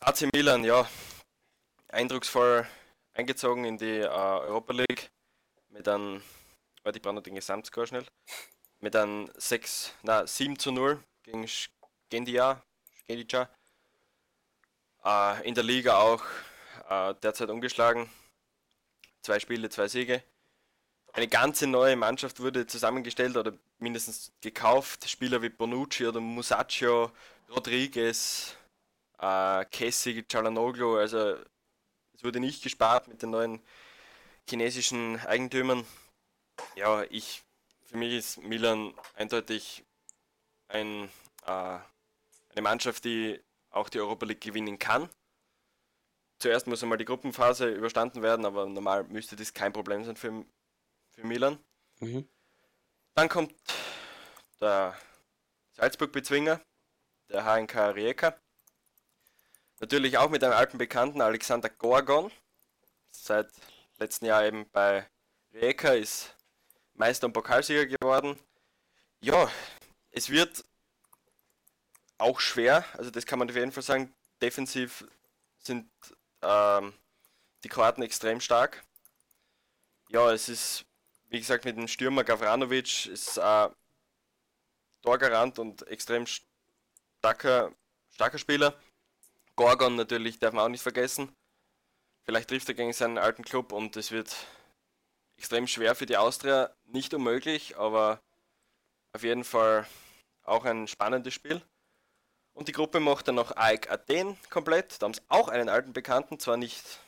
[0.01, 0.87] AC Milan, ja,
[1.89, 2.69] eindrucksvoll
[3.21, 5.11] eingezogen in die äh, Europa League
[5.69, 6.23] mit einem,
[6.83, 8.07] warte, ich brauche noch den Gesamtscore schnell,
[8.81, 11.47] mit einem 6, na, 7 zu 0 gegen
[12.09, 12.63] Gendia,
[13.07, 13.49] Gendia.
[15.05, 16.25] Äh, in der Liga auch
[16.89, 18.11] äh, derzeit umgeschlagen.
[19.23, 20.23] Zwei Spiele, zwei Siege.
[21.13, 25.09] Eine ganze neue Mannschaft wurde zusammengestellt oder mindestens gekauft.
[25.09, 27.11] Spieler wie Bonucci oder Musacchio,
[27.51, 28.57] Rodriguez,
[29.19, 30.97] äh, Kessi, Cialanoglu.
[30.97, 31.37] Also
[32.21, 33.61] es wurde nicht gespart mit den neuen
[34.49, 35.87] chinesischen Eigentümern.
[36.77, 37.43] Ja, ich
[37.87, 39.85] für mich ist Milan eindeutig
[40.69, 41.11] ein,
[41.45, 41.79] äh,
[42.51, 43.41] eine Mannschaft, die
[43.71, 45.09] auch die Europa League gewinnen kann
[46.41, 50.45] zuerst muss einmal die Gruppenphase überstanden werden, aber normal müsste das kein Problem sein für,
[51.13, 51.59] für Milan.
[52.01, 52.29] Mhm.
[53.15, 53.55] Dann kommt
[54.61, 54.97] der
[55.73, 56.61] Salzburg-Bezwinger,
[57.29, 58.37] der HNK Rijeka.
[59.81, 62.31] Natürlich auch mit einem alten Bekannten, Alexander Gorgon.
[63.11, 63.49] Seit
[63.97, 65.09] letzten Jahr eben bei
[65.55, 66.37] Rijeka, ist
[66.93, 68.39] Meister und Pokalsieger geworden.
[69.23, 69.51] Ja,
[70.11, 70.65] es wird
[72.19, 74.15] auch schwer, also das kann man auf jeden Fall sagen.
[74.43, 75.07] Defensiv
[75.59, 75.91] sind
[76.43, 76.93] ähm,
[77.65, 78.85] die Kroaten extrem stark.
[80.11, 80.85] Ja, es ist,
[81.29, 83.69] wie gesagt, mit dem Stürmer Gavranovic ist äh,
[85.01, 87.73] Torgarant und extrem starker,
[88.11, 88.79] starker Spieler.
[89.61, 91.37] Gorgon natürlich darf man auch nicht vergessen.
[92.25, 94.35] Vielleicht trifft er gegen seinen alten Club und es wird
[95.37, 96.75] extrem schwer für die Austria.
[96.85, 98.23] Nicht unmöglich, aber
[99.13, 99.87] auf jeden Fall
[100.45, 101.61] auch ein spannendes Spiel.
[102.55, 105.03] Und die Gruppe macht dann noch AEK Athen komplett.
[105.03, 106.99] Da haben sie auch einen alten Bekannten, zwar nicht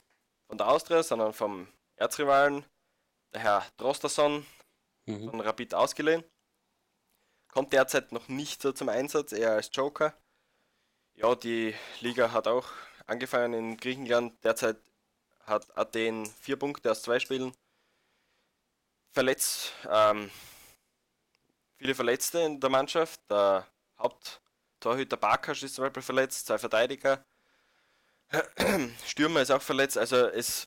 [0.46, 2.66] von der Austria, sondern vom Erzrivalen,
[3.32, 4.44] der Herr Drosterson,
[5.06, 5.30] mhm.
[5.30, 6.22] von Rapid ausgeliehen.
[7.48, 10.14] Kommt derzeit noch nicht so zum Einsatz, eher als Joker.
[11.14, 12.68] Ja, die Liga hat auch
[13.06, 14.32] angefangen in Griechenland.
[14.44, 14.76] Derzeit
[15.44, 17.52] hat Athen vier Punkte aus zwei Spielen.
[19.12, 20.30] Verletzt, ähm,
[21.76, 23.20] viele Verletzte in der Mannschaft.
[23.30, 23.66] Der
[23.98, 27.24] Haupttorhüter Barkas ist zum Beispiel verletzt, zwei Verteidiger.
[29.06, 29.98] Stürmer ist auch verletzt.
[29.98, 30.66] Also es,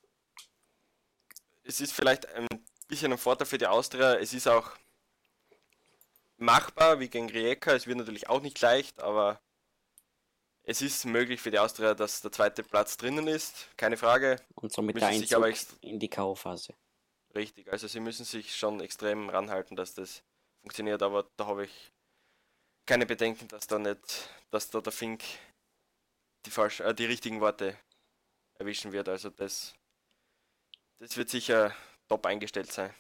[1.64, 2.48] es ist vielleicht ein
[2.88, 4.16] bisschen ein Vorteil für die Austria.
[4.16, 4.72] Es ist auch
[6.38, 7.74] machbar wie gegen Rijeka.
[7.74, 9.42] Es wird natürlich auch nicht leicht, aber
[10.68, 14.38] es ist möglich für die Austria, dass der zweite Platz drinnen ist, keine Frage.
[14.56, 16.74] Und somit der Einzug aber in die K.O.-Phase.
[17.36, 20.24] Richtig, also sie müssen sich schon extrem ranhalten, dass das
[20.64, 21.92] funktioniert, aber da habe ich
[22.88, 25.24] keine Bedenken, dass da nicht, dass da der Fink
[26.46, 27.78] die, falsch, äh, die richtigen Worte
[28.58, 29.10] erwischen wird.
[29.10, 29.76] Also das,
[31.00, 31.76] das wird sicher
[32.08, 32.94] top eingestellt sein.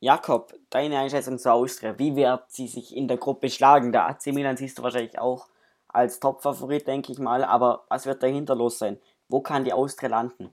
[0.00, 1.98] Jakob, deine Einschätzung zur Austria.
[1.98, 3.92] Wie wird sie sich in der Gruppe schlagen?
[3.92, 5.48] Der AC Milan siehst du wahrscheinlich auch
[5.94, 7.44] als Top-Favorit, denke ich mal.
[7.44, 8.98] Aber was wird dahinter los sein?
[9.28, 10.52] Wo kann die Austria landen?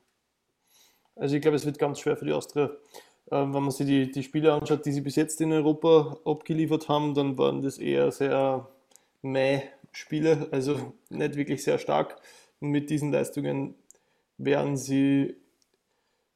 [1.16, 2.72] Also ich glaube, es wird ganz schwer für die Austria.
[3.32, 6.90] Ähm, wenn man sich die, die Spiele anschaut, die sie bis jetzt in Europa abgeliefert
[6.90, 8.68] haben, dann waren das eher sehr
[9.22, 9.62] meh
[9.92, 12.22] Spiele, also nicht wirklich sehr stark.
[12.60, 13.76] Und mit diesen Leistungen
[14.38, 15.36] werden sie,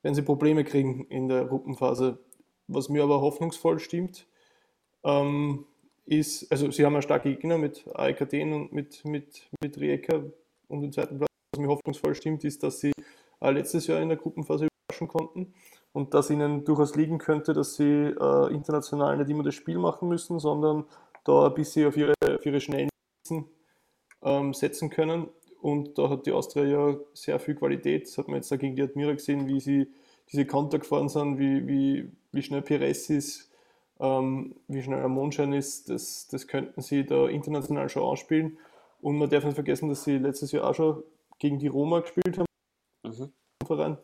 [0.01, 2.19] werden sie Probleme kriegen in der Gruppenphase.
[2.67, 4.27] Was mir aber hoffnungsvoll stimmt,
[5.03, 5.65] ähm,
[6.05, 10.23] ist, also sie haben einen starken Gegner mit AEK und mit, mit, mit Rijeka
[10.67, 11.29] und den zweiten Platz.
[11.51, 12.91] Was mir hoffnungsvoll stimmt, ist, dass sie
[13.41, 15.53] äh, letztes Jahr in der Gruppenphase überraschen konnten
[15.93, 20.09] und dass ihnen durchaus liegen könnte, dass sie äh, international nicht immer das Spiel machen
[20.09, 20.85] müssen, sondern
[21.23, 22.89] da ein bisschen auf ihre, auf ihre schnellen
[24.21, 25.27] ähm, setzen können.
[25.61, 28.07] Und da hat die Austria ja sehr viel Qualität.
[28.07, 29.87] Das hat man jetzt auch gegen die Admira gesehen, wie sie
[30.31, 33.49] diese Konter gefahren sind, wie, wie, wie schnell Perez ist,
[33.99, 38.57] ähm, wie schnell ein Mondschein ist, das, das könnten sie da international schon anspielen.
[39.01, 41.03] Und man darf nicht vergessen, dass sie letztes Jahr auch schon
[41.39, 42.45] gegen die Roma gespielt haben.
[43.03, 43.31] Mhm.
[43.65, 43.97] Verein.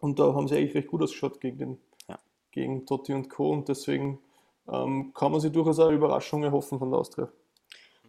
[0.00, 1.78] Und da haben sie eigentlich recht gut ausgeschaut gegen, den,
[2.08, 2.18] ja.
[2.50, 3.50] gegen Totti und Co.
[3.50, 4.18] Und deswegen
[4.68, 7.28] ähm, kann man sich durchaus auch Überraschungen hoffen von der Austria.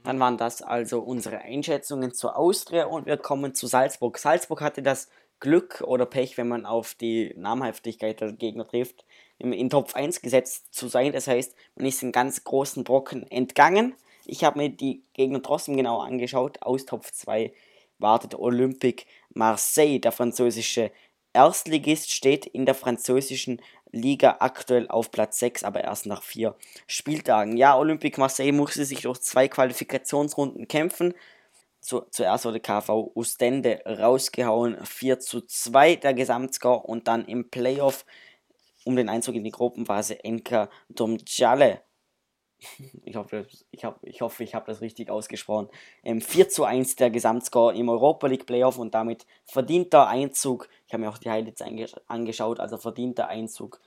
[0.04, 4.18] Dann waren das also unsere Einschätzungen zur Austria und wir kommen zu Salzburg.
[4.18, 5.10] Salzburg hatte das
[5.40, 9.06] Glück oder Pech, wenn man auf die Namhaftigkeit der Gegner trifft,
[9.52, 11.12] in Top 1 gesetzt zu sein.
[11.12, 13.96] Das heißt, man ist in ganz großen Brocken entgangen.
[14.26, 16.62] Ich habe mir die Gegner trotzdem genau angeschaut.
[16.62, 17.52] Aus Top 2
[18.00, 20.00] wartet Olympique Marseille.
[20.00, 20.92] Der französische
[21.34, 23.60] Erstligist steht in der französischen
[23.92, 26.56] Liga aktuell auf Platz 6, aber erst nach vier
[26.88, 27.58] Spieltagen.
[27.58, 31.14] Ja, Olympique Marseille musste sich durch zwei Qualifikationsrunden kämpfen.
[31.80, 38.06] Zu, zuerst wurde KV Ustende rausgehauen, 4 zu 2 der Gesamtscore und dann im Playoff
[38.86, 41.82] um den Einzug in die Gruppenphase Enka Domjale.
[43.04, 45.68] Ich hoffe, ich, hab, ich, hoffe, ich habe das richtig ausgesprochen.
[46.02, 50.70] Ähm, 4 zu 1 der Gesamtscore im Europa League Playoff und damit verdienter Einzug.
[50.88, 51.62] Ich habe mir auch die Highlights
[52.08, 53.82] angeschaut, also verdienter Einzug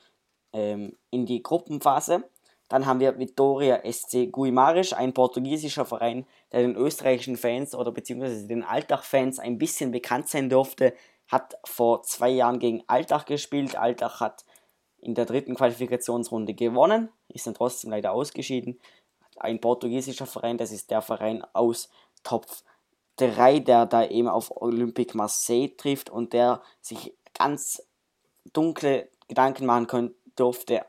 [0.52, 2.24] ähm, in die Gruppenphase.
[2.68, 8.46] Dann haben wir Vitoria SC Guimaraes, ein portugiesischer Verein, der den österreichischen Fans oder beziehungsweise
[8.46, 10.92] den Altach-Fans ein bisschen bekannt sein durfte.
[11.28, 13.76] Hat vor zwei Jahren gegen Altach gespielt.
[13.76, 14.44] Altach hat
[15.00, 18.80] in der dritten Qualifikationsrunde gewonnen, ist dann trotzdem leider ausgeschieden.
[19.38, 21.90] Ein portugiesischer Verein, das ist der Verein aus
[22.22, 22.46] Top
[23.16, 27.82] 3, der da eben auf Olympique Marseille trifft und der sich ganz
[28.52, 30.84] dunkle Gedanken machen können, durfte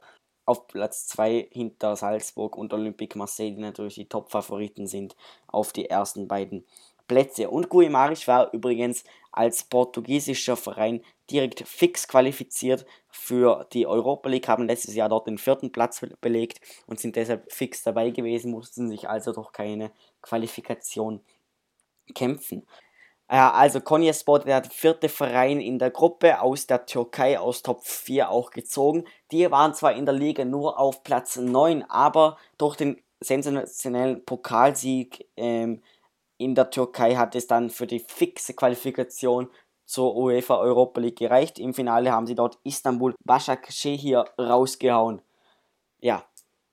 [0.45, 5.15] auf Platz 2 hinter Salzburg und Olympique Marseille, die natürlich die Top-Favoriten sind,
[5.47, 6.65] auf die ersten beiden
[7.07, 7.49] Plätze.
[7.49, 12.85] Und Guimaraes war übrigens als portugiesischer Verein direkt fix qualifiziert
[13.27, 17.51] für die Europa League, haben letztes Jahr dort den vierten Platz belegt und sind deshalb
[17.51, 19.91] fix dabei gewesen, mussten sich also durch keine
[20.21, 21.19] Qualifikation
[22.15, 22.65] kämpfen.
[23.29, 28.29] Ja, also Konyaspor, der vierte Verein in der Gruppe aus der Türkei, aus Top 4
[28.29, 29.03] auch gezogen.
[29.31, 35.27] Die waren zwar in der Liga nur auf Platz 9, aber durch den sensationellen Pokalsieg
[35.35, 35.81] ähm,
[36.37, 39.49] in der Türkei hat es dann für die fixe Qualifikation
[39.87, 41.57] zur UEFA Europa League gereicht.
[41.57, 45.21] Im Finale haben sie dort Istanbul Başakşehir rausgehauen.
[45.99, 46.23] Ja,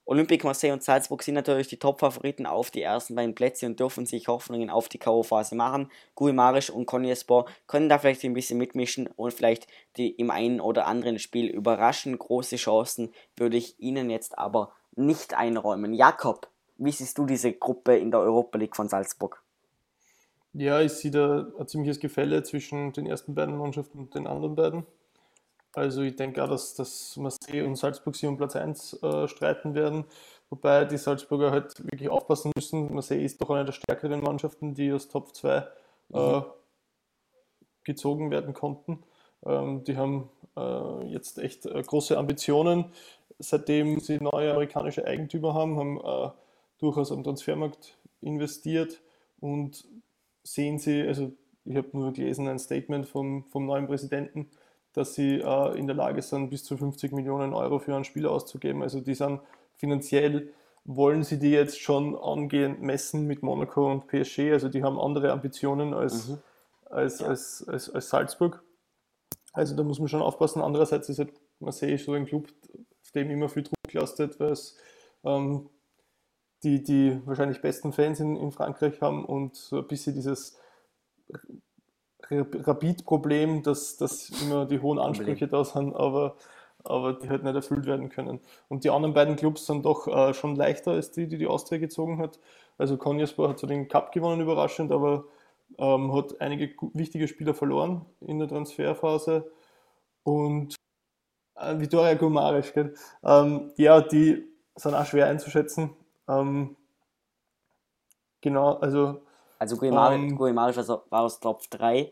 [0.07, 4.05] Olympique Marseille und Salzburg sind natürlich die Top-Favoriten auf die ersten beiden Plätze und dürfen
[4.05, 5.89] sich Hoffnungen auf die K.O.-Phase machen.
[6.13, 9.65] Guimarisch und Konyaspor können da vielleicht ein bisschen mitmischen und vielleicht
[9.97, 12.19] die im einen oder anderen Spiel überraschen.
[12.19, 15.95] Große Chancen würde ich ihnen jetzt aber nicht einräumen.
[15.95, 19.44] Jakob, wie siehst du diese Gruppe in der Europa League von Salzburg?
[20.57, 24.55] Ja, ich sehe da ein ziemliches Gefälle zwischen den ersten beiden Mannschaften und den anderen
[24.55, 24.85] beiden.
[25.73, 29.75] Also ich denke auch, dass, dass Marseille und Salzburg sich um Platz 1 äh, streiten
[29.75, 30.05] werden.
[30.49, 32.93] Wobei die Salzburger halt wirklich aufpassen müssen.
[32.93, 35.57] Marseille ist doch eine der stärkeren Mannschaften, die aus Top 2
[36.13, 36.45] äh, mhm.
[37.83, 39.03] gezogen werden konnten.
[39.45, 42.93] Ähm, die haben äh, jetzt echt äh, große Ambitionen.
[43.39, 46.31] Seitdem sie neue amerikanische Eigentümer haben, haben äh,
[46.77, 49.01] durchaus am Transfermarkt investiert
[49.41, 49.85] und
[50.45, 51.31] sehen sie, also
[51.65, 54.49] ich habe nur gelesen, ein Statement vom, vom neuen Präsidenten,
[54.93, 58.27] dass sie äh, in der Lage sind, bis zu 50 Millionen Euro für ein Spiel
[58.27, 58.83] auszugeben.
[58.83, 59.41] Also die sind
[59.73, 60.53] finanziell,
[60.85, 64.51] wollen sie die jetzt schon angehend messen mit Monaco und PSG.
[64.51, 66.37] Also die haben andere Ambitionen als, mhm.
[66.85, 67.27] als, ja.
[67.27, 68.63] als, als, als, Salzburg.
[69.51, 70.61] Also da muss man schon aufpassen.
[70.61, 72.47] Andererseits ist halt Marseille so ein Club,
[73.01, 74.77] auf dem immer viel Druck lastet, weil es
[75.23, 75.69] ähm,
[76.63, 80.57] die, die wahrscheinlich besten Fans in, in Frankreich haben und so ein bisschen dieses
[82.29, 86.35] Rapid-Problem, dass, dass immer die hohen Ansprüche da sind, aber,
[86.83, 88.39] aber die halt nicht erfüllt werden können.
[88.67, 91.77] Und die anderen beiden Clubs sind doch äh, schon leichter als die, die die Austria
[91.77, 92.39] gezogen hat.
[92.77, 95.25] Also Konyaspor hat so den Cup gewonnen, überraschend, aber
[95.77, 99.51] ähm, hat einige wichtige Spieler verloren in der Transferphase.
[100.23, 100.75] Und
[101.55, 102.73] äh, Vitoria Gumarisch,
[103.23, 104.43] ähm, ja, die
[104.75, 105.91] sind auch schwer einzuschätzen.
[106.27, 106.75] Ähm,
[108.41, 109.21] genau, also
[109.57, 112.11] also Guimaraes ähm, war aus Top 3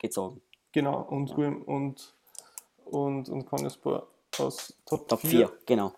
[0.00, 0.40] gezogen.
[0.72, 2.14] Genau, und, und,
[2.84, 4.06] und, und Konyaspor
[4.38, 5.30] aus Top, Top 4.
[5.30, 5.52] 4.
[5.66, 5.92] Genau.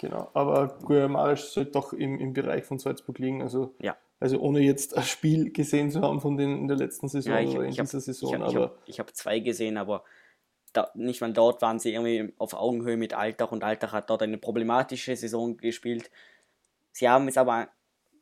[0.00, 3.40] Genau, aber Guimaraes sollte doch im, im Bereich von Salzburg liegen.
[3.40, 3.96] Also, ja.
[4.18, 7.40] also ohne jetzt ein Spiel gesehen zu haben von denen in der letzten Saison ja,
[7.40, 8.70] ich, oder in dieser hab, Saison.
[8.86, 10.02] Ich habe hab zwei gesehen, aber
[10.72, 14.22] da, nicht mal dort waren sie irgendwie auf Augenhöhe mit Alltag und Alltag hat dort
[14.22, 16.10] eine problematische Saison gespielt.
[16.92, 17.68] Sie haben jetzt aber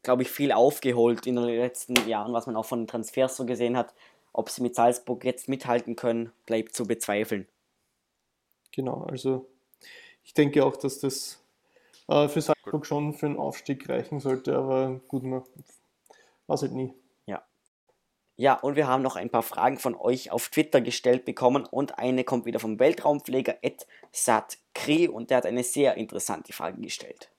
[0.03, 3.47] glaube ich, viel aufgeholt in den letzten Jahren, was man auch von den Transfers so
[3.47, 3.95] gesehen hat.
[4.33, 7.47] Ob sie mit Salzburg jetzt mithalten können, bleibt zu bezweifeln.
[8.73, 9.47] Genau, also
[10.25, 11.43] ich denke auch, dass das
[12.09, 15.43] äh, für Salzburg schon für einen Aufstieg reichen sollte, aber gut, man
[16.47, 16.95] weiß halt nie.
[18.39, 18.55] Ja.
[18.55, 22.25] Und wir haben noch ein paar Fragen von euch auf Twitter gestellt bekommen und eine
[22.25, 27.31] kommt wieder vom Weltraumpfleger Ed Satkri und der hat eine sehr interessante Frage gestellt.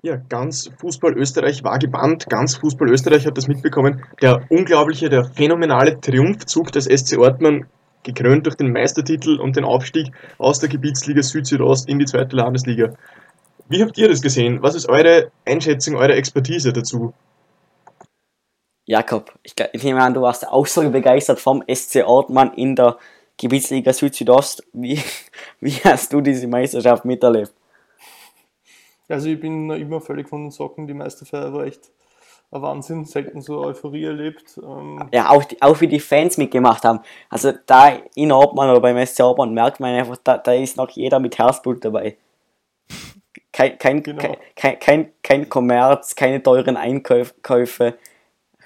[0.00, 4.04] Ja, ganz Fußball Österreich war gebannt, ganz Fußball Österreich hat das mitbekommen.
[4.22, 7.66] Der unglaubliche, der phänomenale Triumphzug des SC Ortmann,
[8.04, 12.94] gekrönt durch den Meistertitel und den Aufstieg aus der Gebietsliga Süd-Südost in die zweite Landesliga.
[13.68, 14.62] Wie habt ihr das gesehen?
[14.62, 17.12] Was ist eure Einschätzung, eure Expertise dazu?
[18.88, 22.96] Jakob, ich, ich nehme an, du warst auch so begeistert vom SC Ortmann in der
[23.36, 24.66] Gebietsliga Süd-Südost.
[24.72, 24.98] Wie,
[25.60, 27.52] wie hast du diese Meisterschaft miterlebt?
[29.06, 30.86] Also ich bin immer völlig von den Socken.
[30.86, 31.90] Die Meisterfeier war echt
[32.50, 33.04] ein Wahnsinn.
[33.04, 34.58] Selten so Euphorie erlebt.
[34.62, 37.00] Ähm ja, auch, auch wie die Fans mitgemacht haben.
[37.28, 40.88] Also da in Obmann oder beim SC Obmann merkt man einfach, da, da ist noch
[40.88, 42.16] jeder mit Herzblut dabei.
[43.52, 44.34] Kein, kein, genau.
[44.56, 47.98] kein, kein, kein Kommerz, keine teuren Einkäufe.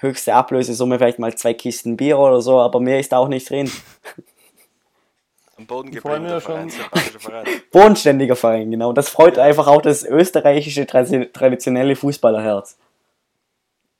[0.03, 3.49] Höchste Ablösesumme vielleicht mal zwei Kisten Bier oder so, aber mehr ist da auch nicht
[3.49, 3.71] drin.
[5.57, 7.45] Am Boden geblieben, ja Verein, Verein.
[7.71, 8.91] Bodenständiger Verein, genau.
[8.91, 9.43] Das freut ja.
[9.43, 12.77] einfach auch das österreichische traditionelle Fußballerherz.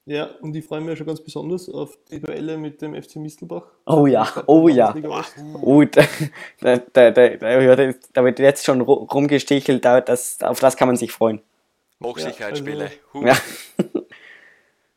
[0.05, 3.63] Ja, und ich freue mich schon ganz besonders auf die Duelle mit dem FC Mistelbach.
[3.85, 4.93] Oh ja, oh ja.
[5.61, 6.03] Oh, da,
[6.59, 11.41] da, da, da, da wird jetzt schon rumgestichelt, das, auf das kann man sich freuen.
[12.03, 12.91] Hochsicherheitsspiele.
[13.13, 13.37] Ja,
[13.77, 14.05] also,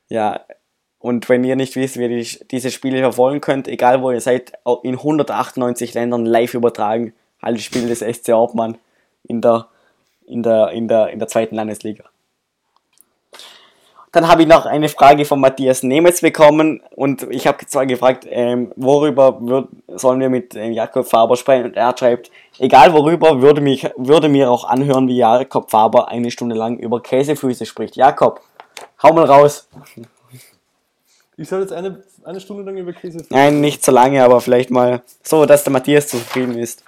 [0.08, 0.40] ja.
[1.06, 4.54] Und wenn ihr nicht wisst, wie ihr diese Spiele verfolgen könnt, egal wo ihr seid,
[4.82, 8.76] in 198 Ländern live übertragen, alle Spiele des SC Hauptmann
[9.22, 9.68] in der,
[10.26, 12.02] in der, in der, in der zweiten Landesliga.
[14.10, 18.26] Dann habe ich noch eine Frage von Matthias Nemetz bekommen und ich habe zwar gefragt,
[18.28, 23.40] ähm, worüber würd, sollen wir mit ähm, Jakob Faber sprechen und er schreibt, egal worüber,
[23.40, 27.94] würde, mich, würde mir auch anhören, wie Jakob Faber eine Stunde lang über Käsefüße spricht.
[27.94, 28.40] Jakob,
[29.04, 29.68] hau mal raus.
[31.36, 33.32] Ich soll jetzt eine, eine Stunde lang über Käsefüße.
[33.32, 36.82] Nein, nicht so lange, aber vielleicht mal so, dass der Matthias zufrieden ist.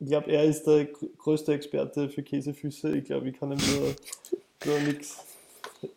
[0.00, 2.96] Ich glaube, er ist der größte Experte für Käsefüße.
[2.96, 3.94] Ich glaube, ich kann ihm nur,
[4.64, 4.78] nur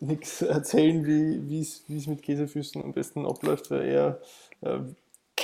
[0.00, 4.20] nichts erzählen, wie es mit Käsefüßen am besten abläuft, weil er
[4.60, 4.78] äh,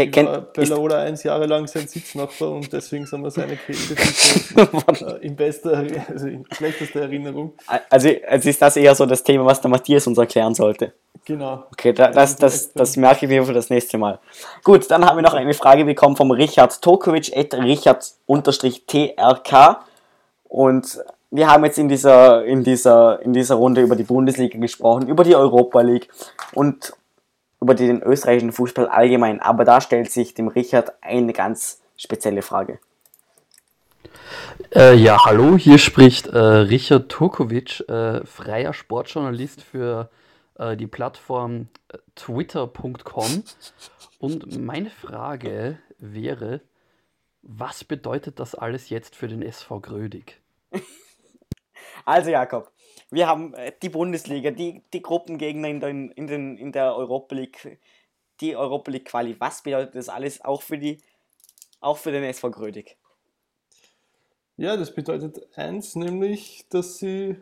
[0.09, 5.27] Ken, Bella oder eins Jahre lang sein Sitznachbar und deswegen sind wir seine Käsefüße äh,
[5.27, 7.53] in bester, also in schlechtester Erinnerung.
[7.89, 10.93] Also, also ist das eher so das Thema, was der Matthias uns erklären sollte.
[11.25, 11.65] Genau.
[11.73, 14.19] Okay, da, das, das, das merke ich mir für das nächste Mal.
[14.65, 18.25] Gut, dann haben wir noch eine Frage bekommen vom Richard Tokovic, at Richard-TRK.
[20.49, 20.99] Und
[21.31, 25.25] wir haben jetzt in dieser, in, dieser, in dieser Runde über die Bundesliga gesprochen, über
[25.25, 26.09] die Europa League
[26.55, 26.93] und
[27.61, 29.41] über den österreichischen Fußball allgemein.
[29.41, 32.79] Aber da stellt sich dem Richard eine ganz spezielle Frage.
[34.75, 40.11] Äh, ja, hallo, hier spricht äh, Richard Turkovic, äh, freier Sportjournalist für
[40.59, 43.43] äh, die Plattform äh, twitter.com.
[44.19, 46.61] Und meine Frage wäre,
[47.43, 50.41] was bedeutet das alles jetzt für den SV Grödig?
[52.07, 52.71] Also Jakob,
[53.11, 57.35] wir haben äh, die Bundesliga, die, die Gruppengegner in, den, in, den, in der Europa
[57.35, 57.79] League,
[58.41, 59.37] die Europa League Quali.
[59.39, 60.99] Was bedeutet das alles auch für, die,
[61.81, 62.97] auch für den SV Grödig?
[64.57, 67.37] Ja, das bedeutet eins, nämlich, dass sie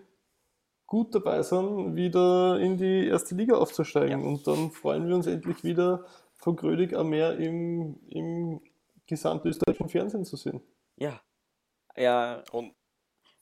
[0.86, 4.20] gut dabei sind, wieder in die erste Liga aufzusteigen.
[4.20, 4.26] Ja.
[4.26, 8.60] Und dann freuen wir uns endlich wieder von Grödig am Meer im, im
[9.06, 10.60] gesamtösterreichischen Fernsehen zu sehen.
[10.96, 11.20] Ja.
[11.96, 12.42] Ja.
[12.52, 12.72] Und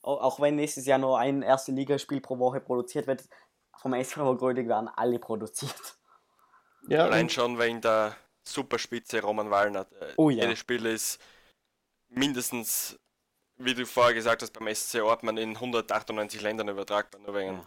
[0.01, 3.23] auch wenn nächstes Jahr nur ein erste Ligaspiel pro Woche produziert wird,
[3.75, 5.97] vom SV Grödig werden alle produziert.
[6.87, 8.15] Ja, Allein schon wegen der
[8.47, 9.87] Superspitze Roman Wallner.
[9.99, 10.43] Äh, oh, ja.
[10.43, 11.19] Jedes Spiel ist
[12.07, 12.97] mindestens
[13.57, 17.59] wie du vorher gesagt hast, beim SC Ortmann in 198 Ländern übertragbar, nur wegen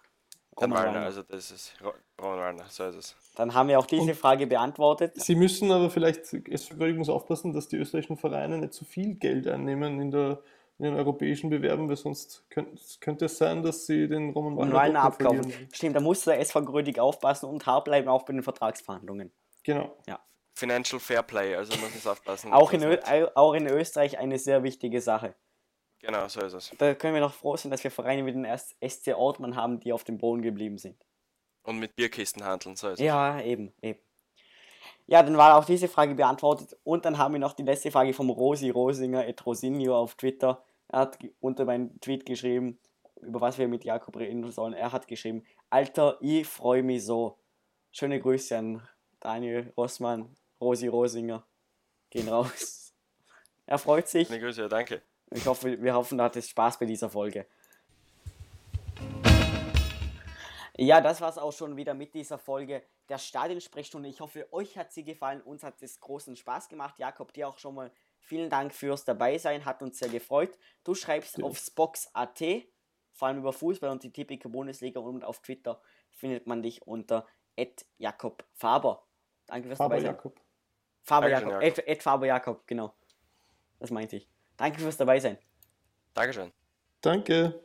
[0.61, 0.71] ja.
[0.71, 1.01] Wallner.
[1.01, 1.75] Also das ist
[2.21, 3.17] Roman Wallner, so ist es.
[3.35, 5.21] Dann haben wir auch diese Und Frage beantwortet.
[5.21, 9.47] Sie müssen aber vielleicht, es muss aufpassen, dass die österreichischen Vereine nicht zu viel Geld
[9.47, 10.43] einnehmen in, der,
[10.81, 14.75] in den europäischen Bewerben, weil sonst könnte, könnte es sein, dass sie den Roman Wallner,
[14.75, 15.43] Wallner abkaufen.
[15.43, 15.69] Verlieren.
[15.73, 19.31] Stimmt, da muss der SV Grödig aufpassen und hart bleiben auch bei den Vertragsverhandlungen.
[19.63, 19.95] Genau.
[20.07, 20.19] Ja.
[20.55, 22.53] Financial Fair Play, also muss man aufpassen.
[22.53, 22.85] Auch in,
[23.35, 25.35] auch in Österreich eine sehr wichtige Sache.
[26.01, 26.73] Genau, so ist es.
[26.79, 29.93] Da können wir noch froh sein, dass wir Vereine wie den SC Ortmann haben, die
[29.93, 30.97] auf dem Boden geblieben sind.
[31.63, 33.05] Und mit Bierkisten handeln, so ist es.
[33.05, 34.01] Ja, eben, eben.
[35.07, 36.79] Ja, dann war auch diese Frage beantwortet.
[36.85, 40.65] Und dann haben wir noch die letzte Frage vom Rosi Rosinger et Rosinio auf Twitter.
[40.93, 42.79] Er hat unter meinen Tweet geschrieben,
[43.23, 44.75] über was wir mit Jakob reden sollen.
[44.75, 47.39] Er hat geschrieben, Alter, ich freue mich so.
[47.93, 48.89] Schöne Grüße an
[49.21, 51.47] Daniel Rossmann, Rosi Rosinger.
[52.11, 52.93] Gehen raus.
[53.67, 54.27] Er freut sich.
[54.27, 55.03] Schöne Grüße, danke.
[55.31, 57.47] Ich hoffe, wir hoffen, du hattest Spaß bei dieser Folge.
[60.77, 64.09] Ja, das war es auch schon wieder mit dieser Folge der Stadionsprechstunde.
[64.09, 65.41] Ich hoffe, euch hat sie gefallen.
[65.43, 66.99] Uns hat es großen Spaß gemacht.
[66.99, 69.65] Jakob, dir auch schon mal vielen Dank fürs Dabeisein.
[69.65, 70.57] Hat uns sehr gefreut.
[70.85, 71.45] Du schreibst ja.
[71.45, 72.43] auf Spox.at,
[73.13, 75.81] vor allem über Fußball und die Tipico Bundesliga und auf Twitter
[76.13, 77.27] findet man dich unter
[77.99, 79.03] Jakob Faber.
[79.47, 80.15] Danke fürs Faber Dabeisein.
[80.15, 80.41] Jakob.
[81.03, 81.63] Faber Jakob.
[81.63, 82.03] Jakob.
[82.03, 82.95] Faber Jakob, genau.
[83.79, 84.29] Das meinte ich.
[84.57, 85.39] Danke fürs dabei sein.
[86.15, 86.53] Dankeschön.
[87.01, 87.65] Danke.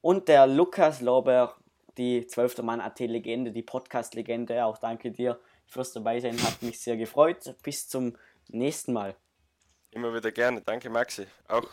[0.00, 1.56] Und der Lukas Lober,
[1.96, 2.58] die 12.
[2.62, 6.96] Mann AT Legende, die Podcast Legende, auch danke dir fürs dabei sein, hat mich sehr
[6.96, 7.54] gefreut.
[7.62, 8.16] Bis zum
[8.48, 9.16] nächsten Mal.
[9.92, 10.60] Immer wieder gerne.
[10.60, 11.26] Danke Maxi.
[11.48, 11.68] Auch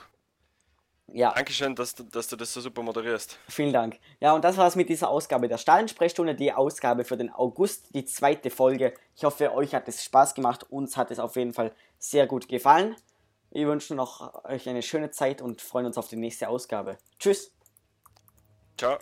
[1.13, 1.31] ja.
[1.33, 3.37] Dankeschön, dass du, dass du das so super moderierst.
[3.47, 3.99] Vielen Dank.
[4.19, 7.93] Ja, und das war es mit dieser Ausgabe der Stadionsprechstunde, die Ausgabe für den August,
[7.95, 8.93] die zweite Folge.
[9.15, 10.65] Ich hoffe, euch hat es Spaß gemacht.
[10.69, 12.95] Uns hat es auf jeden Fall sehr gut gefallen.
[13.51, 16.97] Wir wünschen noch euch eine schöne Zeit und freuen uns auf die nächste Ausgabe.
[17.17, 17.51] Tschüss.
[18.77, 18.99] Ciao.